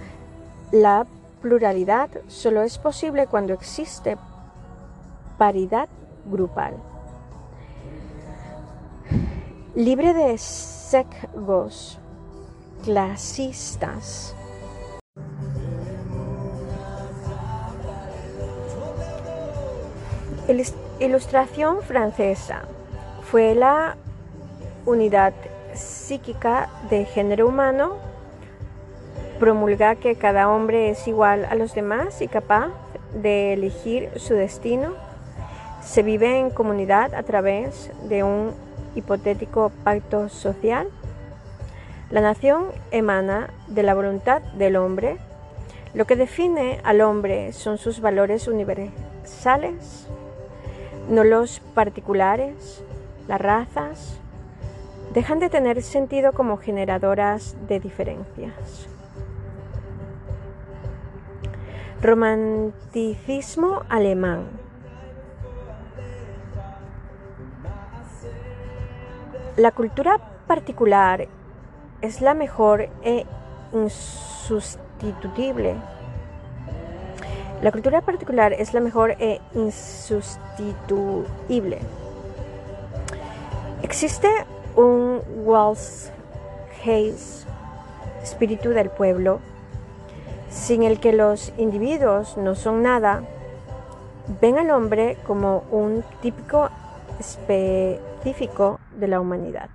la 0.72 1.06
pluralidad 1.40 2.10
solo 2.28 2.62
es 2.62 2.78
posible 2.78 3.26
cuando 3.26 3.54
existe 3.54 4.16
paridad 5.38 5.88
grupal 6.26 6.74
libre 9.74 10.12
de 10.14 10.36
sesgos 10.36 11.98
clasistas. 12.84 14.34
Ilustración 20.98 21.82
francesa 21.82 22.62
fue 23.30 23.54
la 23.54 23.96
unidad 24.84 25.32
psíquica 25.74 26.68
de 26.90 27.04
género 27.04 27.46
humano, 27.46 27.94
promulga 29.40 29.96
que 29.96 30.14
cada 30.14 30.48
hombre 30.48 30.90
es 30.90 31.08
igual 31.08 31.46
a 31.46 31.56
los 31.56 31.74
demás 31.74 32.20
y 32.22 32.28
capaz 32.28 32.68
de 33.14 33.54
elegir 33.54 34.10
su 34.16 34.34
destino. 34.34 34.92
Se 35.82 36.02
vive 36.02 36.38
en 36.38 36.50
comunidad 36.50 37.14
a 37.14 37.22
través 37.24 37.90
de 38.08 38.22
un 38.22 38.52
hipotético 38.94 39.72
pacto 39.82 40.28
social? 40.28 40.88
La 42.10 42.20
nación 42.20 42.66
emana 42.90 43.50
de 43.68 43.82
la 43.82 43.94
voluntad 43.94 44.42
del 44.58 44.76
hombre. 44.76 45.16
Lo 45.94 46.04
que 46.04 46.16
define 46.16 46.80
al 46.84 47.00
hombre 47.00 47.52
son 47.52 47.78
sus 47.78 48.00
valores 48.00 48.46
universales, 48.46 50.06
no 51.08 51.24
los 51.24 51.60
particulares, 51.74 52.84
las 53.26 53.40
razas. 53.40 54.18
Dejan 55.14 55.40
de 55.40 55.50
tener 55.50 55.82
sentido 55.82 56.32
como 56.32 56.56
generadoras 56.58 57.56
de 57.66 57.80
diferencias. 57.80 58.88
Romanticismo 62.02 63.82
alemán. 63.90 64.46
La 69.58 69.70
cultura 69.72 70.16
particular 70.46 71.28
es 72.00 72.22
la 72.22 72.32
mejor 72.32 72.88
e 73.02 73.26
insustituible. 73.74 75.76
La 77.60 77.70
cultura 77.70 78.00
particular 78.00 78.54
es 78.54 78.72
la 78.72 78.80
mejor 78.80 79.16
e 79.18 79.42
insustituible. 79.52 81.80
Existe 83.82 84.30
un 84.74 85.20
Walsh 85.44 86.08
Hayes, 86.82 87.46
espíritu 88.22 88.70
del 88.70 88.88
pueblo, 88.88 89.40
sin 90.50 90.82
el 90.82 91.00
que 91.00 91.12
los 91.12 91.52
individuos 91.56 92.36
no 92.36 92.54
son 92.54 92.82
nada, 92.82 93.22
ven 94.40 94.58
al 94.58 94.70
hombre 94.70 95.16
como 95.26 95.64
un 95.70 96.04
típico 96.20 96.68
específico 97.18 98.80
de 98.96 99.08
la 99.08 99.20
humanidad. 99.20 99.70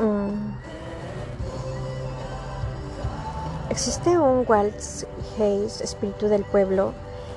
Mm. 0.00 0.54
Existe 3.70 4.18
un 4.18 4.44
Waltz 4.46 5.06
Hayes, 5.38 5.80
espíritu 5.80 6.28
del 6.28 6.44
pueblo, 6.44 6.94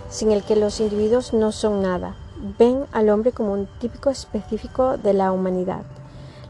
sin 0.10 0.32
el 0.32 0.44
que 0.44 0.56
los 0.56 0.80
individuos 0.80 1.34
no 1.34 1.52
son 1.52 1.82
nada. 1.82 2.16
Ven 2.58 2.86
al 2.92 3.10
hombre 3.10 3.32
como 3.32 3.54
un 3.54 3.68
típico 3.80 4.10
específico 4.10 4.98
de 4.98 5.14
la 5.14 5.32
humanidad. 5.32 5.84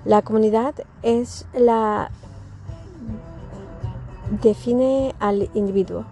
La 0.05 0.21
comunidad 0.21 0.75
es 1.03 1.45
la 1.53 2.11
define 4.41 5.13
al 5.19 5.49
individuo. 5.53 6.05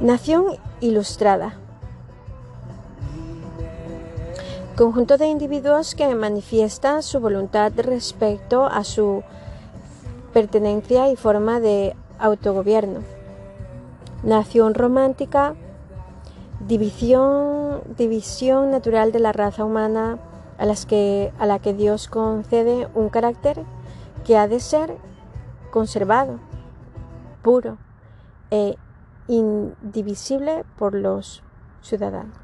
Nación 0.00 0.56
ilustrada. 0.80 1.54
Conjunto 4.76 5.16
de 5.16 5.26
individuos 5.26 5.94
que 5.94 6.14
manifiesta 6.14 7.00
su 7.02 7.18
voluntad 7.18 7.72
respecto 7.76 8.66
a 8.66 8.84
su 8.84 9.22
pertenencia 10.32 11.10
y 11.10 11.16
forma 11.16 11.60
de 11.60 11.96
autogobierno 12.18 13.15
nación 14.26 14.74
romántica, 14.74 15.54
división, 16.66 17.80
división 17.96 18.72
natural 18.72 19.12
de 19.12 19.20
la 19.20 19.32
raza 19.32 19.64
humana 19.64 20.18
a, 20.58 20.66
las 20.66 20.84
que, 20.84 21.32
a 21.38 21.46
la 21.46 21.60
que 21.60 21.72
Dios 21.72 22.08
concede 22.08 22.88
un 22.94 23.08
carácter 23.08 23.62
que 24.24 24.36
ha 24.36 24.48
de 24.48 24.58
ser 24.58 24.96
conservado, 25.70 26.40
puro 27.42 27.78
e 28.50 28.76
indivisible 29.28 30.64
por 30.76 30.94
los 30.94 31.42
ciudadanos. 31.80 32.36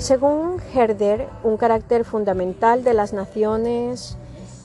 Según 0.00 0.56
Herder, 0.74 1.28
un 1.44 1.58
carácter 1.58 2.06
fundamental 2.06 2.82
de 2.84 2.94
las 2.94 3.12
naciones 3.12 4.16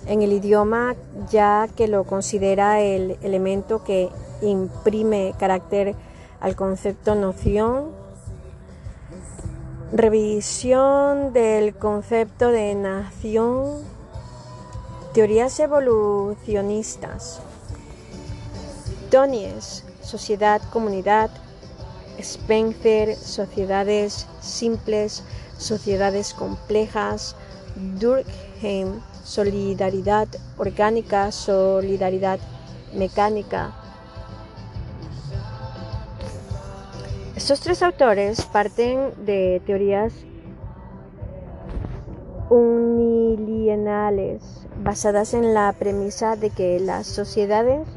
en 0.08 0.22
el 0.22 0.32
idioma, 0.32 0.96
ya 1.30 1.68
que 1.76 1.90
lo 1.90 2.06
considera 2.06 2.80
el 2.80 3.18
elemento 3.22 3.84
que 3.84 4.10
imprime 4.42 5.36
carácter 5.38 5.94
al 6.40 6.56
concepto 6.56 7.16
noción, 7.16 7.92
revisión 9.92 11.34
del 11.34 11.76
concepto 11.76 12.52
de 12.52 12.74
nación, 12.74 13.84
teorías 15.14 15.60
evolucionistas, 15.60 17.42
Tonies, 19.12 19.84
sociedad, 20.02 20.62
comunidad, 20.72 21.30
Spencer, 22.20 23.16
sociedades 23.16 24.28
simples, 24.42 25.24
sociedades 25.58 26.34
complejas, 26.34 27.36
Durkheim, 28.00 29.02
solidaridad 29.24 30.28
orgánica, 30.58 31.32
solidaridad 31.32 32.40
mecánica. 32.94 33.74
Estos 37.36 37.60
tres 37.60 37.84
autores 37.84 38.46
parten 38.46 39.12
de 39.26 39.62
teorías 39.66 40.14
unilineales 42.50 44.42
basadas 44.82 45.34
en 45.34 45.54
la 45.54 45.74
premisa 45.74 46.36
de 46.36 46.50
que 46.50 46.80
las 46.80 47.08
sociedades 47.08 47.88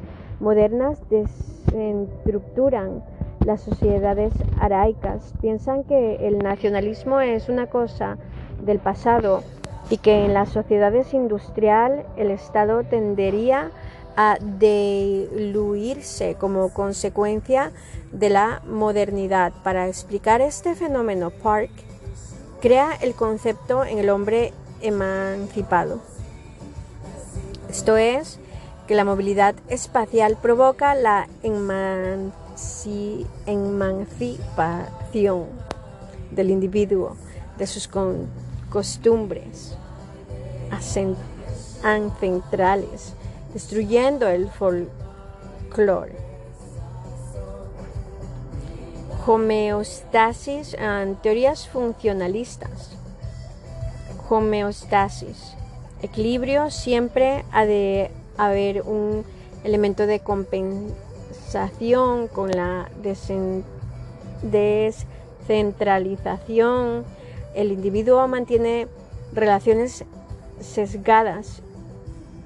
modernas 0.40 0.98
desestructuran 1.08 3.04
las 3.44 3.60
sociedades 3.62 4.32
araicas. 4.60 5.32
Piensan 5.40 5.84
que 5.84 6.26
el 6.26 6.38
nacionalismo 6.38 7.20
es 7.20 7.48
una 7.48 7.66
cosa 7.66 8.18
del 8.64 8.78
pasado 8.78 9.42
y 9.90 9.98
que 9.98 10.24
en 10.24 10.34
las 10.34 10.50
sociedades 10.50 11.14
industrial 11.14 12.04
el 12.16 12.30
Estado 12.30 12.84
tendería 12.84 13.70
a 14.16 14.36
diluirse 14.40 16.34
como 16.34 16.72
consecuencia 16.72 17.72
de 18.12 18.30
la 18.30 18.62
modernidad. 18.66 19.52
Para 19.62 19.86
explicar 19.86 20.40
este 20.40 20.74
fenómeno, 20.74 21.30
Park 21.30 21.70
crea 22.60 22.90
el 23.00 23.14
concepto 23.14 23.84
en 23.84 23.98
el 23.98 24.10
hombre 24.10 24.52
emancipado. 24.82 26.00
Esto 27.70 27.96
es, 27.96 28.40
que 28.88 28.94
la 28.94 29.04
movilidad 29.04 29.54
espacial 29.68 30.38
provoca 30.40 30.94
la 30.94 31.28
emancipación 31.42 32.47
emancipación 33.46 35.46
del 36.30 36.50
individuo, 36.50 37.16
de 37.56 37.66
sus 37.66 37.88
costumbres 38.68 39.74
ancestrales, 41.82 43.14
destruyendo 43.52 44.28
el 44.28 44.48
folclore. 44.50 46.16
Homeostasis, 49.26 50.76
teorías 51.22 51.68
funcionalistas. 51.68 52.92
Homeostasis. 54.28 55.54
Equilibrio 56.02 56.70
siempre 56.70 57.44
ha 57.50 57.66
de 57.66 58.12
haber 58.36 58.82
un 58.82 59.24
elemento 59.64 60.06
de 60.06 60.20
compensación 60.20 61.07
con 62.32 62.50
la 62.50 62.90
descentralización, 64.52 67.04
el 67.54 67.72
individuo 67.72 68.28
mantiene 68.28 68.86
relaciones 69.32 70.04
sesgadas 70.60 71.62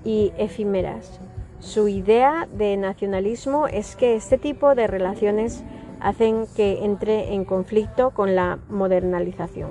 y 0.05 0.32
efímeras. 0.38 1.18
Su 1.59 1.88
idea 1.88 2.46
de 2.53 2.76
nacionalismo 2.76 3.66
es 3.66 3.96
que 3.96 4.14
este 4.14 4.38
tipo 4.38 4.76
de 4.76 4.86
relaciones 4.86 5.64
hacen 6.00 6.46
que 6.55 6.84
entre 6.84 7.34
en 7.34 7.44
conflicto 7.44 8.11
con 8.11 8.36
la 8.36 8.61
modernización, 8.68 9.70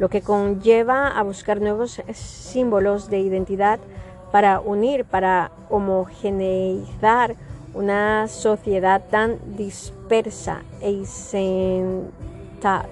lo 0.00 0.08
que 0.08 0.22
conlleva 0.22 1.06
a 1.08 1.22
buscar 1.22 1.60
nuevos 1.60 2.02
símbolos 2.12 3.08
de 3.08 3.20
identidad 3.20 3.78
para 4.32 4.58
unir, 4.60 5.04
para 5.04 5.52
homogeneizar 5.68 7.36
una 7.74 8.28
sociedad 8.28 9.02
tan 9.10 9.38
dispersa 9.56 10.62
e 10.80 10.90
insentada, 10.90 12.88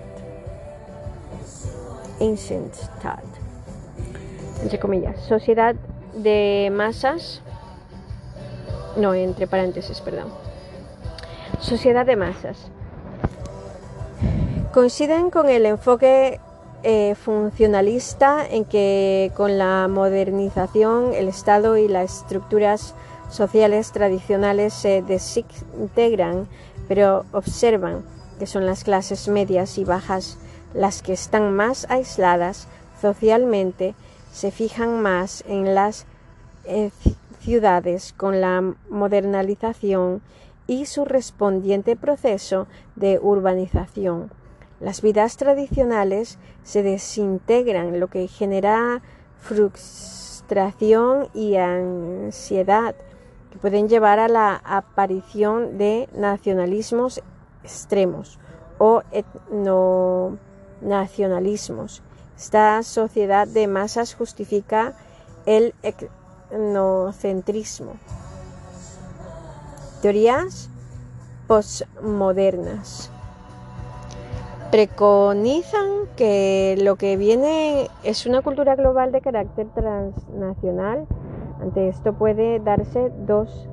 entre 4.62 4.78
comillas, 4.78 5.20
sociedad 5.20 5.74
de 6.14 6.70
masas, 6.72 7.42
no, 8.96 9.14
entre 9.14 9.46
paréntesis, 9.46 10.00
perdón, 10.00 10.28
sociedad 11.60 12.06
de 12.06 12.16
masas, 12.16 12.70
coinciden 14.72 15.30
con 15.30 15.48
el 15.48 15.66
enfoque 15.66 16.40
eh, 16.84 17.16
funcionalista 17.16 18.46
en 18.48 18.64
que 18.64 19.32
con 19.36 19.58
la 19.58 19.88
modernización 19.88 21.12
el 21.12 21.26
Estado 21.26 21.76
y 21.76 21.88
las 21.88 22.22
estructuras 22.22 22.94
sociales 23.28 23.92
tradicionales 23.92 24.72
se 24.72 25.02
desintegran, 25.02 26.48
pero 26.86 27.24
observan 27.32 28.04
que 28.38 28.46
son 28.46 28.66
las 28.66 28.84
clases 28.84 29.28
medias 29.28 29.78
y 29.78 29.84
bajas 29.84 30.38
las 30.74 31.02
que 31.02 31.12
están 31.12 31.54
más 31.54 31.86
aisladas 31.90 32.68
socialmente 33.00 33.94
se 34.32 34.50
fijan 34.50 35.00
más 35.02 35.44
en 35.46 35.74
las 35.74 36.06
eh, 36.64 36.90
ciudades 37.40 38.12
con 38.16 38.40
la 38.40 38.74
modernización 38.90 40.20
y 40.66 40.86
su 40.86 41.04
respondiente 41.04 41.96
proceso 41.96 42.66
de 42.94 43.18
urbanización. 43.20 44.30
Las 44.80 45.00
vidas 45.00 45.36
tradicionales 45.36 46.38
se 46.62 46.82
desintegran, 46.82 47.98
lo 47.98 48.08
que 48.08 48.28
genera 48.28 49.00
frustración 49.40 51.28
y 51.34 51.56
ansiedad 51.56 52.94
que 53.50 53.58
pueden 53.58 53.88
llevar 53.88 54.18
a 54.18 54.28
la 54.28 54.60
aparición 54.64 55.78
de 55.78 56.08
nacionalismos 56.14 57.22
extremos 57.64 58.38
o 58.78 59.02
etnonacionalismos. 59.12 62.02
Esta 62.36 62.82
sociedad 62.82 63.48
de 63.48 63.66
masas 63.66 64.14
justifica 64.14 64.92
el 65.46 65.74
etnocentrismo. 65.82 67.94
Teorías 70.02 70.68
postmodernas 71.48 73.10
preconizan 74.70 76.06
que 76.16 76.76
lo 76.78 76.96
que 76.96 77.16
viene 77.16 77.88
es 78.02 78.26
una 78.26 78.42
cultura 78.42 78.76
global 78.76 79.12
de 79.12 79.20
carácter 79.20 79.66
transnacional. 79.74 81.06
Ante 81.60 81.88
esto 81.88 82.12
puede 82.12 82.60
darse 82.60 83.10
dos 83.26 83.68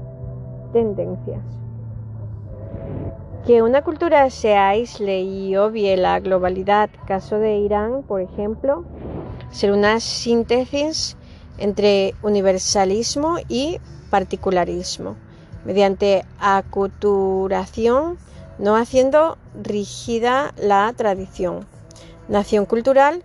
tendencias. 0.74 1.44
Que 3.46 3.62
una 3.62 3.84
cultura 3.84 4.30
se 4.32 4.56
aísle 4.56 5.22
y 5.22 5.56
obvie 5.56 5.98
la 5.98 6.20
globalidad, 6.20 6.90
caso 7.06 7.38
de 7.38 7.58
Irán, 7.58 8.04
por 8.04 8.22
ejemplo, 8.22 8.84
ser 9.52 9.72
una 9.72 10.00
síntesis 10.00 11.16
entre 11.58 12.16
universalismo 12.24 13.38
y 13.48 13.80
particularismo, 14.10 15.16
mediante 15.64 16.26
aculturación 16.40 18.18
no 18.58 18.76
haciendo 18.76 19.38
rígida 19.62 20.54
la 20.58 20.92
tradición. 20.96 21.66
Nación 22.28 22.66
cultural 22.66 23.24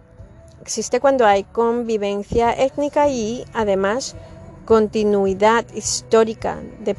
existe 0.60 1.00
cuando 1.00 1.24
hay 1.24 1.44
convivencia 1.44 2.52
étnica 2.52 3.08
y 3.08 3.44
además 3.54 4.16
continuidad 4.70 5.64
histórica 5.74 6.58
de 6.78 6.94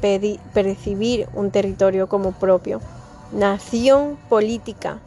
percibir 0.53 1.29
un 1.33 1.51
territorio 1.51 2.09
como 2.09 2.33
propio. 2.33 2.81
Nación 3.31 4.17
política. 4.27 4.99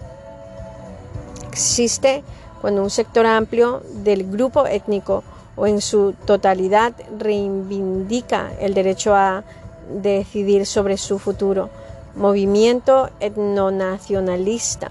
Existe 1.53 2.25
cuando 2.63 2.83
un 2.83 2.89
sector 2.89 3.27
amplio 3.27 3.83
del 4.03 4.31
grupo 4.31 4.67
étnico 4.67 5.25
o 5.57 5.67
en 5.67 5.83
su 5.83 6.15
totalidad 6.25 6.95
reivindica 7.19 8.51
el 8.59 8.73
derecho 8.73 9.15
a 9.15 9.45
decidir 10.03 10.65
sobre 10.65 10.97
su 10.97 11.19
futuro. 11.19 11.69
Movimiento 12.17 13.11
etnonacionalista, 13.21 14.91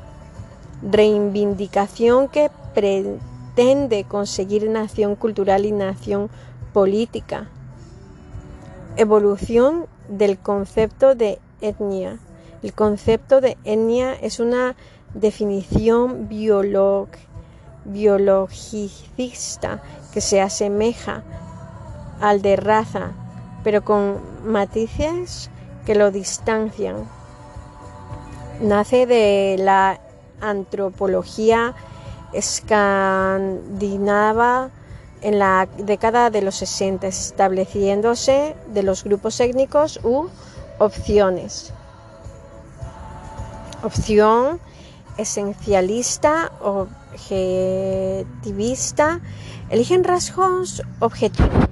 reivindicación 0.84 2.28
que 2.28 2.51
pretende 2.76 4.03
conseguir 4.03 4.69
nación 4.69 5.15
cultural 5.15 5.65
y 5.65 5.71
nación 5.71 6.30
política, 6.71 7.47
evolución 8.98 9.86
del 10.08 10.38
concepto 10.38 11.16
de 11.16 11.39
etnia. 11.62 12.20
El 12.62 12.74
concepto 12.74 13.41
de 13.41 13.58
etnia 13.64 14.14
es 14.14 14.39
una 14.39 14.76
definición 15.14 16.28
biologicista 17.86 19.82
que 20.14 20.22
se 20.22 20.41
asemeja 20.41 21.24
al 22.20 22.41
de 22.41 22.56
raza, 22.56 23.12
pero 23.64 23.84
con 23.84 24.20
matices 24.46 25.50
que 25.86 25.96
lo 25.96 26.12
distancian. 26.12 27.08
Nace 28.62 29.06
de 29.06 29.58
la 29.60 30.00
antropología 30.39 31.76
escandinava 32.34 34.70
en 35.24 35.39
la 35.39 35.67
década 35.78 36.30
de 36.30 36.41
los 36.41 36.55
60, 36.55 37.07
estableciéndose 37.07 38.55
de 38.67 38.84
los 38.84 39.03
grupos 39.03 39.39
étnicos 39.39 39.99
u 40.03 40.28
opciones. 40.80 41.74
Opción 43.84 44.59
esencialista, 45.17 46.51
objetivista, 46.61 49.21
eligen 49.69 50.03
rasgos 50.03 50.84
objetivos, 50.99 51.69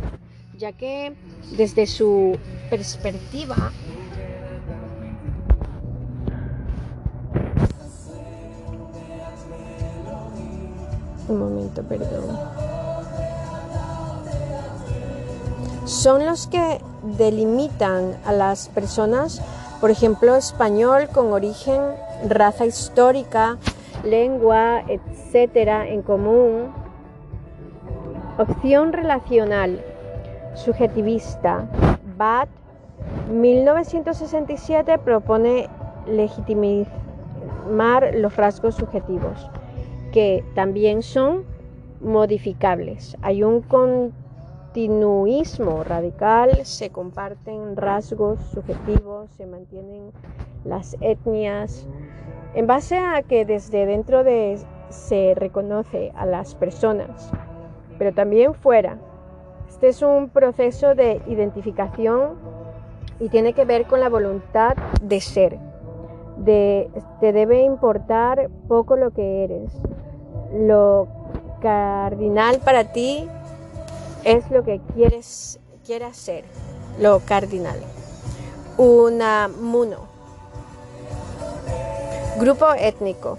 ya 0.57 0.71
que 0.71 1.13
desde 1.57 1.87
su 1.87 2.39
perspectiva 2.69 3.73
Un 11.31 11.39
momento, 11.39 11.81
perdón. 11.83 12.70
Son 15.85 16.25
los 16.25 16.47
que 16.47 16.79
delimitan 17.17 18.15
a 18.25 18.31
las 18.31 18.69
personas, 18.69 19.41
por 19.79 19.89
ejemplo, 19.89 20.35
español 20.35 21.07
con 21.11 21.33
origen, 21.33 21.81
raza 22.27 22.65
histórica, 22.65 23.57
lengua, 24.03 24.83
etcétera, 24.87 25.87
en 25.87 26.03
común. 26.03 26.71
Opción 28.37 28.93
relacional, 28.93 29.83
subjetivista. 30.55 31.67
BAT 32.17 32.49
1967 33.31 34.99
propone 34.99 35.67
legitimar 36.07 36.87
los 38.13 38.35
rasgos 38.35 38.75
subjetivos 38.75 39.49
que 40.11 40.43
también 40.55 41.01
son 41.01 41.43
modificables. 42.01 43.17
Hay 43.21 43.43
un 43.43 43.61
continuismo 44.71 45.83
radical, 45.83 46.65
se 46.65 46.91
comparten 46.91 47.75
rasgos 47.75 48.39
subjetivos, 48.53 49.29
se 49.31 49.45
mantienen 49.45 50.13
las 50.63 50.95
etnias, 51.01 51.85
en 52.53 52.67
base 52.67 52.97
a 52.97 53.21
que 53.21 53.43
desde 53.43 53.85
dentro 53.85 54.23
de 54.23 54.57
se 54.87 55.33
reconoce 55.35 56.13
a 56.15 56.25
las 56.25 56.55
personas, 56.55 57.33
pero 57.97 58.13
también 58.13 58.53
fuera. 58.53 58.97
Este 59.67 59.89
es 59.89 60.01
un 60.01 60.29
proceso 60.29 60.95
de 60.95 61.21
identificación 61.27 62.35
y 63.19 63.27
tiene 63.27 63.51
que 63.51 63.65
ver 63.65 63.87
con 63.87 63.99
la 63.99 64.07
voluntad 64.07 64.77
de 65.01 65.19
ser. 65.19 65.59
De, 66.37 66.89
te 67.19 67.33
debe 67.33 67.63
importar 67.63 68.49
poco 68.69 68.95
lo 68.95 69.11
que 69.11 69.43
eres, 69.43 69.73
lo 70.53 71.09
cardinal 71.59 72.59
para 72.59 72.93
ti 72.93 73.27
es 74.23 74.49
lo 74.51 74.63
que 74.63 74.79
quieres, 74.93 75.59
quieras 75.85 76.17
ser, 76.17 76.43
lo 76.99 77.19
cardinal. 77.19 77.79
Unamuno. 78.77 80.07
Grupo 82.39 82.73
étnico. 82.73 83.37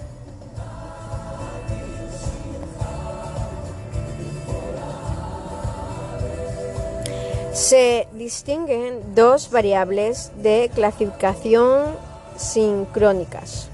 Se 7.53 8.09
distinguen 8.15 9.15
dos 9.15 9.51
variables 9.51 10.33
de 10.43 10.71
clasificación 10.75 11.97
sincrónicas. 12.37 13.69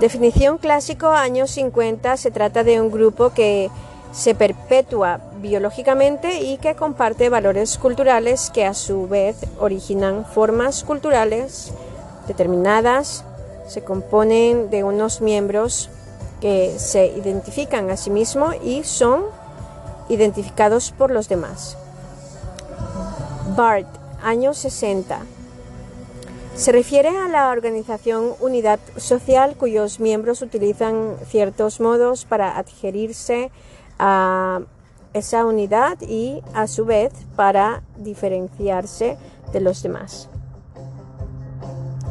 Definición 0.00 0.58
clásico 0.58 1.08
años 1.08 1.50
50 1.52 2.16
se 2.16 2.30
trata 2.30 2.64
de 2.64 2.80
un 2.80 2.90
grupo 2.90 3.30
que 3.30 3.70
se 4.12 4.34
perpetúa 4.34 5.20
biológicamente 5.40 6.40
y 6.40 6.58
que 6.58 6.74
comparte 6.74 7.28
valores 7.28 7.78
culturales 7.78 8.50
que 8.50 8.64
a 8.64 8.74
su 8.74 9.08
vez 9.08 9.36
originan 9.58 10.24
formas 10.24 10.84
culturales 10.84 11.72
determinadas, 12.26 13.24
se 13.68 13.82
componen 13.82 14.70
de 14.70 14.84
unos 14.84 15.20
miembros 15.20 15.90
que 16.40 16.78
se 16.78 17.06
identifican 17.06 17.90
a 17.90 17.96
sí 17.96 18.10
mismos 18.10 18.54
y 18.62 18.84
son 18.84 19.24
identificados 20.08 20.92
por 20.92 21.10
los 21.10 21.28
demás. 21.28 21.76
Bart, 23.56 23.88
años 24.22 24.58
60. 24.58 25.20
Se 26.54 26.72
refiere 26.72 27.08
a 27.08 27.28
la 27.28 27.50
organización 27.50 28.32
unidad 28.40 28.78
social 28.96 29.56
cuyos 29.56 30.00
miembros 30.00 30.40
utilizan 30.40 31.16
ciertos 31.28 31.80
modos 31.80 32.24
para 32.24 32.56
adherirse 32.56 33.50
esa 33.98 35.46
unidad 35.46 35.98
y 36.00 36.42
a 36.54 36.66
su 36.66 36.84
vez 36.84 37.12
para 37.36 37.82
diferenciarse 37.96 39.16
de 39.52 39.60
los 39.60 39.82
demás. 39.82 40.28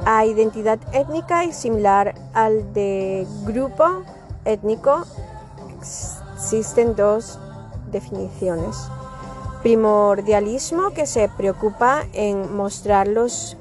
a 0.04 0.26
identidad 0.26 0.80
étnica 0.94 1.46
y 1.46 1.54
similar 1.54 2.16
al 2.34 2.74
de 2.74 3.28
grupo 3.44 4.04
étnico, 4.46 5.04
existen 6.46 6.96
dos 6.96 7.40
definiciones. 7.92 8.78
Primordialismo, 9.64 10.92
que 10.92 11.08
se 11.08 11.28
preocupa 11.28 12.04
en 12.14 12.56
mostrarlos 12.56 13.58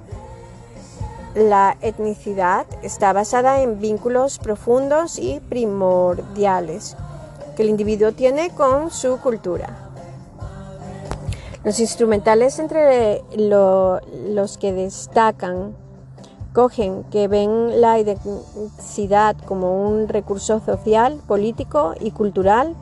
la 1.34 1.78
etnicidad 1.80 2.66
está 2.82 3.14
basada 3.14 3.62
en 3.62 3.80
vínculos 3.80 4.38
profundos 4.38 5.18
y 5.18 5.40
primordiales 5.40 6.94
que 7.56 7.62
el 7.62 7.70
individuo 7.70 8.12
tiene 8.12 8.50
con 8.50 8.90
su 8.90 9.18
cultura. 9.18 9.90
Los 11.64 11.80
instrumentales 11.80 12.58
entre 12.58 13.22
los 13.34 14.58
que 14.58 14.74
destacan 14.74 15.74
que 17.10 17.26
ven 17.26 17.80
la 17.80 17.98
identidad 17.98 19.34
como 19.44 19.88
un 19.88 20.06
recurso 20.06 20.60
social, 20.64 21.20
político 21.26 21.94
y 22.00 22.12
cultural 22.12 22.76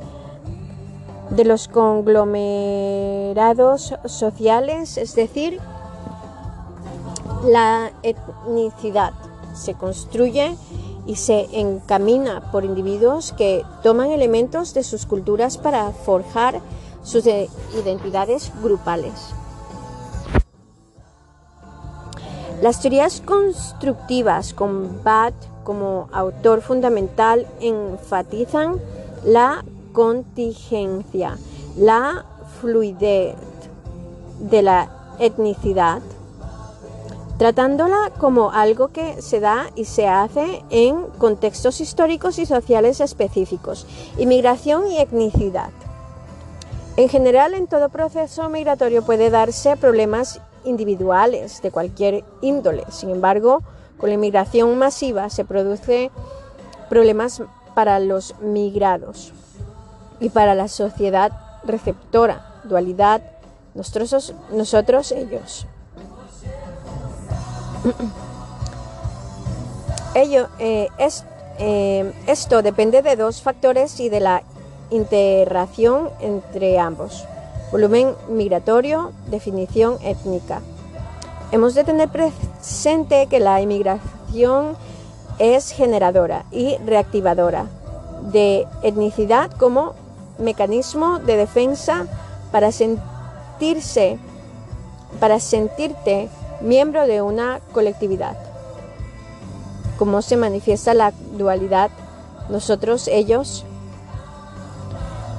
de 1.31 1.47
los 1.47 1.69
conglomerados 1.69 3.94
sociales, 4.05 4.99
es 4.99 5.15
decir, 5.15 5.59
la 7.44 7.90
etnicidad 8.03 9.15
se 9.55 9.73
construye 9.73 10.55
y 11.07 11.16
se 11.16 11.49
encamina 11.59 12.53
por 12.53 12.66
individuos 12.66 13.32
que 13.32 13.65
toman 13.82 14.11
elementos 14.11 14.74
de 14.74 14.82
sus 14.82 15.07
culturas 15.07 15.57
para 15.57 15.93
forjar 15.93 16.61
sus 17.03 17.24
identidades 17.27 18.53
grupales. 18.62 19.32
Las 22.63 22.81
teorías 22.81 23.21
constructivas 23.21 24.55
con 24.55 25.03
Bat 25.03 25.35
como 25.65 26.09
autor 26.13 26.61
fundamental 26.61 27.45
enfatizan 27.61 28.81
la 29.25 29.65
contingencia, 29.93 31.39
la 31.77 32.25
fluidez 32.61 33.35
de 34.39 34.63
la 34.63 34.89
etnicidad 35.19 36.03
tratándola 37.37 38.13
como 38.19 38.53
algo 38.53 38.93
que 38.93 39.21
se 39.21 39.41
da 39.41 39.67
y 39.75 39.85
se 39.87 40.07
hace 40.07 40.63
en 40.71 41.03
contextos 41.19 41.81
históricos 41.81 42.39
y 42.39 42.47
sociales 42.47 43.01
específicos, 43.01 43.89
inmigración 44.19 44.89
y 44.89 45.01
etnicidad. 45.01 45.71
En 46.97 47.09
general, 47.09 47.55
en 47.55 47.67
todo 47.67 47.89
proceso 47.89 48.49
migratorio 48.49 49.03
puede 49.03 49.31
darse 49.31 49.77
problemas 49.77 50.41
individuales 50.65 51.63
de 51.63 51.71
cualquier 51.71 52.25
índole. 52.41 52.85
Sin 52.91 53.11
embargo, 53.11 53.63
con 53.99 54.09
la 54.09 54.15
inmigración 54.15 54.79
masiva 54.79 55.31
se 55.31 55.45
producen 55.45 56.11
problemas 56.89 57.43
para 57.75 58.01
los 58.01 58.35
migrados 58.41 59.33
y 60.21 60.29
para 60.29 60.55
la 60.55 60.69
sociedad 60.69 61.33
receptora, 61.65 62.61
dualidad, 62.65 63.23
nosotros, 63.75 64.35
nosotros 64.51 65.13
ellos. 65.13 65.67
Ello, 70.15 70.49
eh, 70.59 70.89
es, 70.99 71.25
eh, 71.59 72.13
esto 72.27 72.61
depende 72.61 73.01
de 73.01 73.17
dos 73.17 73.41
factores 73.41 73.99
y 73.99 74.11
de 74.11 74.21
la 74.21 74.43
interacción 74.91 76.11
entre 76.21 76.79
ambos. 76.79 77.25
Volumen 77.73 78.15
migratorio, 78.28 79.12
definición 79.28 79.97
étnica. 80.03 80.61
Hemos 81.53 81.74
de 81.74 81.85
tener 81.85 82.11
presente 82.11 83.28
que 83.28 83.40
la 83.40 83.62
inmigración 83.62 84.77
es 85.39 85.70
generadora 85.70 86.44
y 86.53 86.77
reactivadora 86.85 87.65
de 88.31 88.66
etnicidad 88.82 89.51
como 89.53 89.94
mecanismo 90.39 91.19
de 91.19 91.39
defensa 91.39 92.07
para 92.53 92.73
sentirse, 92.73 94.19
para 95.19 95.40
sentirte 95.40 96.28
miembro 96.61 97.07
de 97.07 97.23
una 97.23 97.61
colectividad. 97.73 98.36
¿Cómo 99.99 100.20
se 100.20 100.36
manifiesta 100.36 100.93
la 100.93 101.15
dualidad 101.39 101.90
nosotros, 102.51 103.09
ellos? 103.09 103.65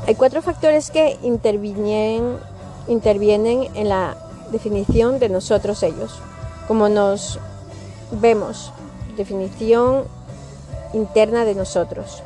Hay 0.05 0.15
cuatro 0.15 0.41
factores 0.41 0.91
que 0.91 1.17
intervienen, 1.23 2.38
intervienen 2.88 3.69
en 3.73 3.88
la 3.88 4.17
definición 4.51 5.19
de 5.19 5.30
nosotros, 5.30 5.81
ellos. 5.81 6.19
Como 6.67 6.89
nos 6.89 7.39
vemos, 8.11 8.73
definición 9.15 10.03
interna 10.93 11.45
de 11.45 11.55
nosotros. 11.55 12.21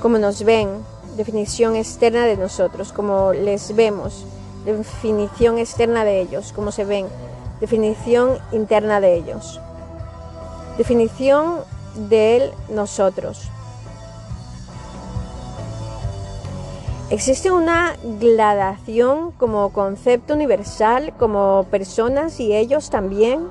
Como 0.00 0.18
nos 0.18 0.42
ven, 0.42 0.68
definición 1.16 1.76
externa 1.76 2.24
de 2.24 2.36
nosotros. 2.36 2.92
Como 2.92 3.32
les 3.32 3.76
vemos, 3.76 4.26
definición 4.64 5.58
externa 5.58 6.04
de 6.04 6.20
ellos, 6.20 6.52
cómo 6.52 6.72
se 6.72 6.84
ven, 6.84 7.06
definición 7.60 8.38
interna 8.50 9.00
de 9.00 9.14
ellos, 9.14 9.60
definición 10.76 11.60
de 12.08 12.52
nosotros. 12.68 13.51
Existe 17.12 17.50
una 17.50 17.94
gradación 18.22 19.32
como 19.32 19.70
concepto 19.74 20.32
universal, 20.32 21.12
como 21.18 21.66
personas 21.70 22.40
y 22.40 22.56
ellos 22.56 22.88
también, 22.88 23.50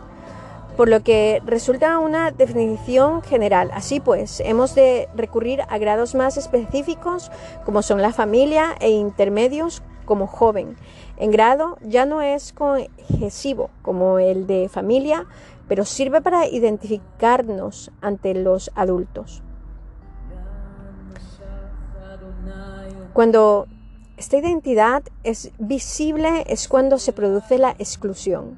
por 0.75 0.89
lo 0.89 1.03
que 1.03 1.43
resulta 1.45 1.99
una 1.99 2.31
definición 2.31 3.21
general. 3.21 3.69
Así 3.71 3.99
pues, 3.99 4.39
hemos 4.39 4.73
de 4.73 5.09
recurrir 5.15 5.61
a 5.69 5.77
grados 5.77 6.15
más 6.15 6.38
específicos 6.38 7.29
como 7.63 7.83
son 7.83 8.01
la 8.01 8.13
familia 8.13 8.75
e 8.79 8.89
intermedios 8.89 9.83
como 10.05 10.25
joven. 10.25 10.75
En 11.17 11.29
grado 11.29 11.77
ya 11.83 12.07
no 12.07 12.23
es 12.23 12.53
cohesivo 12.53 13.69
como 13.83 14.17
el 14.17 14.47
de 14.47 14.69
familia, 14.69 15.27
pero 15.67 15.85
sirve 15.85 16.19
para 16.19 16.47
identificarnos 16.47 17.91
ante 18.01 18.33
los 18.33 18.71
adultos. 18.73 19.43
Cuando 23.13 23.67
esta 24.17 24.38
identidad 24.38 25.03
es 25.23 25.51
visible 25.57 26.43
es 26.47 26.67
cuando 26.67 26.97
se 26.97 27.11
produce 27.11 27.57
la 27.57 27.71
exclusión. 27.71 28.57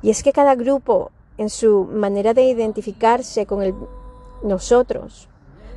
Y 0.00 0.10
es 0.10 0.22
que 0.22 0.32
cada 0.32 0.54
grupo, 0.54 1.10
en 1.38 1.50
su 1.50 1.84
manera 1.84 2.34
de 2.34 2.44
identificarse 2.44 3.46
con 3.46 3.62
el 3.62 3.74
nosotros, 4.42 5.28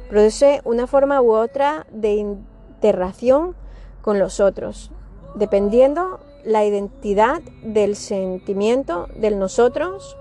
produce 0.10 0.62
una 0.64 0.88
forma 0.88 1.22
u 1.22 1.34
otra 1.34 1.86
de 1.92 2.14
interacción 2.14 3.56
con 4.02 4.20
los 4.20 4.40
otros, 4.40 4.92
dependiendo 5.36 6.20
la 6.46 6.64
identidad 6.64 7.42
del 7.64 7.96
sentimiento 7.96 9.08
del 9.16 9.40
nosotros, 9.40 10.16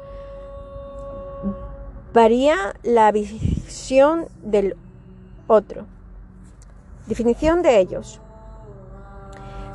varía 2.12 2.74
la 2.82 3.12
visión 3.12 4.26
del 4.42 4.76
otro. 5.46 5.86
Definición 7.06 7.62
de 7.62 7.78
ellos. 7.78 8.20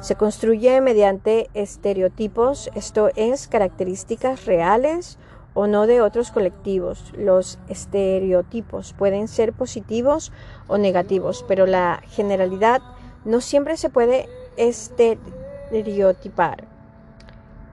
Se 0.02 0.16
construye 0.16 0.82
mediante 0.82 1.49
estereotipos, 1.53 2.70
esto 2.76 3.10
es, 3.16 3.48
características 3.48 4.45
reales 4.45 5.18
o 5.53 5.68
no 5.68 5.86
de 5.88 6.02
otros 6.02 6.32
colectivos. 6.32 7.14
Los 7.16 7.60
estereotipos 7.70 8.94
pueden 8.94 9.28
ser 9.28 9.53
positivos 9.53 10.32
o 10.68 10.78
negativos, 10.78 11.45
pero 11.48 11.68
la 11.68 12.02
generalidad 12.08 12.82
no 13.26 13.41
siempre 13.41 13.76
se 13.78 13.90
puede 13.90 14.28
estereotipar. 14.58 16.68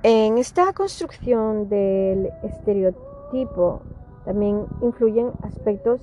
En 0.02 0.38
esta 0.38 0.72
construcción 0.74 1.68
del 1.68 2.30
estereotipo 2.44 3.82
también 4.24 4.66
influyen 4.82 5.32
aspectos 5.42 6.00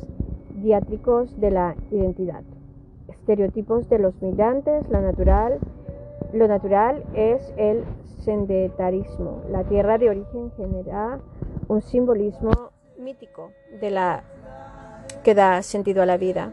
diátricos 0.55 1.39
de 1.39 1.51
la 1.51 1.75
identidad. 1.91 2.43
Estereotipos 3.19 3.89
de 3.89 3.99
los 3.99 4.21
migrantes, 4.21 4.87
la 4.89 5.01
natural. 5.01 5.59
Lo 6.33 6.47
natural 6.47 7.03
es 7.13 7.53
el 7.57 7.83
sendetarismo. 8.23 9.43
La 9.49 9.63
tierra 9.63 9.97
de 9.97 10.09
origen 10.09 10.51
genera 10.57 11.19
un 11.67 11.81
simbolismo 11.81 12.71
mítico 12.97 13.51
de 13.79 13.91
la 13.91 14.23
que 15.23 15.35
da 15.35 15.61
sentido 15.63 16.03
a 16.03 16.05
la 16.05 16.17
vida. 16.17 16.51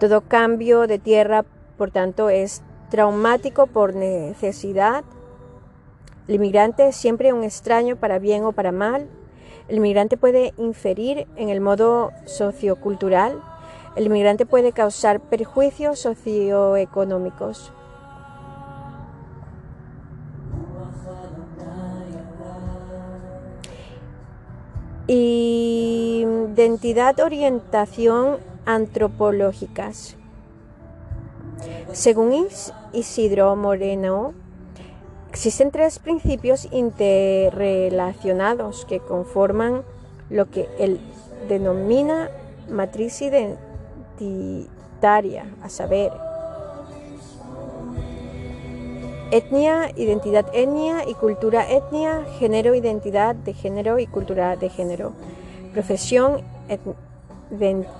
Todo 0.00 0.22
cambio 0.22 0.86
de 0.86 0.98
tierra, 0.98 1.44
por 1.76 1.90
tanto, 1.90 2.28
es 2.28 2.62
traumático 2.90 3.66
por 3.66 3.94
necesidad. 3.94 5.04
El 6.28 6.36
inmigrante 6.36 6.88
es 6.88 6.96
siempre 6.96 7.32
un 7.32 7.44
extraño 7.44 7.96
para 7.96 8.18
bien 8.18 8.44
o 8.44 8.52
para 8.52 8.72
mal. 8.72 9.08
El 9.68 9.76
inmigrante 9.76 10.16
puede 10.16 10.52
inferir 10.56 11.26
en 11.36 11.48
el 11.48 11.60
modo 11.60 12.10
sociocultural. 12.26 13.40
El 13.96 14.06
inmigrante 14.06 14.46
puede 14.46 14.72
causar 14.72 15.20
perjuicios 15.20 16.00
socioeconómicos. 16.00 17.72
Identidad, 26.56 27.20
orientación 27.20 28.38
antropológicas. 28.64 30.16
Según 31.92 32.48
Isidro 32.92 33.54
Moreno, 33.54 34.32
existen 35.30 35.70
tres 35.70 35.98
principios 35.98 36.66
interrelacionados 36.72 38.86
que 38.86 39.00
conforman 39.00 39.82
lo 40.30 40.50
que 40.50 40.70
él 40.78 40.98
denomina 41.48 42.30
matriz 42.70 43.20
identitaria, 43.20 43.73
a 45.62 45.68
saber, 45.68 46.10
etnia, 49.30 49.90
identidad 49.96 50.46
etnia 50.54 51.06
y 51.06 51.12
cultura 51.14 51.70
etnia, 51.70 52.24
género, 52.38 52.74
identidad 52.74 53.34
de 53.34 53.52
género 53.52 53.98
y 53.98 54.06
cultura 54.06 54.56
de 54.56 54.70
género, 54.70 55.12
profesión, 55.72 56.40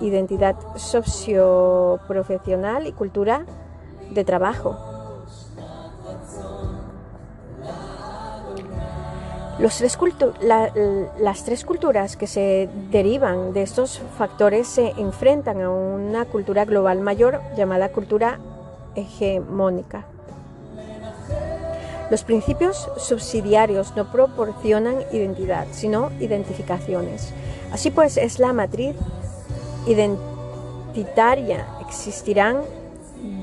identidad 0.01 0.55
socioprofesional 0.75 2.87
y 2.87 2.93
cultura 2.93 3.45
de 4.11 4.23
trabajo. 4.23 4.94
Tres 9.57 9.97
las 11.19 11.43
tres 11.45 11.63
culturas 11.63 12.17
que 12.17 12.27
se 12.27 12.69
derivan 12.91 13.53
de 13.53 13.61
estos 13.61 14.01
factores 14.17 14.67
se 14.67 14.89
enfrentan 14.97 15.61
a 15.61 15.69
una 15.69 16.25
cultura 16.25 16.65
global 16.65 16.99
mayor 16.99 17.41
llamada 17.55 17.89
cultura 17.89 18.39
hegemónica. 18.95 20.05
Los 22.11 22.23
principios 22.23 22.89
subsidiarios 22.97 23.95
no 23.95 24.11
proporcionan 24.11 24.97
identidad, 25.11 25.65
sino 25.71 26.11
identificaciones. 26.19 27.33
Así 27.71 27.91
pues, 27.91 28.17
es 28.17 28.39
la 28.39 28.53
matriz 28.53 28.95
identitaria. 29.87 31.65
Existirán 31.81 32.61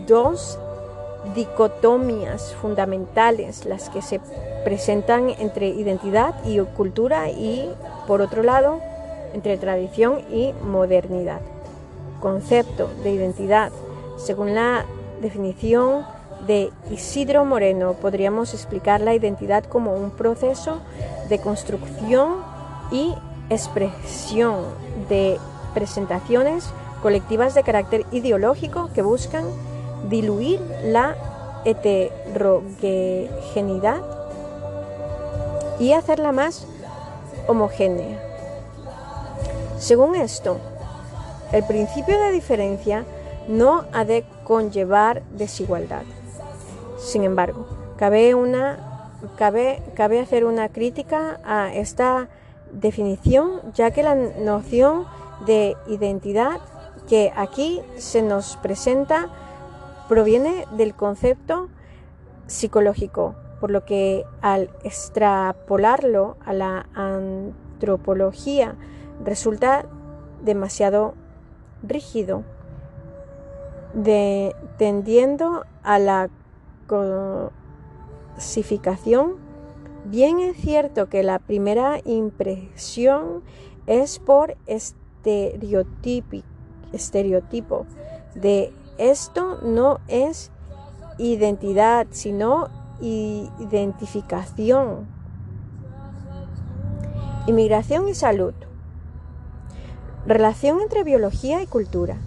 dos 0.06 0.58
dicotomías 1.34 2.54
fundamentales, 2.60 3.64
las 3.64 3.88
que 3.88 4.02
se 4.02 4.20
presentan 4.64 5.30
entre 5.38 5.68
identidad 5.68 6.34
y 6.44 6.58
cultura 6.60 7.30
y, 7.30 7.68
por 8.06 8.20
otro 8.20 8.42
lado, 8.42 8.80
entre 9.34 9.56
tradición 9.56 10.20
y 10.30 10.52
modernidad. 10.64 11.40
Concepto 12.20 12.88
de 13.02 13.10
identidad. 13.10 13.72
Según 14.16 14.54
la 14.54 14.84
definición 15.20 16.04
de 16.46 16.70
Isidro 16.90 17.44
Moreno, 17.44 17.94
podríamos 17.94 18.54
explicar 18.54 19.00
la 19.00 19.14
identidad 19.14 19.64
como 19.64 19.94
un 19.94 20.10
proceso 20.10 20.80
de 21.28 21.38
construcción 21.38 22.36
y 22.90 23.14
expresión 23.48 24.56
de 25.08 25.38
presentaciones 25.74 26.72
colectivas 27.02 27.54
de 27.54 27.62
carácter 27.62 28.04
ideológico 28.12 28.90
que 28.94 29.02
buscan 29.02 29.44
diluir 30.08 30.60
la 30.84 31.16
heterogeneidad 31.64 34.21
y 35.78 35.92
hacerla 35.92 36.32
más 36.32 36.66
homogénea. 37.46 38.20
Según 39.78 40.14
esto, 40.14 40.58
el 41.52 41.64
principio 41.64 42.18
de 42.18 42.30
diferencia 42.30 43.04
no 43.48 43.84
ha 43.92 44.04
de 44.04 44.24
conllevar 44.44 45.22
desigualdad. 45.36 46.02
Sin 46.98 47.24
embargo, 47.24 47.66
cabe, 47.96 48.34
una, 48.34 49.10
cabe, 49.36 49.82
cabe 49.94 50.20
hacer 50.20 50.44
una 50.44 50.68
crítica 50.68 51.40
a 51.44 51.74
esta 51.74 52.28
definición, 52.72 53.60
ya 53.74 53.90
que 53.90 54.02
la 54.02 54.14
noción 54.14 55.04
de 55.46 55.76
identidad 55.88 56.60
que 57.08 57.32
aquí 57.36 57.80
se 57.96 58.22
nos 58.22 58.56
presenta 58.58 59.28
proviene 60.08 60.66
del 60.72 60.94
concepto 60.94 61.68
psicológico, 62.46 63.34
por 63.62 63.70
lo 63.70 63.84
que 63.84 64.26
al 64.40 64.70
extrapolarlo 64.82 66.36
a 66.44 66.52
la 66.52 66.88
antropología 66.94 68.74
resulta 69.24 69.86
demasiado 70.42 71.14
rígido, 71.84 72.42
tendiendo 74.78 75.64
a 75.84 76.00
la 76.00 76.28
cosificación. 78.34 79.36
Bien 80.06 80.40
es 80.40 80.56
cierto 80.56 81.08
que 81.08 81.22
la 81.22 81.38
primera 81.38 82.00
impresión 82.04 83.44
es 83.86 84.18
por 84.18 84.56
estereotipo 84.66 86.42
de 88.34 88.72
esto 88.98 89.60
no 89.62 90.00
es 90.08 90.50
identidad, 91.16 92.08
sino 92.10 92.81
identificación. 93.02 95.06
Inmigración 97.46 98.08
y 98.08 98.14
salud. 98.14 98.54
Relación 100.26 100.80
entre 100.80 101.02
biología 101.02 101.60
y 101.60 101.66
cultura. 101.66 102.18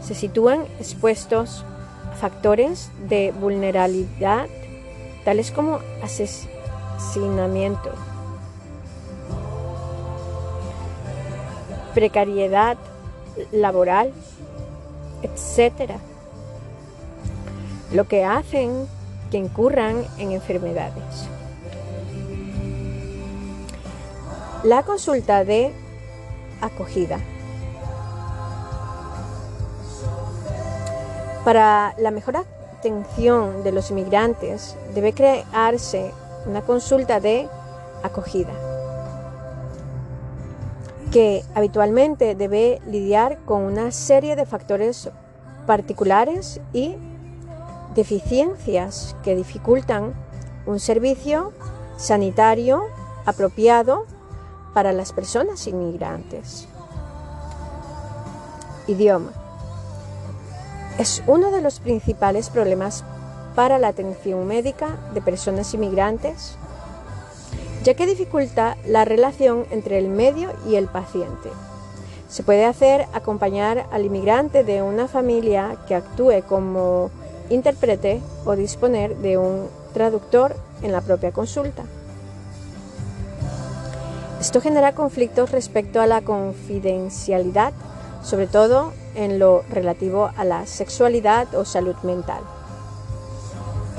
se 0.01 0.15
sitúan 0.15 0.63
expuestos 0.79 1.63
a 2.11 2.15
factores 2.15 2.91
de 3.07 3.31
vulnerabilidad 3.31 4.47
tales 5.23 5.51
como 5.51 5.79
asesinato, 6.03 6.51
precariedad 11.93 12.77
laboral, 13.51 14.11
etc. 15.21 15.91
Lo 17.91 18.07
que 18.07 18.23
hacen 18.25 18.87
que 19.29 19.37
incurran 19.37 20.05
en 20.17 20.31
enfermedades. 20.31 21.27
La 24.63 24.83
consulta 24.83 25.43
de 25.43 25.73
acogida. 26.61 27.19
Para 31.43 31.95
la 31.97 32.11
mejor 32.11 32.37
atención 32.37 33.63
de 33.63 33.71
los 33.71 33.89
inmigrantes 33.89 34.77
debe 34.93 35.13
crearse 35.13 36.11
una 36.45 36.61
consulta 36.61 37.19
de 37.19 37.47
acogida 38.03 38.70
que 41.11 41.43
habitualmente 41.53 42.35
debe 42.35 42.81
lidiar 42.87 43.37
con 43.45 43.63
una 43.63 43.91
serie 43.91 44.35
de 44.35 44.45
factores 44.45 45.09
particulares 45.67 46.61
y 46.71 46.95
deficiencias 47.95 49.15
que 49.23 49.35
dificultan 49.35 50.13
un 50.65 50.79
servicio 50.79 51.51
sanitario 51.97 52.83
apropiado 53.25 54.05
para 54.73 54.93
las 54.93 55.11
personas 55.11 55.67
inmigrantes. 55.67 56.67
Idioma. 58.87 59.31
Es 60.97 61.23
uno 61.27 61.51
de 61.51 61.61
los 61.61 61.79
principales 61.79 62.49
problemas 62.49 63.03
para 63.55 63.79
la 63.79 63.89
atención 63.89 64.47
médica 64.47 64.97
de 65.13 65.21
personas 65.21 65.73
inmigrantes, 65.73 66.57
ya 67.83 67.93
que 67.95 68.05
dificulta 68.05 68.77
la 68.85 69.05
relación 69.05 69.65
entre 69.71 69.97
el 69.97 70.07
medio 70.07 70.51
y 70.67 70.75
el 70.75 70.87
paciente. 70.87 71.49
Se 72.29 72.43
puede 72.43 72.65
hacer 72.65 73.07
acompañar 73.13 73.87
al 73.91 74.05
inmigrante 74.05 74.63
de 74.63 74.81
una 74.81 75.07
familia 75.07 75.77
que 75.87 75.95
actúe 75.95 76.43
como 76.47 77.11
intérprete 77.49 78.21
o 78.45 78.55
disponer 78.55 79.17
de 79.17 79.37
un 79.37 79.67
traductor 79.93 80.55
en 80.81 80.91
la 80.91 81.01
propia 81.01 81.31
consulta. 81.31 81.83
Esto 84.39 84.61
genera 84.61 84.95
conflictos 84.95 85.51
respecto 85.51 86.01
a 86.01 86.07
la 86.07 86.21
confidencialidad, 86.21 87.73
sobre 88.23 88.47
todo 88.47 88.93
en 89.13 89.37
lo 89.37 89.63
relativo 89.69 90.31
a 90.35 90.45
la 90.45 90.65
sexualidad 90.65 91.53
o 91.53 91.65
salud 91.65 91.95
mental, 92.03 92.41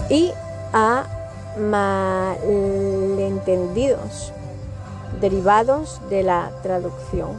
y 0.09 0.33
a 0.73 1.22
malentendidos 1.59 4.33
derivados 5.21 6.01
de 6.09 6.23
la 6.23 6.53
traducción. 6.63 7.31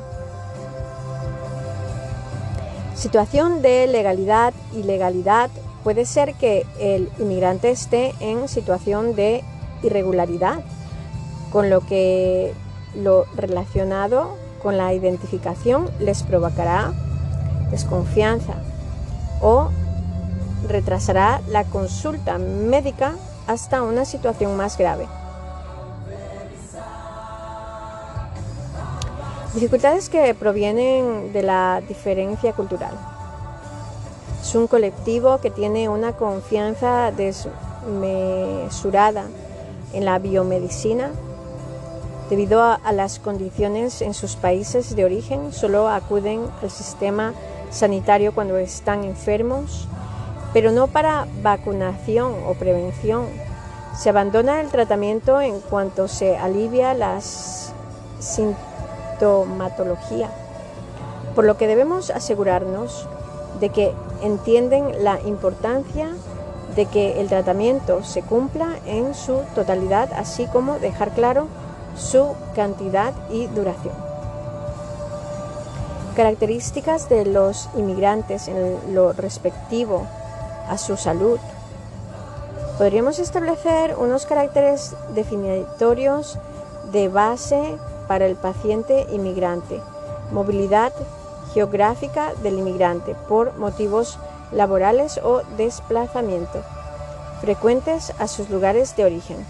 Situación 2.96 3.62
de 3.62 3.88
legalidad 3.88 4.54
y 4.74 4.84
legalidad 4.84 5.50
puede 5.84 6.06
ser 6.06 6.36
que 6.36 6.66
el 6.80 7.10
inmigrante 7.20 7.72
esté 7.72 8.14
en 8.20 8.48
situación 8.48 9.16
de 9.16 9.44
irregularidad, 9.82 10.64
con 11.52 11.70
lo 11.70 11.82
que 11.82 12.54
lo 12.96 13.26
relacionado 13.36 14.38
con 14.62 14.78
la 14.78 14.94
identificación 14.94 15.90
les 16.00 16.24
provocará 16.24 16.94
desconfianza 17.70 18.54
o 19.42 19.70
retrasará 20.70 21.42
la 21.50 21.66
consulta 21.66 22.38
médica 22.38 23.16
hasta 23.48 23.84
una 23.84 24.06
situación 24.06 24.58
más 24.58 24.78
grave. 24.78 25.08
Dificultades 29.54 30.10
que 30.10 30.34
provienen 30.34 31.32
de 31.32 31.44
la 31.44 31.82
diferencia 31.88 32.54
cultural. 32.54 32.98
Es 34.42 34.56
un 34.56 34.66
colectivo 34.68 35.40
que 35.40 35.52
tiene 35.52 35.88
una 35.90 36.14
confianza 36.14 37.12
desmesurada 37.12 39.26
en 39.94 40.06
la 40.06 40.18
biomedicina 40.20 41.12
Debido 42.30 42.64
a, 42.64 42.80
las 42.94 43.20
condiciones 43.20 44.02
en 44.02 44.14
sus 44.14 44.36
países 44.36 44.96
de 44.96 45.06
origen, 45.06 45.52
solo 45.52 45.90
acuden 45.90 46.42
al 46.62 46.72
sistema 46.72 47.34
sanitario 47.70 48.34
cuando 48.34 48.58
están 48.58 49.04
enfermos, 49.04 49.88
pero 50.54 50.72
no 50.72 50.88
para 50.88 51.28
vacunación 51.42 52.36
o 52.48 52.54
prevención. 52.54 53.26
Se 53.98 54.10
abandona 54.10 54.62
el 54.62 54.70
tratamiento 54.70 55.42
en 55.42 55.60
cuanto 55.60 56.08
se 56.08 56.38
alivia 56.38 56.94
la 56.94 57.20
sintomatología, 58.20 60.30
por 61.36 61.44
lo 61.46 61.58
que 61.58 61.66
debemos 61.68 62.12
asegurarnos 62.12 63.08
de 63.60 63.70
que 63.70 63.92
entienden 64.22 65.04
la 65.04 65.20
importancia 65.22 66.10
de 66.76 66.86
que 66.88 67.22
el 67.22 67.28
tratamiento 67.28 68.04
se 68.04 68.24
cumpla 68.24 68.80
en 68.86 69.14
su 69.14 69.42
totalidad, 69.54 70.12
así 70.14 70.48
como 70.48 70.80
dejar 70.80 71.12
claro 71.12 71.48
su 71.96 72.34
cantidad 72.56 73.14
y 73.30 73.46
duración. 73.48 73.94
Características 76.16 77.10
de 77.10 77.26
los 77.26 77.70
inmigrantes 77.76 78.48
en 78.48 78.96
lo 78.96 79.14
respectivo 79.14 80.08
a 80.68 80.78
su 80.78 80.98
salud. 80.98 81.40
Podríamos 82.78 83.20
establecer 83.20 83.96
unos 83.98 84.26
caracteres 84.26 84.96
definitorios 85.14 86.38
de 86.92 87.08
base 87.08 87.78
para 88.08 88.26
el 88.26 88.36
paciente 88.36 89.06
inmigrante. 89.12 89.82
Movilidad 90.32 90.94
geográfica 91.54 92.34
del 92.42 92.60
inmigrante 92.60 93.16
por 93.28 93.58
motivos 93.58 94.18
laborales 94.52 95.20
o 95.24 95.42
desplazamiento, 95.58 96.64
frecuentes 97.42 98.12
a 98.20 98.28
sus 98.28 98.50
lugares 98.50 98.96
de 98.96 99.06
origen 99.06 99.46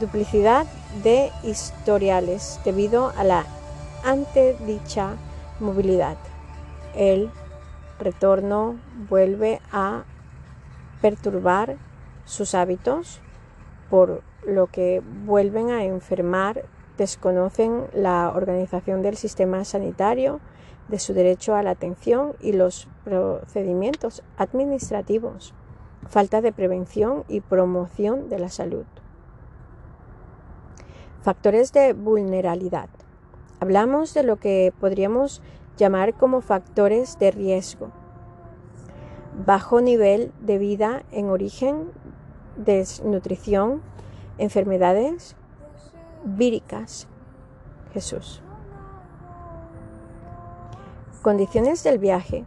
duplicidad 0.00 0.66
de 1.02 1.30
historiales 1.42 2.60
debido 2.64 3.12
a 3.16 3.24
la 3.24 3.44
antedicha 4.04 5.14
movilidad. 5.60 6.16
El 6.94 7.30
retorno 7.98 8.76
vuelve 9.08 9.60
a 9.72 10.04
perturbar 11.04 11.76
sus 12.24 12.54
hábitos, 12.54 13.20
por 13.90 14.22
lo 14.46 14.68
que 14.68 15.02
vuelven 15.26 15.68
a 15.68 15.84
enfermar, 15.84 16.64
desconocen 16.96 17.88
la 17.92 18.32
organización 18.34 19.02
del 19.02 19.18
sistema 19.18 19.66
sanitario, 19.66 20.40
de 20.88 20.98
su 20.98 21.12
derecho 21.12 21.56
a 21.56 21.62
la 21.62 21.72
atención 21.72 22.32
y 22.40 22.52
los 22.54 22.88
procedimientos 23.04 24.22
administrativos, 24.38 25.52
falta 26.08 26.40
de 26.40 26.52
prevención 26.52 27.24
y 27.28 27.42
promoción 27.42 28.30
de 28.30 28.38
la 28.38 28.48
salud. 28.48 28.86
Factores 31.20 31.74
de 31.74 31.92
vulnerabilidad. 31.92 32.88
Hablamos 33.60 34.14
de 34.14 34.22
lo 34.22 34.36
que 34.36 34.72
podríamos 34.80 35.42
llamar 35.76 36.14
como 36.14 36.40
factores 36.40 37.18
de 37.18 37.30
riesgo. 37.30 37.92
Bajo 39.34 39.80
nivel 39.80 40.32
de 40.40 40.58
vida 40.58 41.02
en 41.10 41.28
origen, 41.28 41.90
desnutrición, 42.56 43.82
enfermedades 44.38 45.36
víricas. 46.24 47.08
Jesús. 47.92 48.42
Condiciones 51.22 51.82
del 51.84 51.98
viaje. 51.98 52.44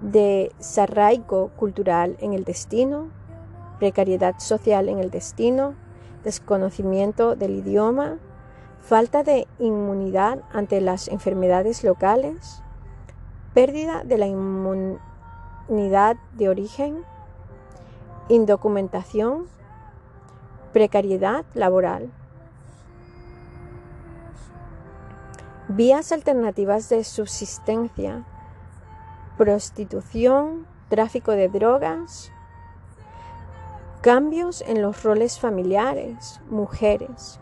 Desarraigo 0.00 1.48
cultural 1.56 2.16
en 2.20 2.32
el 2.32 2.44
destino, 2.44 3.08
precariedad 3.78 4.38
social 4.38 4.88
en 4.88 4.98
el 4.98 5.10
destino, 5.10 5.74
desconocimiento 6.24 7.36
del 7.36 7.56
idioma, 7.56 8.18
falta 8.80 9.22
de 9.22 9.46
inmunidad 9.58 10.42
ante 10.52 10.80
las 10.80 11.08
enfermedades 11.08 11.84
locales, 11.84 12.62
pérdida 13.54 14.04
de 14.04 14.18
la 14.18 14.26
de 15.68 16.48
origen, 16.48 17.04
indocumentación, 18.28 19.46
precariedad 20.72 21.44
laboral. 21.54 22.10
Vías 25.68 26.12
alternativas 26.12 26.88
de 26.88 27.04
subsistencia, 27.04 28.24
prostitución, 29.36 30.66
tráfico 30.88 31.32
de 31.32 31.48
drogas, 31.48 32.32
Cambios 34.00 34.62
en 34.62 34.80
los 34.80 35.02
roles 35.02 35.40
familiares, 35.40 36.40
mujeres. 36.48 37.40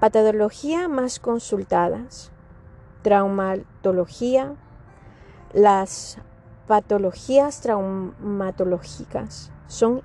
Patología 0.00 0.88
más 0.88 1.20
consultadas. 1.20 2.32
Traumatología. 3.02 4.56
Las 5.52 6.18
patologías 6.66 7.60
traumatológicas 7.60 9.50
son 9.66 10.02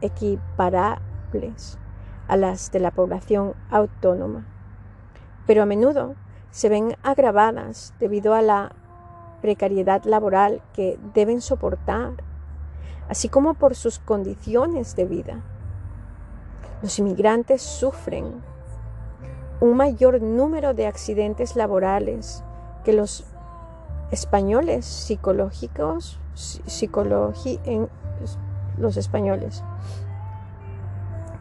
equiparables 0.00 1.78
a 2.28 2.36
las 2.36 2.70
de 2.70 2.80
la 2.80 2.90
población 2.90 3.54
autónoma, 3.70 4.46
pero 5.46 5.62
a 5.62 5.66
menudo 5.66 6.14
se 6.50 6.68
ven 6.68 6.96
agravadas 7.02 7.94
debido 8.00 8.34
a 8.34 8.42
la 8.42 8.72
precariedad 9.42 10.04
laboral 10.04 10.62
que 10.72 10.98
deben 11.14 11.40
soportar 11.40 12.14
así 13.08 13.28
como 13.28 13.54
por 13.54 13.74
sus 13.74 13.98
condiciones 13.98 14.94
de 14.94 15.04
vida. 15.06 15.40
Los 16.82 16.98
inmigrantes 16.98 17.62
sufren 17.62 18.42
un 19.60 19.76
mayor 19.76 20.22
número 20.22 20.74
de 20.74 20.86
accidentes 20.86 21.56
laborales 21.56 22.44
que 22.84 22.92
los 22.92 23.24
españoles 24.10 24.86
psicológicos, 24.86 26.18
en 27.64 27.88
los 28.76 28.96
españoles, 28.96 29.62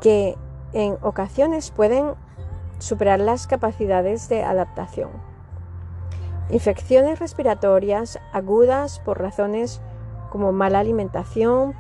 que 0.02 0.38
en 0.74 0.98
ocasiones 1.02 1.72
pueden 1.72 2.14
superar 2.80 3.20
las 3.20 3.48
capacidades 3.48 4.30
de 4.30 4.44
adaptación. 4.44 5.10
Infecciones 6.50 7.20
respiratorias 7.20 8.20
agudas 8.32 9.00
por 9.00 9.20
razones 9.20 9.82
como 10.30 10.52
mala 10.52 10.80
alimentación, 10.80 11.74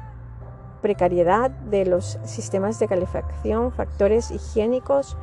precariedad 0.82 1.52
de 1.52 1.86
los 1.86 2.18
sistemas 2.24 2.80
de 2.80 2.88
calefacción, 2.88 3.72
factores 3.72 4.32
higiénicos, 4.32 5.18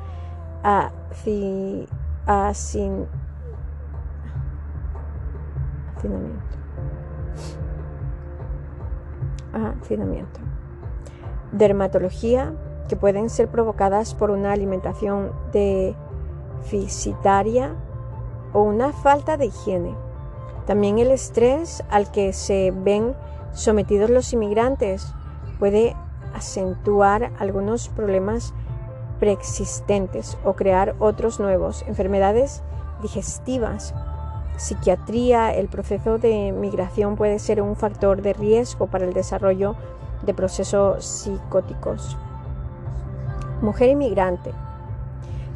hacinamiento. 9.53 10.41
Dermatología, 11.53 12.53
que 12.89 12.97
pueden 12.97 13.31
ser 13.31 13.49
provocadas 13.49 14.15
por 14.15 14.31
una 14.31 14.53
alimentación 14.53 15.33
deficitaria 16.63 17.75
o 18.53 18.63
una 18.63 18.93
falta 18.93 19.37
de 19.37 19.47
higiene. 19.47 19.95
También 20.67 20.99
el 20.99 21.11
estrés 21.11 21.83
al 21.91 22.11
que 22.11 22.33
se 22.33 22.73
ven 22.75 23.15
sometidos 23.53 24.11
los 24.11 24.33
inmigrantes 24.33 25.15
puede 25.59 25.95
acentuar 26.35 27.33
algunos 27.39 27.89
problemas 27.89 28.55
preexistentes 29.21 30.39
o 30.45 30.55
crear 30.55 30.95
otros 30.99 31.39
nuevos, 31.39 31.85
enfermedades 31.87 32.63
digestivas, 33.03 33.95
psiquiatría, 34.63 35.53
el 35.53 35.67
proceso 35.67 36.19
de 36.19 36.53
migración 36.53 37.17
puede 37.17 37.41
ser 37.41 37.61
un 37.61 37.75
factor 37.75 38.23
de 38.23 38.33
riesgo 38.33 38.87
para 38.87 39.05
el 39.05 39.13
desarrollo 39.13 39.75
de 40.25 40.35
procesos 40.35 41.05
psicóticos. 41.05 42.17
Mujer 43.61 43.91
inmigrante. 43.91 44.53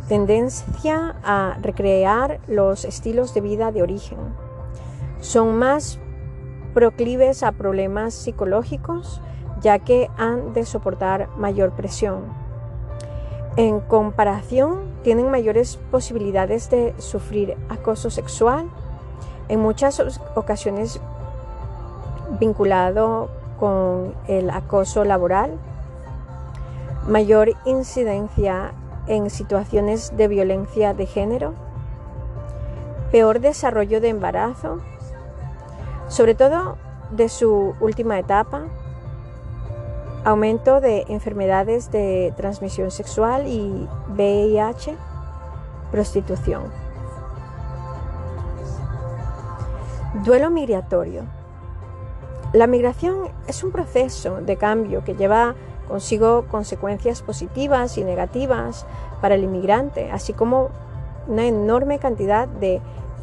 Tendencia 0.09 1.15
a 1.23 1.57
recrear 1.63 2.41
los 2.49 2.85
estilos 2.85 3.33
de 3.33 3.43
vida 3.43 3.71
de 3.71 3.83
origen. 3.83 4.19
Son 5.21 5.57
más 5.57 6.01
proclives 6.75 7.45
a 7.45 7.53
problemas 7.53 8.13
psicológicos 8.13 9.21
ya 9.61 9.79
que 9.79 10.11
han 10.19 10.53
de 10.53 10.67
soportar 10.67 11.29
mayor 11.37 11.71
presión. 11.71 12.25
En 13.57 13.79
comparación, 13.79 14.81
tienen 15.05 15.31
mayores 15.31 15.79
posibilidades 15.93 16.69
de 16.71 16.93
sufrir 16.99 17.57
acoso 17.69 18.11
sexual, 18.11 18.69
en 19.49 19.61
muchas 19.61 20.01
ocasiones 20.35 21.01
vinculado 22.41 23.29
con 23.59 24.15
el 24.27 24.51
acoso 24.51 25.05
laboral, 25.05 25.59
mayor 27.07 27.53
incidencia 27.65 28.73
en 29.07 29.31
situaciones 29.31 30.17
de 30.17 30.29
violencia 30.29 30.95
de 30.95 31.07
género, 31.07 31.55
peor 33.13 33.41
desarrollo 33.41 34.01
de 34.01 34.09
embarazo, 34.09 34.81
sobre 36.09 36.35
todo 36.35 36.77
de 37.11 37.29
su 37.29 37.75
última 37.81 38.19
etapa, 38.19 38.65
aumento 40.25 40.81
de 40.81 41.05
enfermedades 41.09 41.93
de 41.93 42.35
transmisión 42.37 42.91
sexual 42.91 43.47
y 43.47 43.89
VIH, 44.09 44.97
prostitución. 45.93 46.86
Duelo 50.25 50.51
migratorio. 50.51 51.25
La 52.55 52.67
migración 52.67 53.29
es 53.49 53.63
un 53.63 53.71
proceso 53.71 54.41
de 54.41 54.57
cambio 54.57 55.05
que 55.05 55.15
lleva 55.15 55.55
consigo 55.89 56.47
consecuencias 56.51 57.21
positivas 57.21 57.99
y 57.99 58.05
negativas 58.05 58.87
para 59.21 59.35
el 59.35 59.45
inmigrante, 59.45 60.11
así 60.11 60.33
como 60.33 60.71
una 61.29 61.47
enorme 61.47 61.99
cantidad 61.99 62.49
de 62.49 62.81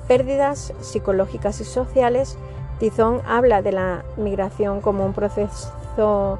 pérdidas 0.07 0.71
psicológicas 0.81 1.59
y 1.61 1.63
sociales. 1.63 2.37
Tizón 2.79 3.21
habla 3.27 3.63
de 3.63 3.71
la 3.71 4.05
migración 4.15 4.79
como 4.79 5.03
un 5.03 5.13
proceso 5.13 6.37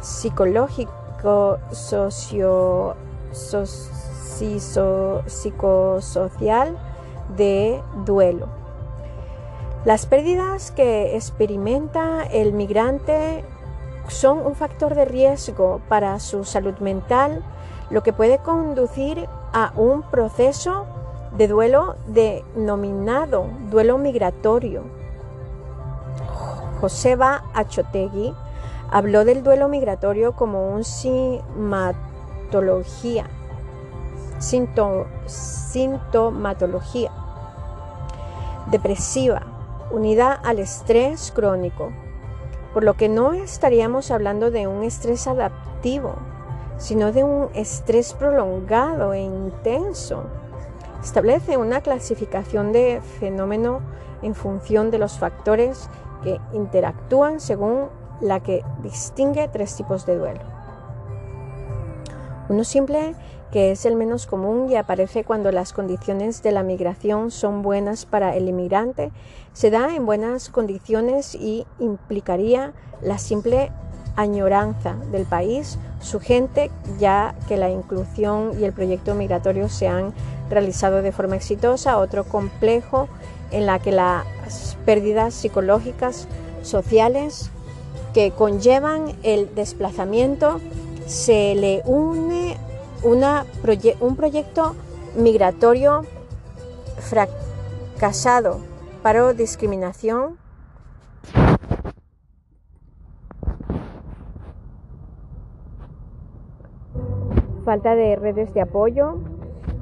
psicológico, 0.00 1.58
socio, 1.70 2.96
psicosocial 5.26 6.78
de 7.36 7.82
duelo. 8.06 8.55
Las 9.86 10.04
pérdidas 10.04 10.70
que 10.72 11.14
experimenta 11.14 12.24
el 12.24 12.52
migrante 12.52 13.44
son 14.08 14.44
un 14.44 14.56
factor 14.56 14.96
de 14.96 15.04
riesgo 15.04 15.80
para 15.88 16.18
su 16.18 16.44
salud 16.44 16.76
mental, 16.78 17.44
lo 17.90 18.02
que 18.02 18.12
puede 18.12 18.38
conducir 18.38 19.28
a 19.52 19.72
un 19.76 20.02
proceso 20.02 20.86
de 21.38 21.46
duelo 21.46 21.94
denominado 22.08 23.46
duelo 23.70 23.96
migratorio. 23.96 24.82
Joseba 26.80 27.44
Achotegui 27.54 28.34
habló 28.90 29.24
del 29.24 29.44
duelo 29.44 29.68
migratorio 29.68 30.32
como 30.32 30.68
un 30.68 30.82
sintomatología, 30.82 33.26
sintomatología. 34.40 37.12
Depresiva 38.72 39.42
unida 39.90 40.32
al 40.32 40.58
estrés 40.58 41.32
crónico 41.34 41.92
por 42.76 42.84
lo 42.84 42.92
que 42.92 43.08
no 43.08 43.32
estaríamos 43.32 44.10
hablando 44.10 44.50
de 44.50 44.66
un 44.66 44.82
estrés 44.82 45.26
adaptivo, 45.26 46.16
sino 46.76 47.10
de 47.10 47.24
un 47.24 47.48
estrés 47.54 48.12
prolongado 48.12 49.14
e 49.14 49.22
intenso. 49.22 50.24
Establece 51.02 51.56
una 51.56 51.80
clasificación 51.80 52.72
de 52.72 53.00
fenómeno 53.18 53.80
en 54.20 54.34
función 54.34 54.90
de 54.90 54.98
los 54.98 55.18
factores 55.18 55.88
que 56.22 56.38
interactúan 56.52 57.40
según 57.40 57.86
la 58.20 58.40
que 58.40 58.62
distingue 58.82 59.48
tres 59.48 59.74
tipos 59.74 60.04
de 60.04 60.18
duelo. 60.18 60.42
Uno 62.50 62.62
simple 62.62 63.14
que 63.52 63.70
es 63.70 63.86
el 63.86 63.96
menos 63.96 64.26
común 64.26 64.70
y 64.70 64.76
aparece 64.76 65.24
cuando 65.24 65.52
las 65.52 65.72
condiciones 65.72 66.42
de 66.42 66.52
la 66.52 66.62
migración 66.62 67.30
son 67.30 67.62
buenas 67.62 68.04
para 68.06 68.36
el 68.36 68.48
inmigrante, 68.48 69.12
se 69.52 69.70
da 69.70 69.94
en 69.94 70.06
buenas 70.06 70.48
condiciones 70.48 71.34
y 71.34 71.66
implicaría 71.78 72.72
la 73.02 73.18
simple 73.18 73.70
añoranza 74.16 74.94
del 75.12 75.26
país, 75.26 75.78
su 76.00 76.20
gente, 76.20 76.70
ya 76.98 77.34
que 77.48 77.56
la 77.56 77.70
inclusión 77.70 78.58
y 78.58 78.64
el 78.64 78.72
proyecto 78.72 79.14
migratorio 79.14 79.68
se 79.68 79.88
han 79.88 80.12
realizado 80.50 81.02
de 81.02 81.12
forma 81.12 81.36
exitosa, 81.36 81.98
otro 81.98 82.24
complejo 82.24 83.08
en 83.50 83.66
la 83.66 83.78
que 83.78 83.92
las 83.92 84.76
pérdidas 84.84 85.34
psicológicas, 85.34 86.26
sociales, 86.62 87.50
que 88.14 88.30
conllevan 88.30 89.14
el 89.22 89.54
desplazamiento, 89.54 90.60
se 91.06 91.54
le 91.54 91.82
une 91.84 92.56
un 93.06 94.16
proyecto 94.16 94.74
migratorio 95.16 96.02
fracasado, 96.98 98.58
paro, 99.02 99.32
discriminación, 99.32 100.38
falta 107.64 107.94
de 107.94 108.16
redes 108.16 108.52
de 108.54 108.60
apoyo, 108.60 109.18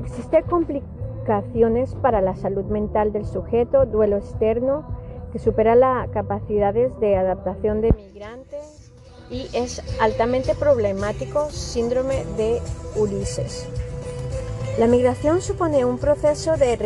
existe 0.05 0.42
complicaciones 0.42 1.94
para 1.94 2.20
la 2.20 2.36
salud 2.36 2.64
mental 2.66 3.12
del 3.12 3.24
sujeto, 3.24 3.86
duelo 3.86 4.18
externo 4.18 4.84
que 5.32 5.38
supera 5.38 5.74
las 5.74 6.09
capacidades 6.10 6.98
de 7.01 7.16
adaptación 7.16 7.80
de 7.80 7.92
migrantes 7.92 8.43
y 9.30 9.48
es 9.52 9.82
altamente 10.01 10.55
problemático 10.55 11.51
síndrome 11.51 12.24
de 12.36 12.60
Ulises. 12.96 13.66
La 14.78 14.86
migración 14.86 15.40
supone 15.40 15.84
un 15.84 15.98
proceso 15.98 16.56
de 16.56 16.76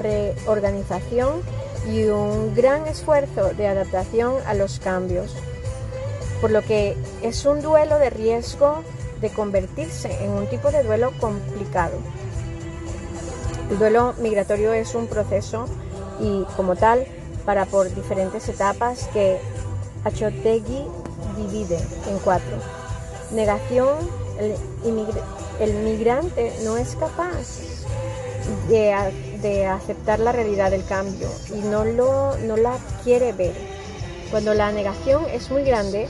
reorganización 0.00 1.42
y 1.90 2.04
un 2.04 2.54
gran 2.54 2.86
esfuerzo 2.86 3.50
de 3.54 3.66
adaptación 3.66 4.34
a 4.46 4.54
los 4.54 4.78
cambios, 4.78 5.34
por 6.40 6.50
lo 6.50 6.62
que 6.62 6.96
es 7.22 7.44
un 7.44 7.60
duelo 7.60 7.98
de 7.98 8.10
riesgo 8.10 8.82
de 9.20 9.30
convertirse 9.30 10.24
en 10.24 10.30
un 10.30 10.46
tipo 10.46 10.70
de 10.70 10.84
duelo 10.84 11.12
complicado. 11.20 11.98
El 13.70 13.78
duelo 13.78 14.14
migratorio 14.20 14.72
es 14.72 14.94
un 14.94 15.08
proceso 15.08 15.66
y 16.20 16.44
como 16.56 16.76
tal 16.76 17.06
para 17.44 17.66
por 17.66 17.92
diferentes 17.94 18.48
etapas 18.48 19.08
que 19.12 19.38
Achotegui 20.04 20.86
divide 21.38 21.78
en 22.08 22.18
cuatro. 22.18 22.56
Negación, 23.30 23.88
el, 24.38 25.74
migrante 25.84 26.52
no 26.64 26.76
es 26.76 26.96
capaz 26.96 27.74
de, 28.68 29.66
aceptar 29.66 30.18
la 30.20 30.32
realidad 30.32 30.70
del 30.70 30.84
cambio 30.84 31.28
y 31.54 31.58
no, 31.68 31.84
lo, 31.84 32.36
no 32.38 32.56
la 32.56 32.76
quiere 33.04 33.32
ver. 33.32 33.54
Cuando 34.30 34.54
la 34.54 34.72
negación 34.72 35.24
es 35.32 35.50
muy 35.50 35.62
grande, 35.62 36.08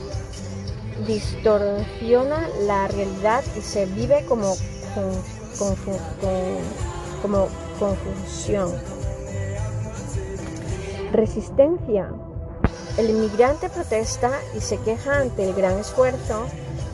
distorsiona 1.07 2.49
la 2.65 2.87
realidad 2.87 3.43
y 3.57 3.61
se 3.61 3.85
vive 3.85 4.25
como, 4.27 4.55
como 7.21 7.47
confusión. 7.79 8.73
Resistencia 11.11 12.11
el 12.99 13.11
inmigrante 13.11 13.69
protesta 13.69 14.29
y 14.57 14.59
se 14.59 14.77
queja 14.77 15.21
ante 15.21 15.47
el 15.47 15.55
gran 15.55 15.79
esfuerzo 15.79 16.47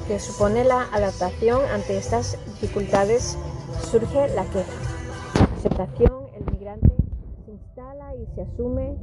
que 0.07 0.19
supone 0.19 0.63
la 0.63 0.83
adaptación 0.93 1.61
ante 1.73 1.97
estas 1.97 2.37
dificultades. 2.45 3.39
Surge 3.89 4.27
la 4.35 4.43
queja. 4.43 4.71
Aceptación, 5.57 6.27
el 6.35 6.45
migrante 6.53 6.93
se 7.45 7.51
instala 7.53 8.13
y 8.15 8.27
se 8.35 8.43
asume 8.43 8.95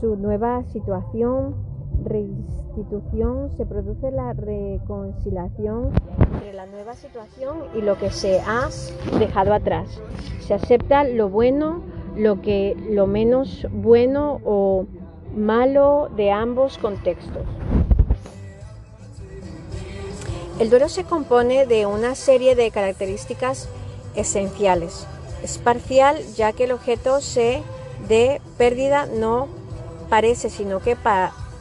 su 0.00 0.16
nueva 0.16 0.64
situación. 0.72 1.54
Restitución, 2.02 3.50
se 3.58 3.66
produce 3.66 4.10
la 4.10 4.32
reconciliación 4.32 5.90
entre 6.32 6.54
la 6.54 6.64
nueva 6.64 6.94
situación 6.94 7.58
y 7.74 7.82
lo 7.82 7.98
que 7.98 8.10
se 8.10 8.40
ha 8.40 8.70
dejado 9.18 9.52
atrás. 9.52 10.00
Se 10.40 10.54
acepta 10.54 11.04
lo 11.04 11.28
bueno, 11.28 11.82
lo 12.16 12.40
que 12.40 12.74
lo 12.88 13.06
menos 13.06 13.66
bueno 13.70 14.40
o 14.44 14.86
malo 15.34 16.08
de 16.16 16.30
ambos 16.30 16.78
contextos. 16.78 17.46
El 20.58 20.70
duelo 20.70 20.88
se 20.88 21.04
compone 21.04 21.66
de 21.66 21.86
una 21.86 22.14
serie 22.16 22.56
de 22.56 22.70
características 22.70 23.68
esenciales. 24.16 25.06
Es 25.42 25.58
parcial 25.58 26.18
ya 26.34 26.52
que 26.52 26.64
el 26.64 26.72
objeto 26.72 27.20
se 27.20 27.62
de 28.08 28.40
pérdida 28.56 29.06
no 29.06 29.46
parece, 30.10 30.50
sino 30.50 30.80
que 30.80 30.96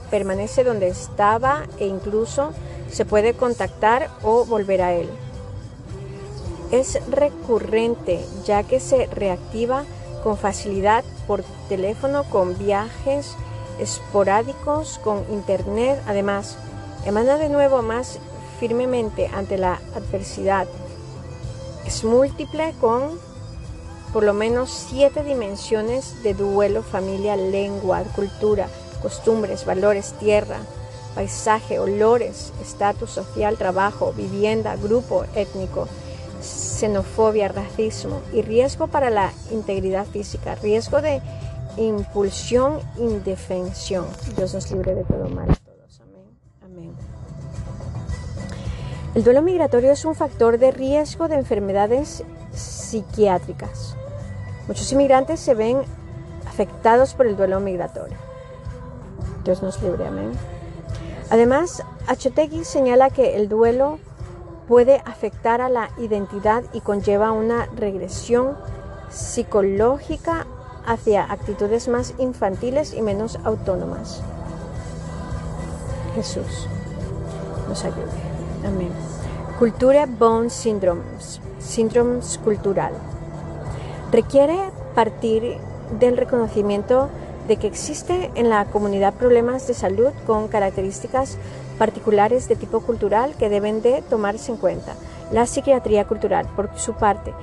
permanece 0.09 0.63
donde 0.63 0.87
estaba 0.87 1.63
e 1.79 1.85
incluso 1.85 2.53
se 2.89 3.05
puede 3.05 3.33
contactar 3.33 4.09
o 4.23 4.45
volver 4.45 4.81
a 4.81 4.93
él. 4.93 5.09
Es 6.71 6.99
recurrente 7.09 8.25
ya 8.45 8.63
que 8.63 8.79
se 8.79 9.05
reactiva 9.07 9.83
con 10.23 10.37
facilidad 10.37 11.03
por 11.27 11.43
teléfono 11.69 12.23
con 12.23 12.57
viajes 12.57 13.35
esporádicos 13.79 14.99
con 15.03 15.23
Internet. 15.31 16.01
Además, 16.07 16.57
emana 17.05 17.37
de 17.37 17.49
nuevo 17.49 17.81
más 17.81 18.19
firmemente 18.59 19.29
ante 19.33 19.57
la 19.57 19.79
adversidad. 19.95 20.67
Es 21.85 22.03
múltiple 22.03 22.73
con 22.81 23.19
por 24.13 24.23
lo 24.23 24.33
menos 24.33 24.71
siete 24.89 25.23
dimensiones 25.23 26.23
de 26.23 26.33
duelo, 26.33 26.81
familia, 26.81 27.35
lengua, 27.35 28.03
cultura, 28.15 28.67
costumbres, 29.01 29.65
valores, 29.65 30.13
tierra, 30.13 30.57
paisaje, 31.13 31.79
olores, 31.79 32.53
estatus 32.61 33.11
social, 33.11 33.57
trabajo, 33.57 34.13
vivienda, 34.13 34.75
grupo 34.75 35.25
étnico, 35.35 35.87
xenofobia, 36.41 37.47
racismo 37.47 38.21
y 38.33 38.41
riesgo 38.41 38.87
para 38.87 39.09
la 39.09 39.31
integridad 39.51 40.05
física, 40.05 40.55
riesgo 40.55 41.01
de 41.01 41.21
impulsión, 41.77 42.79
indefensión. 42.97 44.05
Dios 44.35 44.53
nos 44.53 44.71
libre 44.71 44.95
de 44.95 45.03
todo 45.03 45.27
mal. 45.29 45.47
Todos. 45.65 46.01
Amén. 46.01 46.25
Amén. 46.63 46.95
El 49.15 49.23
duelo 49.23 49.41
migratorio 49.41 49.91
es 49.91 50.05
un 50.05 50.15
factor 50.15 50.57
de 50.57 50.71
riesgo 50.71 51.27
de 51.27 51.35
enfermedades 51.35 52.23
psiquiátricas. 52.51 53.95
Muchos 54.67 54.91
inmigrantes 54.91 55.39
se 55.39 55.53
ven 55.53 55.81
afectados 56.47 57.13
por 57.13 57.27
el 57.27 57.37
duelo 57.37 57.59
migratorio. 57.59 58.17
Dios 59.43 59.61
nos 59.61 59.81
libre. 59.81 60.07
Amén. 60.07 60.31
Además, 61.29 61.83
Achotegui 62.07 62.63
señala 62.63 63.09
que 63.09 63.35
el 63.35 63.47
duelo 63.47 63.99
puede 64.67 65.01
afectar 65.05 65.61
a 65.61 65.69
la 65.69 65.89
identidad 65.97 66.63
y 66.73 66.81
conlleva 66.81 67.31
una 67.31 67.67
regresión 67.75 68.57
psicológica 69.09 70.46
hacia 70.87 71.23
actitudes 71.31 71.87
más 71.87 72.13
infantiles 72.17 72.93
y 72.93 73.01
menos 73.03 73.37
autónomas. 73.43 74.23
Jesús 76.15 76.67
nos 77.67 77.83
ayude. 77.83 78.07
Amén. 78.65 78.89
Cultura 79.59 80.07
Bone 80.07 80.49
Syndrome, 80.49 81.01
síndrome 81.59 82.21
cultural. 82.43 82.93
Requiere 84.11 84.71
partir 84.95 85.57
del 85.99 86.17
reconocimiento 86.17 87.09
de 87.47 87.57
que 87.57 87.67
existe 87.67 88.31
en 88.35 88.49
la 88.49 88.65
comunidad 88.65 89.13
problemas 89.13 89.67
de 89.67 89.73
salud 89.73 90.11
con 90.25 90.47
características 90.47 91.37
particulares 91.77 92.47
de 92.47 92.55
tipo 92.55 92.81
cultural 92.81 93.35
que 93.37 93.49
deben 93.49 93.81
de 93.81 94.01
tomarse 94.09 94.51
en 94.51 94.57
cuenta. 94.57 94.93
La 95.31 95.45
psiquiatría 95.45 96.05
cultural, 96.05 96.47
por 96.55 96.69
su 96.77 96.93
parte, 96.93 97.33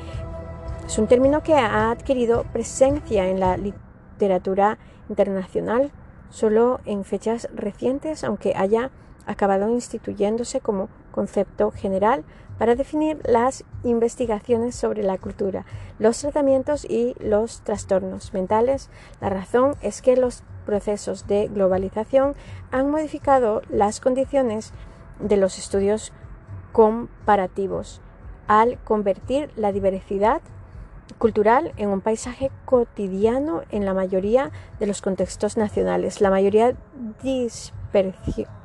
es 0.86 0.98
un 0.98 1.06
término 1.06 1.42
que 1.42 1.54
ha 1.54 1.90
adquirido 1.90 2.44
presencia 2.52 3.26
en 3.28 3.40
la 3.40 3.56
literatura 3.56 4.78
internacional 5.08 5.90
solo 6.30 6.80
en 6.84 7.04
fechas 7.04 7.48
recientes, 7.54 8.24
aunque 8.24 8.54
haya 8.54 8.90
acabado 9.26 9.68
instituyéndose 9.70 10.60
como 10.60 10.88
concepto 11.10 11.70
general 11.70 12.24
para 12.58 12.74
definir 12.74 13.18
las 13.24 13.64
investigaciones 13.82 14.74
sobre 14.74 15.02
la 15.02 15.16
cultura, 15.16 15.64
los 15.98 16.18
tratamientos 16.20 16.84
y 16.84 17.14
los 17.18 17.62
trastornos 17.62 18.34
mentales. 18.34 18.90
La 19.20 19.30
razón 19.30 19.76
es 19.80 20.02
que 20.02 20.16
los 20.16 20.42
procesos 20.66 21.26
de 21.26 21.48
globalización 21.48 22.34
han 22.70 22.90
modificado 22.90 23.62
las 23.70 24.00
condiciones 24.00 24.72
de 25.18 25.36
los 25.36 25.58
estudios 25.58 26.12
comparativos 26.72 28.02
al 28.46 28.78
convertir 28.84 29.50
la 29.56 29.72
diversidad 29.72 30.42
cultural 31.18 31.72
en 31.76 31.88
un 31.88 32.00
paisaje 32.00 32.50
cotidiano 32.64 33.62
en 33.70 33.84
la 33.84 33.94
mayoría 33.94 34.50
de 34.78 34.86
los 34.86 35.02
contextos 35.02 35.56
nacionales. 35.56 36.20
La, 36.20 36.30
mayoría 36.30 36.74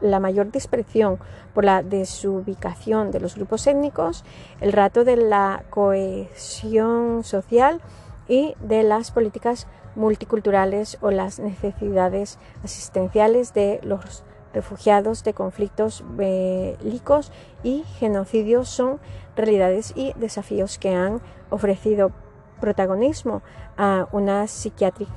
la 0.02 0.20
mayor 0.20 0.52
dispersión 0.52 1.20
por 1.54 1.66
la 1.66 1.84
desubicación 1.84 3.12
de 3.12 3.20
los 3.20 3.36
grupos 3.36 3.68
étnicos, 3.68 4.24
el 4.60 4.74
rato 4.74 5.04
de 5.04 5.18
la 5.18 5.64
cohesión 5.70 7.24
social 7.24 7.82
y 8.28 8.56
de 8.62 8.84
las 8.84 9.12
políticas 9.12 9.68
multiculturales 9.96 10.98
o 11.02 11.12
las 11.12 11.40
necesidades 11.40 12.40
asistenciales 12.64 13.54
de 13.54 13.80
los 13.84 14.24
refugiados 14.54 15.24
de 15.24 15.34
conflictos 15.34 16.04
bélicos 16.16 17.32
y 17.64 17.84
genocidios 18.00 18.70
son 18.70 19.00
realidades 19.36 19.94
y 19.96 20.14
desafíos 20.14 20.80
que 20.80 20.96
han 20.96 21.22
ofrecido 21.50 22.12
protagonismo 22.60 23.41
a 23.77 24.07
una 24.11 24.48
psiquiatría 24.48 25.07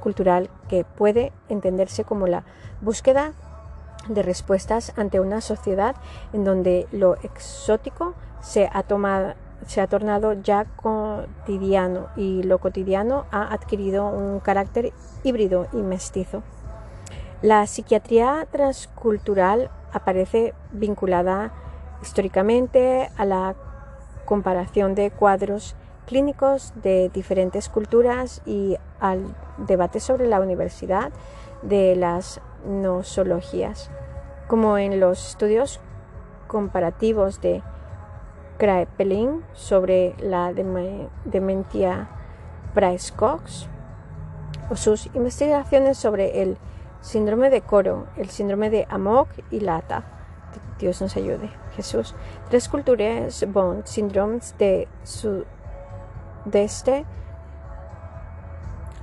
cultural 0.00 0.48
que 0.68 0.84
puede 0.84 1.32
entenderse 1.48 2.04
como 2.04 2.26
la 2.26 2.44
búsqueda 2.80 3.32
de 4.08 4.22
respuestas 4.22 4.92
ante 4.96 5.18
una 5.18 5.40
sociedad 5.40 5.96
en 6.32 6.44
donde 6.44 6.86
lo 6.92 7.16
exótico 7.22 8.14
se 8.40 8.70
ha, 8.72 8.84
tomado, 8.84 9.34
se 9.66 9.80
ha 9.80 9.88
tornado 9.88 10.34
ya 10.34 10.64
cotidiano 10.76 12.08
y 12.16 12.44
lo 12.44 12.58
cotidiano 12.58 13.26
ha 13.32 13.52
adquirido 13.52 14.06
un 14.06 14.38
carácter 14.38 14.92
híbrido 15.24 15.66
y 15.72 15.78
mestizo. 15.78 16.42
La 17.42 17.66
psiquiatría 17.66 18.46
transcultural 18.50 19.70
aparece 19.92 20.54
vinculada 20.72 21.52
históricamente 22.02 23.10
a 23.16 23.24
la 23.24 23.54
comparación 24.24 24.94
de 24.94 25.10
cuadros 25.10 25.74
clínicos 26.06 26.72
de 26.82 27.10
diferentes 27.10 27.68
culturas 27.68 28.40
y 28.46 28.76
al 29.00 29.34
debate 29.58 30.00
sobre 30.00 30.26
la 30.26 30.40
universidad 30.40 31.12
de 31.62 31.96
las 31.96 32.40
nosologías, 32.66 33.90
como 34.46 34.78
en 34.78 35.00
los 35.00 35.30
estudios 35.30 35.80
comparativos 36.46 37.40
de 37.40 37.62
Kraepelin 38.58 39.44
sobre 39.52 40.14
la 40.18 40.52
demencia 40.52 42.08
Price-Cox 42.74 43.68
o 44.70 44.76
sus 44.76 45.06
investigaciones 45.14 45.98
sobre 45.98 46.42
el 46.42 46.56
síndrome 47.00 47.50
de 47.50 47.60
Coro, 47.60 48.06
el 48.16 48.30
síndrome 48.30 48.70
de 48.70 48.86
Amok 48.88 49.28
y 49.50 49.60
Lata. 49.60 50.04
Dios 50.78 51.00
nos 51.00 51.16
ayude. 51.16 51.50
Jesús. 51.74 52.14
Tres 52.48 52.68
culturas 52.68 53.44
Bond, 53.52 53.84
síndromes 53.84 54.54
de 54.58 54.88
sudeste 56.46 57.04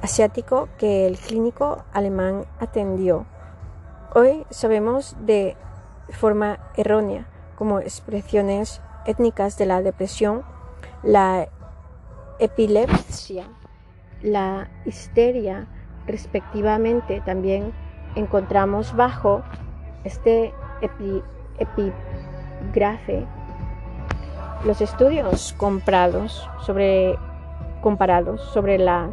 asiático 0.01 0.69
que 0.77 1.07
el 1.07 1.17
clínico 1.17 1.83
alemán 1.93 2.45
atendió. 2.59 3.25
Hoy 4.15 4.45
sabemos 4.49 5.17
de 5.25 5.57
forma 6.09 6.59
errónea 6.77 7.25
como 7.57 7.79
expresiones 7.79 8.81
étnicas 9.05 9.57
de 9.57 9.65
la 9.65 9.81
depresión, 9.81 10.43
la 11.03 11.49
epilepsia, 12.39 13.45
la 14.21 14.69
histeria, 14.85 15.67
respectivamente, 16.07 17.21
también 17.25 17.73
encontramos 18.15 18.95
bajo 18.95 19.43
este 20.05 20.53
epígrafe 21.59 23.25
los 24.65 24.79
estudios 24.79 25.53
comprados 25.57 26.49
sobre, 26.65 27.17
comparados 27.83 28.41
sobre 28.41 28.79
las 28.79 29.11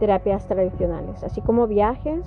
terapias 0.00 0.46
tradicionales, 0.48 1.22
así 1.22 1.40
como 1.40 1.68
viajes, 1.68 2.20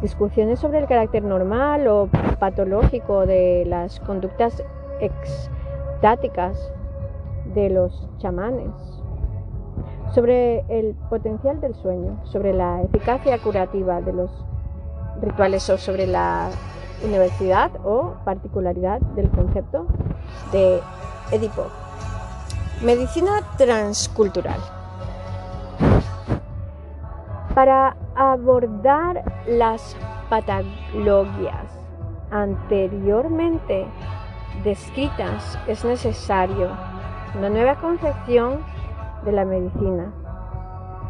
discusiones 0.00 0.58
sobre 0.58 0.78
el 0.78 0.86
carácter 0.86 1.22
normal 1.22 1.86
o 1.86 2.08
patológico 2.38 3.26
de 3.26 3.64
las 3.66 4.00
conductas 4.00 4.62
extáticas 5.00 6.72
de 7.54 7.68
los 7.68 8.08
chamanes, 8.18 8.72
sobre 10.14 10.64
el 10.68 10.94
potencial 11.10 11.60
del 11.60 11.74
sueño, 11.74 12.18
sobre 12.24 12.54
la 12.54 12.82
eficacia 12.82 13.38
curativa 13.38 14.00
de 14.00 14.14
los 14.14 14.30
rituales 15.20 15.68
o 15.68 15.76
sobre 15.76 16.06
la 16.06 16.48
universidad 17.04 17.70
o 17.84 18.14
particularidad 18.24 19.00
del 19.14 19.28
concepto 19.30 19.86
de 20.52 20.80
Edipo. 21.30 21.83
Medicina 22.82 23.40
transcultural. 23.56 24.60
Para 27.54 27.96
abordar 28.14 29.24
las 29.46 29.96
patologías 30.28 31.64
anteriormente 32.30 33.86
descritas 34.64 35.58
es 35.66 35.84
necesario 35.84 36.68
una 37.38 37.48
nueva 37.48 37.76
concepción 37.76 38.58
de 39.24 39.32
la 39.32 39.44
medicina, 39.44 40.12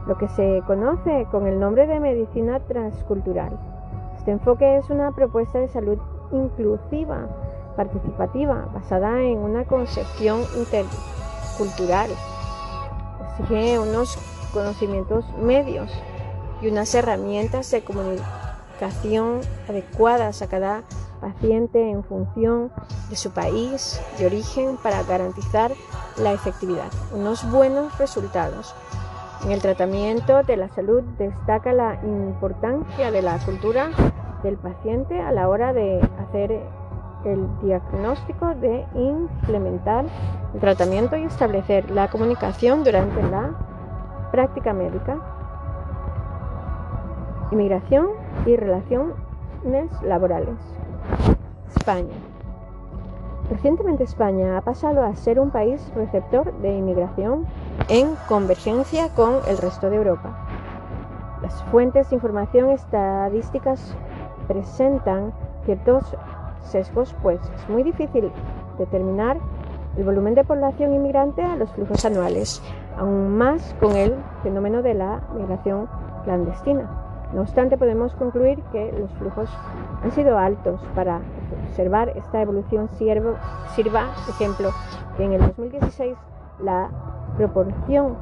lo 0.07 0.17
que 0.17 0.29
se 0.29 0.63
conoce 0.67 1.27
con 1.31 1.47
el 1.47 1.59
nombre 1.59 1.87
de 1.87 1.99
medicina 1.99 2.61
transcultural. 2.61 3.59
Este 4.17 4.31
enfoque 4.31 4.77
es 4.77 4.91
una 4.91 5.11
propuesta 5.13 5.59
de 5.59 5.69
salud 5.69 5.99
inclusiva, 6.31 7.27
participativa, 7.75 8.69
basada 8.73 9.21
en 9.23 9.39
una 9.39 9.65
concepción 9.65 10.43
intercultural. 11.55 12.11
Exige 13.39 13.79
unos 13.79 14.19
conocimientos 14.53 15.25
medios 15.41 15.91
y 16.61 16.69
unas 16.69 16.95
herramientas 16.95 17.71
de 17.71 17.83
comunicación 17.83 19.41
adecuadas 19.69 20.43
a 20.43 20.49
cada 20.49 20.83
paciente 21.21 21.91
en 21.91 22.05
función 22.05 22.71
de 23.09 23.17
su 23.17 23.31
país 23.31 24.01
de 24.19 24.27
origen 24.27 24.77
para 24.83 25.03
garantizar 25.05 25.73
la 26.19 26.33
efectividad, 26.33 26.91
unos 27.13 27.51
buenos 27.51 27.97
resultados. 27.99 28.75
En 29.45 29.51
el 29.51 29.61
tratamiento 29.61 30.43
de 30.43 30.57
la 30.57 30.69
salud 30.69 31.03
destaca 31.19 31.73
la 31.73 32.01
importancia 32.05 33.11
de 33.11 33.23
la 33.23 33.39
cultura 33.39 33.91
del 34.43 34.57
paciente 34.57 35.21
a 35.21 35.33
la 35.33 35.49
hora 35.49 35.73
de 35.73 36.01
hacer 36.19 36.61
el 37.25 37.47
diagnóstico, 37.63 38.55
de 38.55 38.85
implementar 38.95 40.05
el 40.55 40.61
tratamiento 40.61 41.17
y 41.17 41.25
establecer 41.25 41.91
la 41.91 42.09
comunicación 42.09 42.85
durante 42.85 43.23
la 43.23 43.51
práctica 44.31 44.73
médica 44.73 45.21
inmigración 47.55 48.09
y 48.47 48.57
relaciones 48.57 49.13
laborales. 50.03 50.57
España. 51.77 52.15
Recientemente 53.51 54.05
España 54.05 54.57
ha 54.57 54.63
pasado 54.63 55.03
a 55.05 55.15
ser 55.15 55.39
un 55.39 55.51
país 55.51 55.93
receptor 55.95 56.53
de 56.61 56.77
inmigración 56.77 57.47
en 57.89 58.17
convergencia 58.27 59.09
con 59.15 59.35
el 59.47 59.59
resto 59.59 59.91
de 59.91 59.97
Europa. 59.97 60.47
Las 61.43 61.63
fuentes 61.65 62.09
de 62.09 62.17
información 62.17 62.71
estadísticas 62.71 63.95
presentan 64.49 65.33
ciertos 65.65 66.17
sesgos, 66.65 67.15
pues 67.23 67.41
es 67.55 67.69
muy 67.69 67.83
difícil 67.83 68.31
determinar 68.79 69.39
el 69.97 70.05
volumen 70.05 70.35
de 70.35 70.45
población 70.45 70.93
inmigrante 70.93 71.43
a 71.43 71.57
los 71.57 71.71
flujos 71.71 72.05
anuales, 72.05 72.63
aún 72.99 73.37
más 73.37 73.75
con 73.81 73.97
el 73.97 74.15
fenómeno 74.43 74.83
de 74.83 74.95
la 74.95 75.21
migración 75.37 75.89
clandestina. 76.25 76.91
No 77.33 77.43
obstante, 77.43 77.77
podemos 77.77 78.15
concluir 78.15 78.63
que 78.73 78.93
los 78.93 79.11
flujos 79.13 79.51
han 80.03 80.13
sido 80.13 80.39
altos 80.39 80.81
para 80.95 81.21
observar 81.69 82.11
esta 82.11 82.43
evolución 82.43 82.89
sirva, 82.99 83.35
sirva 83.75 84.07
ejemplo 84.29 84.71
que 85.17 85.25
en 85.25 85.33
el 85.33 85.41
2016 85.41 86.17
la 86.61 86.91
proporción 87.37 88.17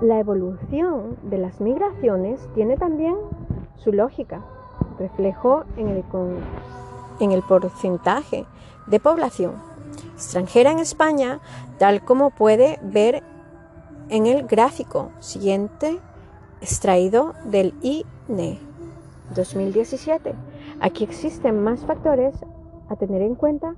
La 0.00 0.18
evolución 0.20 1.16
de 1.22 1.38
las 1.38 1.60
migraciones 1.60 2.40
tiene 2.54 2.76
también 2.76 3.16
su 3.76 3.92
lógica, 3.92 4.42
reflejo 4.98 5.64
en 5.76 5.88
el, 5.88 6.04
en 7.20 7.32
el 7.32 7.42
porcentaje 7.42 8.44
de 8.86 9.00
población 9.00 9.52
extranjera 10.16 10.70
en 10.70 10.78
España, 10.78 11.40
tal 11.78 12.02
como 12.02 12.30
puede 12.30 12.78
ver 12.82 13.22
en 14.08 14.26
el 14.26 14.46
gráfico 14.46 15.10
siguiente 15.20 15.98
extraído 16.60 17.34
del 17.44 17.74
INE 17.82 18.58
2017. 19.34 20.34
Aquí 20.80 21.04
existen 21.04 21.62
más 21.62 21.84
factores 21.84 22.34
a 22.88 22.96
tener 22.96 23.22
en 23.22 23.34
cuenta 23.34 23.74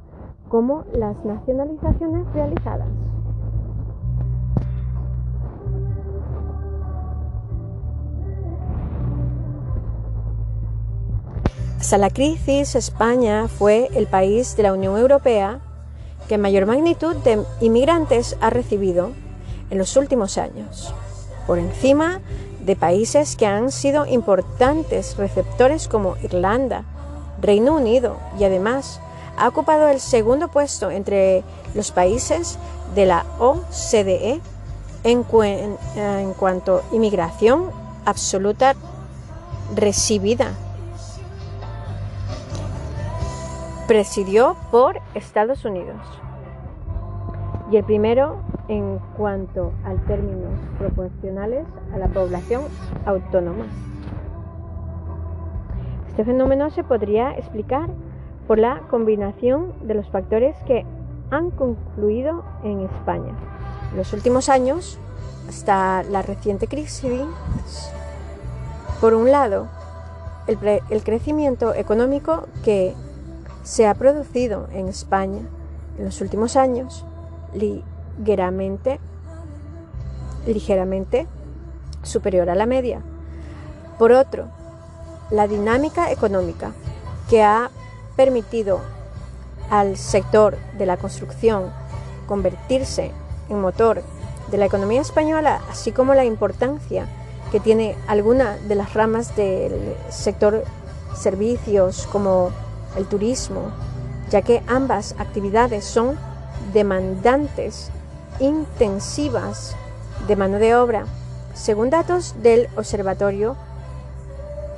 como 0.48 0.84
las 0.92 1.24
nacionalizaciones 1.24 2.26
realizadas. 2.32 2.88
Hasta 11.80 11.96
la 11.96 12.10
crisis, 12.10 12.74
España 12.74 13.46
fue 13.46 13.88
el 13.94 14.08
país 14.08 14.56
de 14.56 14.64
la 14.64 14.72
Unión 14.72 14.98
Europea 14.98 15.60
que 16.28 16.36
mayor 16.36 16.66
magnitud 16.66 17.14
de 17.16 17.44
inmigrantes 17.60 18.36
ha 18.40 18.50
recibido 18.50 19.12
en 19.70 19.78
los 19.78 19.96
últimos 19.96 20.38
años, 20.38 20.92
por 21.46 21.58
encima 21.58 22.20
de 22.64 22.74
países 22.74 23.36
que 23.36 23.46
han 23.46 23.70
sido 23.70 24.06
importantes 24.06 25.16
receptores 25.16 25.86
como 25.86 26.16
Irlanda, 26.16 26.82
Reino 27.40 27.76
Unido 27.76 28.16
y 28.40 28.44
además 28.44 29.00
ha 29.36 29.46
ocupado 29.46 29.88
el 29.88 30.00
segundo 30.00 30.48
puesto 30.48 30.90
entre 30.90 31.44
los 31.74 31.92
países 31.92 32.58
de 32.96 33.06
la 33.06 33.24
OCDE 33.38 34.40
en, 35.04 35.24
en 35.96 36.34
cuanto 36.34 36.78
a 36.78 36.94
inmigración 36.94 37.70
absoluta 38.04 38.74
recibida 39.76 40.54
presidió 43.88 44.54
por 44.70 45.00
Estados 45.14 45.64
Unidos. 45.64 45.96
Y 47.72 47.78
el 47.78 47.84
primero 47.84 48.36
en 48.68 48.98
cuanto 49.16 49.72
a 49.82 49.94
términos 50.06 50.52
proporcionales 50.78 51.66
a 51.94 51.96
la 51.96 52.08
población 52.08 52.62
autónoma. 53.06 53.64
Este 56.10 56.22
fenómeno 56.24 56.68
se 56.68 56.84
podría 56.84 57.32
explicar 57.32 57.88
por 58.46 58.58
la 58.58 58.82
combinación 58.90 59.72
de 59.82 59.94
los 59.94 60.08
factores 60.10 60.54
que 60.66 60.84
han 61.30 61.50
concluido 61.50 62.44
en 62.64 62.80
España. 62.80 63.32
En 63.90 63.96
los 63.96 64.12
últimos 64.12 64.50
años, 64.50 64.98
hasta 65.48 66.02
la 66.02 66.20
reciente 66.20 66.66
crisis, 66.66 67.22
por 69.00 69.14
un 69.14 69.30
lado, 69.30 69.66
el, 70.46 70.58
el 70.90 71.02
crecimiento 71.04 71.72
económico 71.72 72.48
que 72.64 72.94
se 73.62 73.86
ha 73.86 73.94
producido 73.94 74.68
en 74.72 74.88
España 74.88 75.40
en 75.98 76.04
los 76.04 76.20
últimos 76.20 76.56
años 76.56 77.04
ligeramente, 77.54 79.00
ligeramente 80.46 81.26
superior 82.02 82.50
a 82.50 82.54
la 82.54 82.66
media. 82.66 83.00
Por 83.98 84.12
otro, 84.12 84.48
la 85.30 85.46
dinámica 85.46 86.10
económica 86.10 86.72
que 87.28 87.42
ha 87.42 87.70
permitido 88.16 88.80
al 89.70 89.96
sector 89.96 90.56
de 90.78 90.86
la 90.86 90.96
construcción 90.96 91.70
convertirse 92.26 93.12
en 93.48 93.60
motor 93.60 94.02
de 94.50 94.56
la 94.56 94.66
economía 94.66 95.00
española, 95.00 95.60
así 95.70 95.92
como 95.92 96.14
la 96.14 96.24
importancia 96.24 97.06
que 97.50 97.60
tiene 97.60 97.96
alguna 98.06 98.56
de 98.56 98.74
las 98.74 98.94
ramas 98.94 99.36
del 99.36 99.94
sector 100.10 100.64
servicios 101.14 102.06
como 102.10 102.50
el 102.96 103.06
turismo, 103.06 103.70
ya 104.30 104.42
que 104.42 104.62
ambas 104.66 105.14
actividades 105.18 105.84
son 105.84 106.16
demandantes 106.72 107.90
intensivas 108.40 109.76
de 110.26 110.36
mano 110.36 110.58
de 110.58 110.76
obra. 110.76 111.06
Según 111.54 111.90
datos 111.90 112.34
del 112.42 112.68
Observatorio 112.76 113.56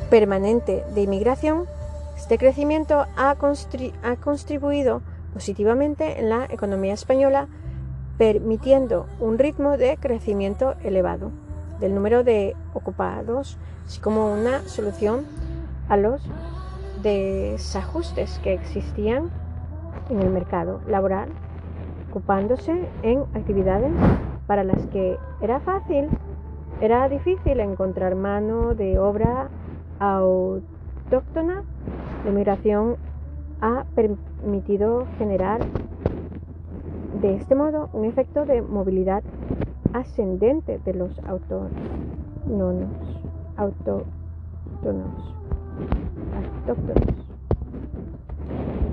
Permanente 0.09 0.85
de 0.95 1.03
Inmigración, 1.03 1.67
este 2.17 2.39
crecimiento 2.39 3.07
ha, 3.17 3.37
contribuido 3.37 5.03
positivamente 5.33 6.21
en 6.21 6.29
la 6.29 6.47
economía 6.51 6.95
española, 6.95 7.49
permitiendo 8.19 9.07
un 9.21 9.39
ritmo 9.39 9.77
de 9.77 9.97
crecimiento 9.97 10.75
elevado 10.83 11.31
del 11.81 11.95
número 11.95 12.23
de 12.23 12.55
ocupados, 12.75 13.57
así 13.87 14.01
como 14.01 14.33
una 14.33 14.63
solución 14.69 15.25
a 15.89 15.97
los 15.97 16.21
desajustes 17.03 18.39
que 18.43 18.55
existían 18.55 19.31
en 20.11 20.21
el 20.21 20.31
mercado 20.31 20.81
laboral, 20.89 21.29
ocupándose 22.11 22.89
en 23.03 23.21
actividades 23.35 23.93
para 24.47 24.65
las 24.65 24.85
que 24.89 25.17
era 25.41 25.61
fácil, 25.61 26.09
era 26.81 27.09
difícil 27.09 27.61
encontrar 27.61 28.15
mano 28.15 28.75
de 28.75 28.99
obra 28.99 29.49
autóctona. 29.99 31.63
La 32.25 32.31
migración 32.31 32.97
ha 33.61 33.85
permitido 33.95 35.07
generar 35.19 35.61
de 37.21 37.37
este 37.37 37.55
modo 37.55 37.91
un 37.93 38.07
efecto 38.07 38.47
de 38.47 38.63
movilidad 38.63 39.23
ascendente 39.93 40.79
de 40.85 40.95
los 40.95 41.11
autónomos. 41.27 41.71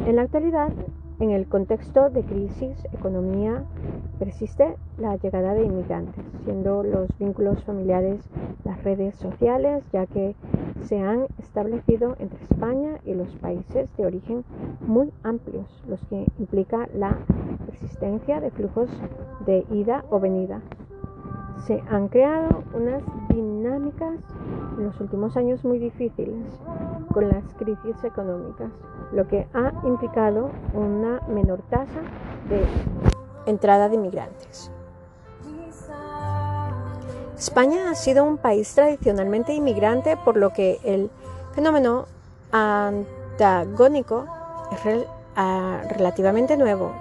En 0.06 0.16
la 0.16 0.22
actualidad, 0.22 0.72
en 1.20 1.32
el 1.32 1.48
contexto 1.48 2.10
de 2.10 2.24
crisis, 2.24 2.78
economía, 2.94 3.64
persiste 4.20 4.76
la 4.98 5.16
llegada 5.18 5.54
de 5.54 5.64
inmigrantes, 5.64 6.24
siendo 6.44 6.84
los 6.84 7.10
vínculos 7.20 7.64
familiares 7.64 8.22
las 8.64 8.84
redes 8.84 9.16
sociales, 9.16 9.84
ya 9.92 10.06
que 10.06 10.36
se 10.84 11.00
han 11.00 11.28
establecido 11.40 12.16
entre 12.20 12.44
España 12.44 13.00
y 13.06 13.14
los 13.14 13.30
países 13.36 13.90
de 13.98 14.06
origen 14.06 14.44
muy 14.86 15.12
amplios, 15.24 15.66
los 15.88 16.00
que 16.06 16.26
implica 16.40 16.88
la 16.94 17.18
persistencia 17.66 18.40
de 18.40 18.52
flujos 18.52 18.90
de 19.46 19.66
ida 19.72 20.06
o 20.10 20.20
venida. 20.20 20.62
Se 21.66 21.84
han 21.90 22.08
creado 22.08 22.64
unas 22.74 23.02
dinámicas 23.30 24.14
en 24.78 24.86
los 24.86 25.00
últimos 25.02 25.36
años 25.36 25.64
muy 25.66 25.80
difíciles 25.80 26.36
con 27.14 27.28
las 27.28 27.44
crisis 27.58 28.04
económicas, 28.04 28.70
lo 29.12 29.28
que 29.28 29.48
ha 29.54 29.74
implicado 29.86 30.52
una 30.74 31.22
menor 31.28 31.62
tasa 31.70 32.02
de 32.50 32.64
entrada 33.46 33.90
de 33.90 33.96
inmigrantes. 33.96 34.72
España 37.38 37.92
ha 37.92 37.96
sido 37.96 38.24
un 38.24 38.38
país 38.38 38.74
tradicionalmente 38.74 39.54
inmigrante, 39.54 40.18
por 40.18 40.38
lo 40.38 40.54
que 40.54 40.80
el 40.84 41.10
fenómeno 41.54 42.06
antagónico 42.52 44.26
es 44.72 45.06
relativamente 45.98 46.56
nuevo. 46.56 46.94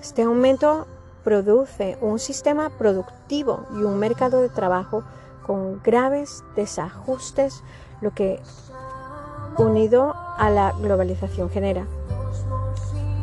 Este 0.00 0.22
aumento 0.22 0.86
produce 1.26 1.98
un 2.00 2.20
sistema 2.20 2.70
productivo 2.70 3.66
y 3.72 3.82
un 3.82 3.98
mercado 3.98 4.40
de 4.40 4.48
trabajo 4.48 5.02
con 5.44 5.82
graves 5.82 6.44
desajustes, 6.54 7.64
lo 8.00 8.12
que 8.12 8.38
unido 9.58 10.14
a 10.38 10.50
la 10.50 10.70
globalización 10.70 11.50
genera. 11.50 11.84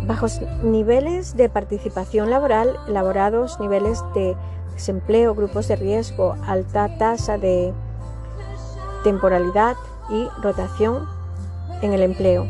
Bajos 0.06 0.42
niveles 0.62 1.38
de 1.38 1.48
participación 1.48 2.30
laboral, 2.30 2.78
elaborados 2.90 3.58
niveles 3.62 4.04
de 4.14 4.36
desempleo, 4.74 5.34
grupos 5.34 5.70
de 5.70 5.78
riesgo, 5.78 6.36
alta 6.46 6.98
tasa 6.98 7.38
de 7.38 7.72
temporalidad 9.06 9.78
y 10.10 10.28
rotación 10.42 11.08
en 11.82 11.94
el 11.94 12.02
empleo. 12.02 12.44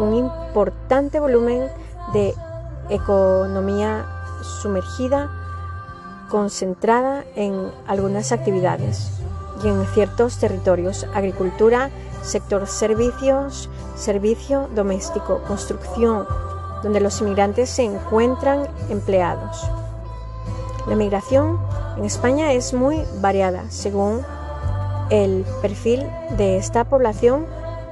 Un 0.00 0.16
importante 0.16 1.18
volumen 1.18 1.66
de 2.12 2.34
economía 2.90 4.06
sumergida 4.42 5.30
concentrada 6.28 7.24
en 7.34 7.70
algunas 7.86 8.32
actividades 8.32 9.10
y 9.62 9.68
en 9.68 9.84
ciertos 9.86 10.38
territorios, 10.38 11.06
agricultura, 11.14 11.90
sector 12.22 12.66
servicios, 12.66 13.68
servicio 13.96 14.68
doméstico, 14.74 15.42
construcción, 15.46 16.26
donde 16.82 17.00
los 17.00 17.20
inmigrantes 17.20 17.68
se 17.68 17.84
encuentran 17.84 18.66
empleados. 18.88 19.68
La 20.86 20.96
migración 20.96 21.58
en 21.98 22.04
España 22.04 22.52
es 22.52 22.72
muy 22.72 23.02
variada 23.20 23.64
según 23.68 24.24
el 25.10 25.44
perfil 25.60 26.06
de 26.36 26.56
esta 26.56 26.84
población 26.84 27.44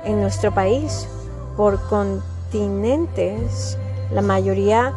en 0.05 0.21
nuestro 0.21 0.55
país. 0.55 1.07
Por 1.57 1.81
continentes, 1.89 3.77
la 4.13 4.23
mayoría 4.23 4.93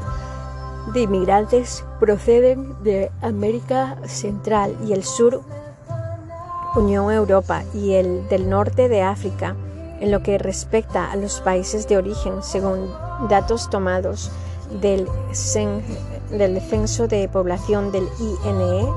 de 0.93 1.01
inmigrantes 1.01 1.85
proceden 1.99 2.81
de 2.83 3.11
América 3.21 3.97
Central 4.05 4.75
y 4.85 4.93
el 4.93 5.03
Sur, 5.03 5.41
Unión 6.75 7.11
Europa 7.11 7.63
y 7.73 7.93
el 7.93 8.27
del 8.29 8.49
norte 8.49 8.89
de 8.89 9.01
África, 9.01 9.55
en 9.99 10.11
lo 10.11 10.23
que 10.23 10.37
respecta 10.37 11.11
a 11.11 11.15
los 11.15 11.41
países 11.41 11.87
de 11.87 11.97
origen, 11.97 12.41
según 12.41 12.89
datos 13.29 13.69
tomados 13.69 14.31
del 14.81 15.07
del 16.31 16.61
censo 16.61 17.07
de 17.07 17.27
población 17.27 17.91
del 17.91 18.07
INE, 18.19 18.87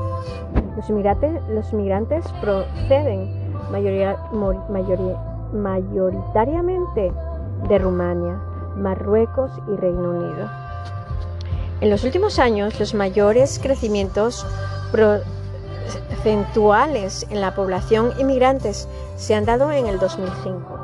los 0.76 0.88
inmigrantes, 0.88 1.42
los 1.48 1.72
inmigrantes 1.72 2.24
proceden 2.40 3.28
mayoritariamente 5.50 7.12
de 7.68 7.78
Rumania, 7.78 8.40
Marruecos 8.76 9.50
y 9.72 9.76
Reino 9.76 10.10
Unido. 10.10 10.50
En 11.80 11.90
los 11.90 12.04
últimos 12.04 12.38
años, 12.38 12.78
los 12.80 12.94
mayores 12.94 13.58
crecimientos 13.62 14.46
porcentuales 16.22 17.26
en 17.30 17.40
la 17.40 17.54
población 17.54 18.12
inmigrantes 18.18 18.88
se 19.16 19.34
han 19.34 19.44
dado 19.44 19.70
en 19.72 19.86
el 19.86 19.98
2005, 19.98 20.78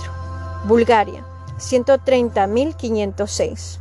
Bulgaria 0.65 1.23
130.506 1.59 3.79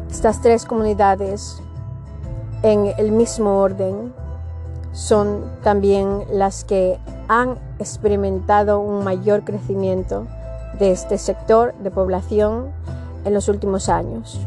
Estas 0.09 0.41
tres 0.43 0.65
comunidades 0.65 1.61
en 2.63 2.95
el 2.97 3.11
mismo 3.11 3.59
orden 3.59 4.15
son 4.93 5.47
también 5.65 6.23
las 6.31 6.63
que 6.63 7.01
han 7.27 7.59
experimentado 7.81 8.79
un 8.79 9.03
mayor 9.03 9.43
crecimiento 9.43 10.29
de 10.81 10.91
este 10.91 11.19
sector 11.19 11.75
de 11.75 11.91
población 11.91 12.73
en 13.25 13.35
los 13.35 13.49
últimos 13.49 13.89
años. 13.89 14.41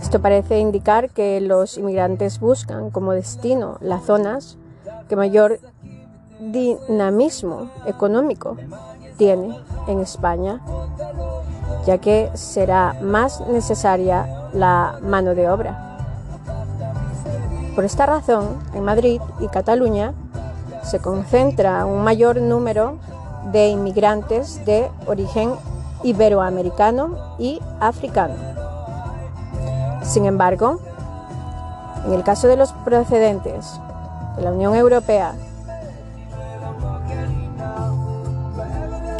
Esto 0.00 0.20
parece 0.20 0.58
indicar 0.58 1.10
que 1.10 1.40
los 1.40 1.78
inmigrantes 1.78 2.40
buscan 2.40 2.90
como 2.90 3.12
destino 3.12 3.76
las 3.80 4.04
zonas 4.04 4.56
que 5.08 5.16
mayor 5.16 5.60
dinamismo 6.40 7.70
económico 7.86 8.56
tiene 9.16 9.58
en 9.86 10.00
España, 10.00 10.60
ya 11.86 11.98
que 11.98 12.30
será 12.34 12.96
más 13.02 13.40
necesaria 13.46 14.48
la 14.54 14.98
mano 15.02 15.34
de 15.34 15.48
obra. 15.48 15.98
Por 17.74 17.84
esta 17.84 18.06
razón, 18.06 18.58
en 18.72 18.84
Madrid 18.84 19.20
y 19.40 19.48
Cataluña 19.48 20.14
se 20.82 20.98
concentra 20.98 21.84
un 21.86 22.04
mayor 22.04 22.40
número 22.40 22.98
de 23.52 23.68
inmigrantes 23.68 24.64
de 24.64 24.90
origen 25.06 25.52
iberoamericano 26.02 27.36
y 27.38 27.60
africano. 27.80 28.34
Sin 30.02 30.26
embargo, 30.26 30.80
en 32.06 32.12
el 32.12 32.22
caso 32.22 32.48
de 32.48 32.56
los 32.56 32.72
procedentes 32.84 33.80
de 34.36 34.42
la 34.42 34.52
Unión 34.52 34.74
Europea, 34.74 35.34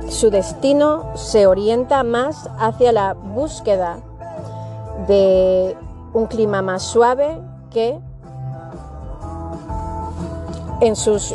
su 0.09 0.30
destino 0.30 1.16
se 1.16 1.46
orienta 1.46 2.02
más 2.05 2.48
hacia 2.59 2.92
la 2.92 3.14
búsqueda 3.14 3.98
de 5.09 5.76
un 6.12 6.26
clima 6.26 6.62
más 6.62 6.82
suave 6.82 7.40
que 7.70 7.98
en 10.80 10.96
sus 10.96 11.34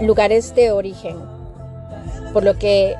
lugares 0.00 0.54
de 0.54 0.72
origen, 0.72 1.16
por 2.32 2.44
lo 2.44 2.58
que 2.58 2.94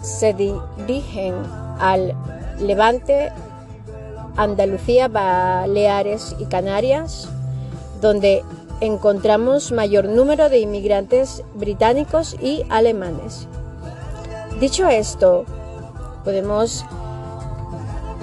se 0.00 0.34
dirigen 0.34 1.34
al 1.78 2.14
Levante, 2.60 3.30
Andalucía, 4.36 5.08
Baleares 5.08 6.36
y 6.38 6.44
Canarias, 6.46 7.28
donde 8.00 8.42
encontramos 8.80 9.72
mayor 9.72 10.06
número 10.06 10.48
de 10.48 10.60
inmigrantes 10.60 11.42
británicos 11.54 12.36
y 12.40 12.64
alemanes. 12.68 13.48
Dicho 14.60 14.88
esto, 14.88 15.44
podemos 16.24 16.84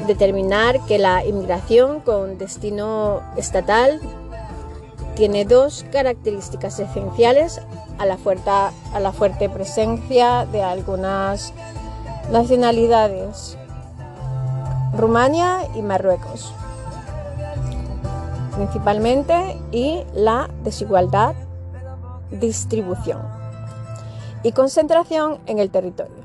determinar 0.08 0.80
que 0.86 0.98
la 0.98 1.26
inmigración 1.26 2.00
con 2.02 2.38
destino 2.38 3.22
estatal 3.38 4.00
tiene 5.16 5.46
dos 5.46 5.86
características 5.92 6.80
esenciales 6.80 7.62
a 7.98 8.06
la, 8.06 8.18
fuerte, 8.18 8.50
a 8.50 9.00
la 9.00 9.12
fuerte 9.12 9.50
presencia 9.50 10.46
de 10.46 10.64
algunas 10.64 11.54
nacionalidades, 12.32 13.58
Rumania 14.98 15.68
y 15.76 15.82
Marruecos. 15.82 16.54
principalmente 18.56 19.60
y 19.72 20.04
la 20.14 20.48
desigualdad 20.64 21.34
distribución 22.30 23.20
y 24.44 24.52
concentración 24.52 25.40
en 25.48 25.60
el 25.60 25.72
territorio. 25.72 26.24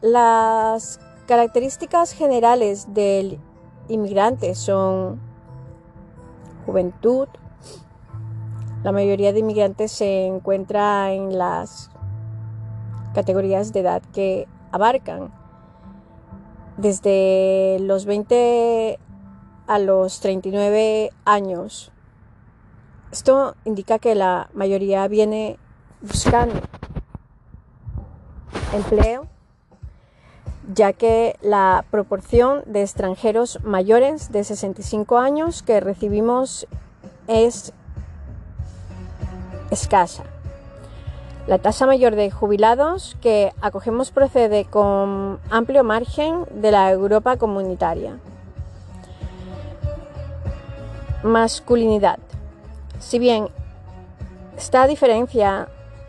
Las 0.00 0.98
características 1.26 2.12
generales 2.12 2.94
del 2.94 3.38
inmigrante 3.88 4.54
son 4.54 5.20
juventud. 6.64 7.28
La 8.86 8.92
mayoría 8.92 9.32
de 9.32 9.40
inmigrantes 9.40 9.90
se 9.90 10.26
encuentra 10.26 11.12
en 11.12 11.36
las 11.36 11.90
categorías 13.14 13.72
de 13.72 13.80
edad 13.80 14.00
que 14.14 14.46
abarcan 14.70 15.34
desde 16.76 17.78
los 17.80 18.04
20 18.06 19.00
a 19.66 19.78
los 19.80 20.20
39 20.20 21.10
años. 21.24 21.90
Esto 23.10 23.56
indica 23.64 23.98
que 23.98 24.14
la 24.14 24.50
mayoría 24.54 25.08
viene 25.08 25.58
buscando 26.00 26.54
empleo, 28.72 29.26
ya 30.72 30.92
que 30.92 31.34
la 31.42 31.84
proporción 31.90 32.62
de 32.66 32.82
extranjeros 32.82 33.58
mayores 33.64 34.30
de 34.30 34.44
65 34.44 35.18
años 35.18 35.64
que 35.64 35.80
recibimos 35.80 36.68
es 37.26 37.72
escasa. 39.70 40.24
La 41.46 41.58
tasa 41.58 41.86
mayor 41.86 42.16
de 42.16 42.30
jubilados 42.30 43.16
que 43.20 43.52
acogemos 43.60 44.10
procede 44.10 44.64
con 44.64 45.38
amplio 45.48 45.84
margen 45.84 46.44
de 46.50 46.72
la 46.72 46.90
Europa 46.90 47.36
comunitaria. 47.36 48.18
Masculinidad. 51.22 52.18
Si 52.98 53.18
bien 53.18 53.48
esta 54.56 54.86
diferencia 54.86 55.68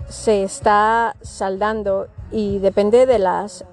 se 0.09 0.43
está 0.43 1.15
saldando 1.21 2.07
y 2.31 2.59
depende 2.59 3.05
de 3.05 3.19
las 3.19 3.63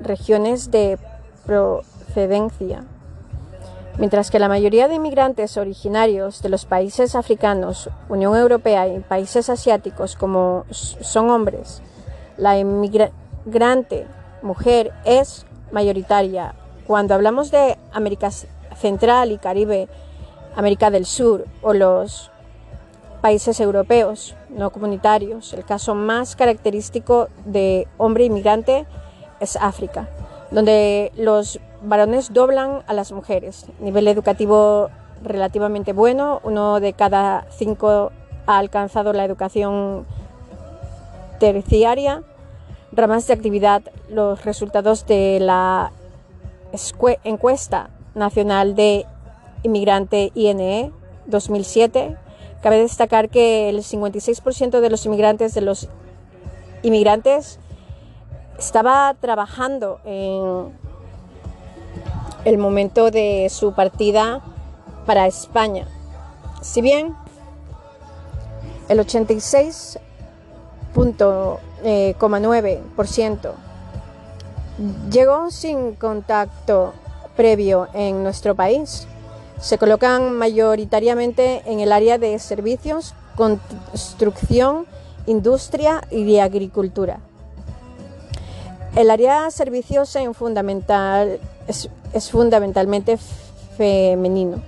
regiones 0.00 0.70
de 0.70 0.98
procedencia, 1.44 2.84
Mientras 4.00 4.30
que 4.30 4.38
la 4.38 4.48
mayoría 4.48 4.88
de 4.88 4.94
inmigrantes 4.94 5.58
originarios 5.58 6.40
de 6.40 6.48
los 6.48 6.64
países 6.64 7.14
africanos, 7.14 7.90
Unión 8.08 8.34
Europea 8.34 8.88
y 8.88 8.98
países 9.00 9.50
asiáticos 9.50 10.16
como 10.16 10.64
son 10.70 11.28
hombres, 11.28 11.82
la 12.38 12.58
inmigrante 12.58 14.06
mujer 14.40 14.90
es 15.04 15.44
mayoritaria. 15.70 16.54
Cuando 16.86 17.12
hablamos 17.12 17.50
de 17.50 17.76
América 17.92 18.30
Central 18.74 19.32
y 19.32 19.36
Caribe, 19.36 19.86
América 20.56 20.90
del 20.90 21.04
Sur 21.04 21.44
o 21.60 21.74
los 21.74 22.30
países 23.20 23.60
europeos 23.60 24.34
no 24.48 24.70
comunitarios, 24.70 25.52
el 25.52 25.66
caso 25.66 25.94
más 25.94 26.36
característico 26.36 27.28
de 27.44 27.86
hombre 27.98 28.24
inmigrante 28.24 28.86
es 29.40 29.56
África, 29.56 30.08
donde 30.50 31.12
los 31.16 31.60
varones 31.82 32.32
doblan 32.32 32.82
a 32.86 32.94
las 32.94 33.12
mujeres. 33.12 33.66
Nivel 33.80 34.08
educativo 34.08 34.90
relativamente 35.22 35.92
bueno, 35.92 36.40
uno 36.44 36.80
de 36.80 36.92
cada 36.92 37.46
cinco 37.50 38.12
ha 38.46 38.58
alcanzado 38.58 39.12
la 39.12 39.24
educación 39.24 40.06
terciaria. 41.38 42.22
Ramas 42.92 43.26
de 43.26 43.34
actividad, 43.34 43.82
los 44.08 44.44
resultados 44.44 45.06
de 45.06 45.38
la 45.40 45.92
encuesta 47.24 47.90
nacional 48.14 48.74
de 48.74 49.06
inmigrante 49.62 50.32
INE 50.34 50.92
2007. 51.26 52.16
Cabe 52.62 52.78
destacar 52.78 53.28
que 53.28 53.68
el 53.68 53.78
56% 53.78 54.80
de 54.80 54.90
los 54.90 55.06
inmigrantes 55.06 55.54
de 55.54 55.60
los 55.60 55.88
inmigrantes 56.82 57.58
estaba 58.60 59.16
trabajando 59.18 59.98
en 60.04 60.78
el 62.44 62.58
momento 62.58 63.10
de 63.10 63.48
su 63.50 63.72
partida 63.72 64.42
para 65.06 65.26
España. 65.26 65.88
Si 66.60 66.82
bien 66.82 67.16
el 68.90 68.98
86.9% 68.98 71.58
eh, 71.84 72.14
llegó 75.10 75.50
sin 75.50 75.94
contacto 75.94 76.92
previo 77.36 77.88
en 77.94 78.22
nuestro 78.22 78.54
país, 78.54 79.06
se 79.58 79.78
colocan 79.78 80.36
mayoritariamente 80.36 81.62
en 81.64 81.80
el 81.80 81.92
área 81.92 82.18
de 82.18 82.38
servicios, 82.38 83.14
construcción, 83.36 84.84
industria 85.26 86.02
y 86.10 86.24
de 86.24 86.42
agricultura. 86.42 87.20
El 88.96 89.08
área 89.10 89.48
servicios 89.52 90.14
en 90.16 90.34
fundamental 90.34 91.38
es, 91.68 92.30
fundamentalmente 92.30 93.18
femenino. 93.76 94.60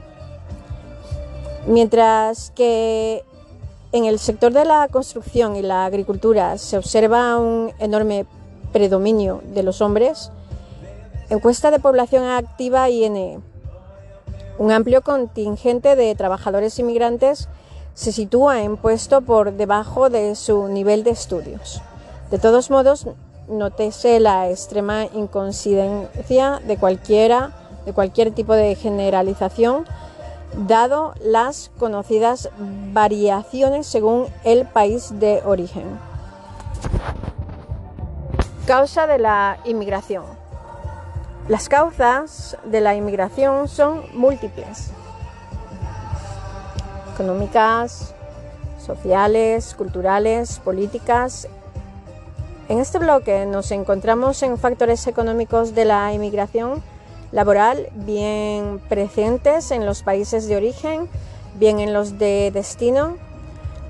Mientras 1.66 2.52
que 2.52 3.24
en 3.90 4.04
el 4.04 4.20
sector 4.20 4.52
de 4.52 4.64
la 4.64 4.86
construcción 4.88 5.56
y 5.56 5.62
la 5.62 5.84
agricultura 5.84 6.56
se 6.56 6.78
observa 6.78 7.36
un 7.36 7.72
enorme 7.80 8.24
predominio 8.72 9.42
de 9.52 9.64
los 9.64 9.80
hombres, 9.80 10.30
encuesta 11.28 11.72
de 11.72 11.80
población 11.80 12.24
activa 12.24 12.88
INE, 12.90 13.40
un 14.58 14.70
amplio 14.70 15.02
contingente 15.02 15.96
de 15.96 16.14
trabajadores 16.14 16.78
inmigrantes 16.78 17.48
se 17.94 18.12
sitúa 18.12 18.62
en 18.62 18.76
puesto 18.76 19.20
por 19.20 19.52
debajo 19.52 20.10
de 20.10 20.36
su 20.36 20.68
nivel 20.68 21.02
de 21.02 21.10
estudios. 21.10 21.82
De 22.30 22.38
todos 22.38 22.70
modos, 22.70 23.06
Nótese 23.52 24.18
la 24.18 24.48
extrema 24.48 25.04
incoincidencia 25.04 26.62
de 26.66 26.78
cualquiera, 26.78 27.52
de 27.84 27.92
cualquier 27.92 28.32
tipo 28.32 28.54
de 28.54 28.74
generalización, 28.76 29.84
dado 30.56 31.12
las 31.20 31.70
conocidas 31.78 32.48
variaciones 32.94 33.86
según 33.86 34.28
el 34.44 34.64
país 34.64 35.20
de 35.20 35.42
origen. 35.44 35.84
Causa 38.66 39.06
de 39.06 39.18
la 39.18 39.58
inmigración. 39.66 40.24
Las 41.46 41.68
causas 41.68 42.56
de 42.64 42.80
la 42.80 42.94
inmigración 42.94 43.68
son 43.68 44.02
múltiples. 44.14 44.92
Económicas, 47.12 48.14
sociales, 48.78 49.74
culturales, 49.74 50.58
políticas, 50.60 51.48
en 52.72 52.78
este 52.78 52.98
bloque 52.98 53.44
nos 53.44 53.70
encontramos 53.70 54.42
en 54.42 54.56
factores 54.56 55.06
económicos 55.06 55.74
de 55.74 55.84
la 55.84 56.10
inmigración 56.14 56.82
laboral 57.30 57.90
bien 57.92 58.80
presentes 58.88 59.70
en 59.72 59.84
los 59.84 60.02
países 60.02 60.48
de 60.48 60.56
origen, 60.56 61.06
bien 61.56 61.80
en 61.80 61.92
los 61.92 62.18
de 62.18 62.50
destino. 62.50 63.18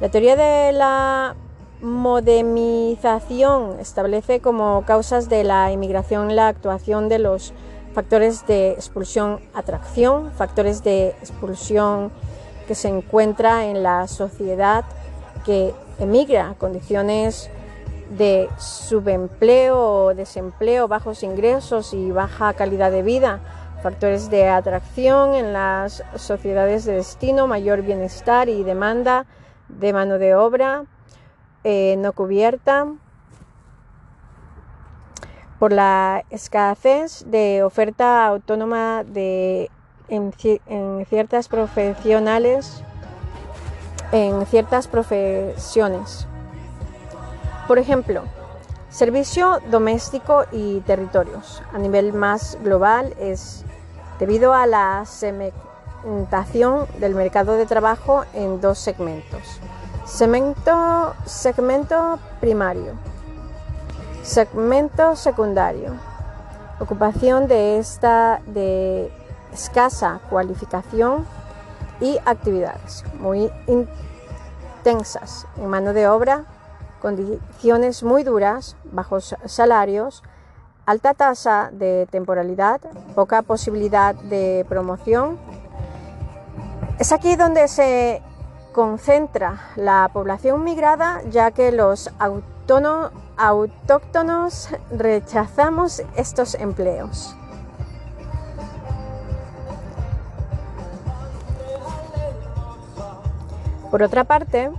La 0.01 0.09
teoría 0.09 0.35
de 0.35 0.73
la 0.73 1.37
modernización 1.81 3.79
establece 3.79 4.41
como 4.41 4.83
causas 4.85 5.29
de 5.29 5.45
la 5.45 5.71
inmigración 5.71 6.35
la 6.35 6.49
actuación 6.49 7.09
de 7.09 7.21
los 7.21 7.53
factores 7.95 8.49
de 8.49 8.73
expulsión-atracción, 8.73 10.33
factores 10.33 10.83
de 10.83 11.11
expulsión 11.21 12.11
que 12.67 12.75
se 12.75 12.89
encuentra 12.89 13.65
en 13.67 13.85
la 13.85 14.09
sociedad 14.09 14.85
que 15.47 15.73
emigra, 16.01 16.57
condiciones 16.59 17.49
de 18.17 18.51
subempleo 18.59 20.15
desempleo, 20.15 20.89
bajos 20.89 21.23
ingresos 21.23 21.95
y 21.95 22.11
baja 22.11 22.53
calidad 22.53 22.91
de 22.91 23.03
vida, 23.03 23.41
factores 23.83 24.31
de 24.31 24.49
atracción 24.49 25.35
en 25.35 25.53
las 25.53 26.05
sociedades 26.17 26.85
de 26.85 26.95
destino, 26.95 27.47
mayor 27.47 27.83
bienestar 27.83 28.49
y 28.49 28.63
demanda 28.63 29.27
de 29.69 29.93
mano 29.93 30.19
de 30.19 30.35
obra 30.35 30.85
eh, 31.65 31.97
no 31.99 32.13
cubierta 32.13 32.87
por 35.59 35.73
la 35.73 36.25
escasez 36.29 37.25
de 37.31 37.63
oferta 37.63 38.27
autónoma 38.27 39.05
de, 39.05 39.71
en 40.09 41.07
ciertas 41.07 41.49
profesionales 41.49 42.83
en 44.11 44.45
ciertas 44.45 44.89
profesiones 44.89 46.27
por 47.67 47.79
ejemplo, 47.79 48.23
servicio 48.91 49.61
doméstico 49.71 50.45
y 50.53 50.81
territorios. 50.81 51.63
A 51.73 51.79
nivel 51.79 52.13
más 52.13 52.59
global 52.63 53.15
es 53.19 53.65
debido 54.19 54.53
a 54.55 54.67
la 54.67 55.05
segmentación 55.07 56.87
del 56.99 57.15
mercado 57.15 57.55
de 57.55 57.67
trabajo 57.67 58.25
en 58.35 58.61
dos 58.61 58.79
segmentos. 58.79 59.61
Segmento, 60.05 61.15
primario. 62.41 62.93
Segmento 64.23 65.17
secundario. 65.17 65.95
Ocupación 66.81 67.49
de 67.49 67.79
esta 67.79 68.41
de 68.47 69.11
escasa 69.53 70.21
cualificación 70.29 71.27
y 72.01 72.19
actividades 72.25 73.05
muy 73.21 73.51
intensas 74.85 75.47
en 75.57 75.69
mano 75.69 75.93
de 75.93 76.09
obra, 76.09 76.45
condiciones 77.03 78.03
muy 78.05 78.23
duras, 78.23 78.77
bajos 78.85 79.35
salarios, 79.45 80.23
alta 80.87 81.15
tasa 81.15 81.71
de 81.73 82.07
temporalidad, 82.11 82.81
poca 83.17 83.43
posibilidad 83.43 84.15
de 84.15 84.65
promoción. 84.69 85.37
Es 87.01 87.11
aquí 87.11 87.35
donde 87.35 87.67
se 87.67 88.23
concentra 88.73 89.61
la 89.75 90.09
población 90.13 90.63
migrada, 90.63 91.21
ya 91.29 91.51
que 91.51 91.73
los 91.73 92.09
autóctonos 93.37 94.69
rechazamos 94.97 96.03
estos 96.17 96.55
empleos. 96.55 97.37
Por 103.91 104.03
otra 104.05 104.25
parte, 104.25 104.71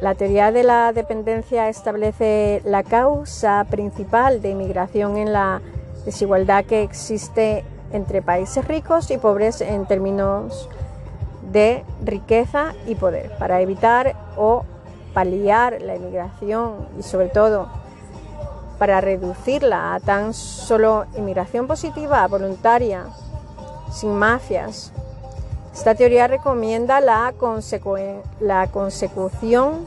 la 0.00 0.14
teoría 0.14 0.52
de 0.52 0.62
la 0.62 0.92
dependencia 0.92 1.68
establece 1.68 2.60
la 2.64 2.82
causa 2.82 3.64
principal 3.70 4.42
de 4.42 4.50
inmigración 4.50 5.16
en 5.16 5.32
la 5.32 5.62
desigualdad 6.04 6.64
que 6.64 6.82
existe 6.82 7.64
entre 7.92 8.20
países 8.20 8.66
ricos 8.66 9.10
y 9.10 9.16
pobres 9.16 9.62
en 9.62 9.86
términos 9.86 10.68
de 11.50 11.82
riqueza 12.04 12.74
y 12.86 12.94
poder. 12.94 13.32
Para 13.38 13.60
evitar 13.62 14.14
o 14.36 14.64
paliar 15.14 15.80
la 15.80 15.96
inmigración 15.96 16.88
y 16.98 17.02
sobre 17.02 17.28
todo 17.28 17.68
para 18.78 19.00
reducirla 19.00 19.94
a 19.94 20.00
tan 20.00 20.34
solo 20.34 21.06
inmigración 21.16 21.66
positiva, 21.66 22.26
voluntaria, 22.26 23.06
sin 23.90 24.14
mafias, 24.14 24.92
esta 25.76 25.94
teoría 25.94 26.26
recomienda 26.26 27.00
la, 27.02 27.34
consecución 28.72 29.84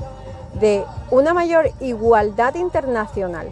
de 0.60 0.84
una 1.10 1.34
mayor 1.34 1.72
igualdad 1.80 2.54
internacional, 2.54 3.50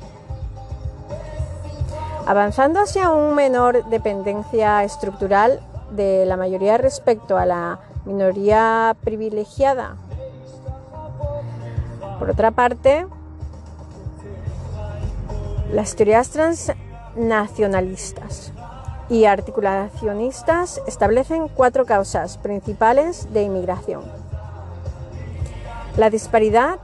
avanzando 2.28 2.80
hacia 2.80 3.10
una 3.10 3.34
menor 3.34 3.90
dependencia 3.90 4.84
estructural 4.84 5.62
de 5.90 6.28
la 6.28 6.38
mayoría 6.38 6.78
respecto 6.78 7.40
a 7.40 7.48
la 7.48 7.80
minoría 8.06 8.96
privilegiada. 9.04 9.96
Por 12.20 12.30
otra 12.30 12.52
parte, 12.52 13.08
las 15.72 15.96
teorías 15.96 16.30
transnacionalistas 16.30 18.54
y 19.10 19.26
articulacionistas 19.26 20.82
establecen 20.88 21.48
cuatro 21.48 21.86
causas 21.86 22.38
principales 22.38 23.32
de 23.34 23.44
inmigración. 23.44 24.04
La 25.96 26.10
disparidad 26.10 26.80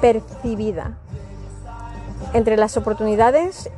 percibida 0.00 0.92
entre 2.32 2.56
las 2.56 2.76
oportunidades 2.76 3.70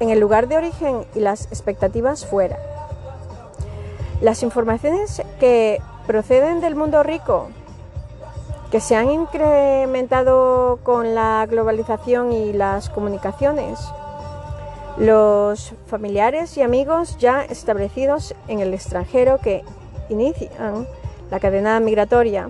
en 0.00 0.10
el 0.10 0.20
lugar 0.20 0.48
de 0.48 0.56
origen 0.56 1.04
y 1.14 1.20
las 1.20 1.46
expectativas 1.46 2.24
fuera. 2.24 2.58
Las 4.20 4.42
informaciones 4.42 5.22
que 5.40 5.80
proceden 6.06 6.60
del 6.60 6.74
mundo 6.74 7.02
rico, 7.02 7.48
que 8.70 8.80
se 8.80 8.96
han 8.96 9.10
incrementado 9.10 10.78
con 10.82 11.14
la 11.14 11.46
globalización 11.48 12.32
y 12.32 12.52
las 12.52 12.88
comunicaciones, 12.88 13.78
los 14.98 15.74
familiares 15.86 16.56
y 16.56 16.62
amigos 16.62 17.18
ya 17.18 17.42
establecidos 17.42 18.34
en 18.48 18.60
el 18.60 18.72
extranjero 18.72 19.38
que 19.38 19.62
inician 20.08 20.86
la 21.30 21.38
cadena 21.40 21.78
migratoria, 21.80 22.48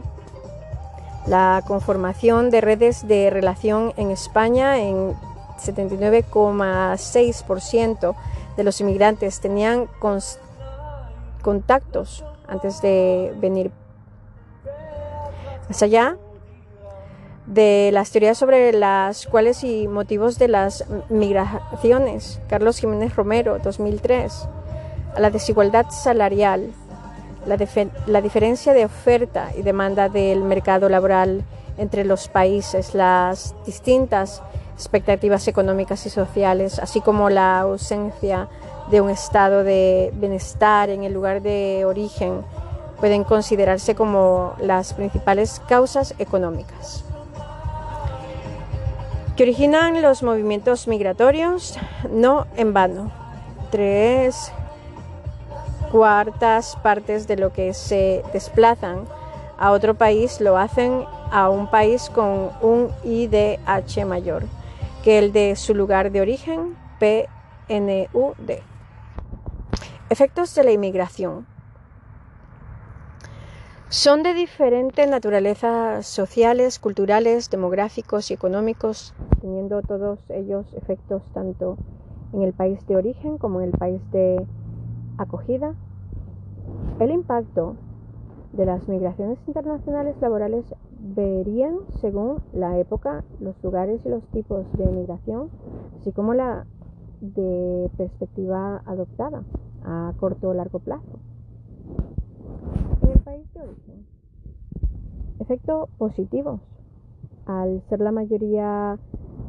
la 1.27 1.65
conformación 1.67 2.51
de 2.51 2.61
redes 2.61 3.09
de 3.09 3.31
relación 3.31 3.93
en 3.97 4.13
España 4.13 4.79
en 4.79 5.15
79,6% 5.59 8.15
de 8.57 8.65
los 8.65 8.81
inmigrantes 8.81 9.41
tenían 9.41 9.89
contactos 11.43 12.25
antes 12.47 12.81
de 12.81 13.35
venir. 13.41 13.73
Más 15.69 15.83
allá, 15.83 16.17
de 17.47 17.91
las 17.93 18.11
teorías 18.11 18.37
sobre 18.37 18.73
las 18.73 19.27
cuales 19.27 19.63
y 19.63 19.87
motivos 19.87 20.39
de 20.39 20.49
las 20.49 20.85
migraciones, 21.09 22.41
Carlos 22.49 22.79
Jiménez 22.79 23.15
Romero, 23.15 23.59
2003, 23.59 24.49
a 25.15 25.21
la 25.21 25.31
desigualdad 25.31 25.87
salarial, 25.91 26.73
la, 27.47 27.57
la, 28.07 28.21
diferencia 28.21 28.73
de 28.73 28.85
oferta 28.85 29.51
y 29.57 29.63
demanda 29.63 30.09
del 30.09 30.43
mercado 30.43 30.89
laboral 30.89 31.45
entre 31.79 32.05
los 32.05 32.27
países, 32.27 32.95
las 32.95 33.55
distintas 33.65 34.43
expectativas 34.75 35.47
económicas 35.47 36.05
y 36.07 36.11
sociales, 36.11 36.81
así 36.81 37.01
como 37.01 37.31
la 37.31 37.61
ausencia 37.61 38.49
de 38.91 39.01
un 39.01 39.11
estado 39.11 39.63
de 39.63 40.13
bienestar 40.17 40.91
en 40.91 41.05
el 41.05 41.13
lugar 41.13 41.43
de 41.43 41.85
origen, 41.87 42.43
pueden 42.99 43.25
considerarse 43.25 43.95
como 43.95 44.55
las 44.59 44.95
principales 44.95 45.61
causas 45.69 46.15
económicas 46.19 47.06
que 49.37 49.43
originan 49.43 50.01
los 50.01 50.23
movimientos 50.23 50.89
migratorios, 50.89 51.79
no 52.11 52.47
en 52.57 52.73
vano. 52.73 53.13
Tres 53.71 54.51
cuartas 55.93 56.77
partes 56.83 57.29
de 57.29 57.37
lo 57.37 57.53
que 57.53 57.75
se 57.75 58.23
desplazan 58.33 59.05
a 59.59 59.73
otro 59.73 59.95
país 59.95 60.41
lo 60.41 60.57
hacen 60.57 61.05
a 61.31 61.51
un 61.51 61.71
país 61.71 62.11
con 62.11 62.51
un 62.63 62.91
IDH 63.05 64.07
mayor 64.07 64.45
que 65.05 65.19
el 65.19 65.33
de 65.33 65.55
su 65.55 65.75
lugar 65.75 66.11
de 66.11 66.21
origen, 66.21 66.77
PNUD. 66.99 68.51
Efectos 70.09 70.55
de 70.55 70.65
la 70.65 70.73
inmigración. 70.73 71.47
Son 73.89 74.25
de 74.25 74.35
diferente 74.35 75.07
naturaleza 75.07 76.03
sociales, 76.03 76.81
culturales, 76.81 77.51
demográficos 77.51 78.33
y 78.33 78.35
económicos, 78.35 79.15
teniendo 79.41 79.81
todos 79.83 80.19
ellos 80.29 80.67
efectos 80.75 81.23
tanto 81.33 81.77
en 82.33 82.43
el 82.43 82.53
país 82.53 82.85
de 82.89 82.97
origen 82.97 83.39
como 83.39 83.61
en 83.61 83.69
el 83.69 83.79
país 83.79 84.03
de 84.11 84.45
acogida. 85.19 85.73
El 86.99 87.13
impacto 87.13 87.77
de 88.55 88.67
las 88.67 88.89
migraciones 88.89 89.39
internacionales 89.47 90.17
laborales 90.21 90.65
verían 90.99 91.77
según 92.01 92.41
la 92.53 92.81
época, 92.81 93.23
los 93.39 93.55
lugares 93.63 94.01
y 94.05 94.09
los 94.09 94.25
tipos 94.33 94.67
de 94.77 94.87
migración, 94.87 95.49
así 96.01 96.11
como 96.11 96.35
la 96.35 96.67
de 97.21 97.89
perspectiva 97.97 98.83
adoptada 98.85 99.45
a 99.85 100.13
corto 100.19 100.49
o 100.49 100.55
largo 100.55 100.81
plazo 100.81 101.21
país 103.25 103.53
de 103.55 103.61
origen. 103.61 104.07
Efectos 105.41 105.89
positivos. 105.99 106.61
Al 107.47 107.83
ser 107.89 108.01
la 108.01 108.13
mayoría 108.13 108.99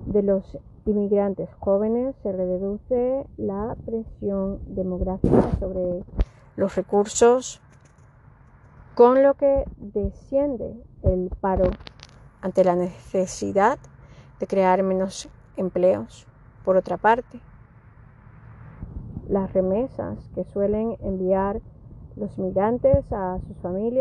de 0.06 0.24
los 0.24 0.58
inmigrantes 0.86 1.50
jóvenes, 1.60 2.16
se 2.24 2.32
reduce 2.32 3.26
la 3.38 3.76
presión 3.86 4.60
demográfica 4.68 5.52
sobre 5.60 6.04
los 6.56 6.76
recursos, 6.76 7.62
con 8.96 9.22
lo 9.22 9.34
que 9.36 9.66
desciende 9.78 10.74
el 11.04 11.30
paro 11.40 11.70
ante 12.42 12.64
la 12.64 12.76
necesidad 12.76 13.78
de 14.40 14.48
crear 14.48 14.82
menos 14.84 15.30
empleos. 15.56 16.28
Por 16.64 16.78
otra 16.78 16.98
parte, 16.98 17.40
las 19.30 19.52
remesas 19.54 20.18
que 20.34 20.44
suelen 20.46 20.98
enviar 21.02 21.62
los 22.18 22.38
migrantes 22.38 23.06
a 23.12 23.40
sus 23.48 23.58
familias 23.58 23.94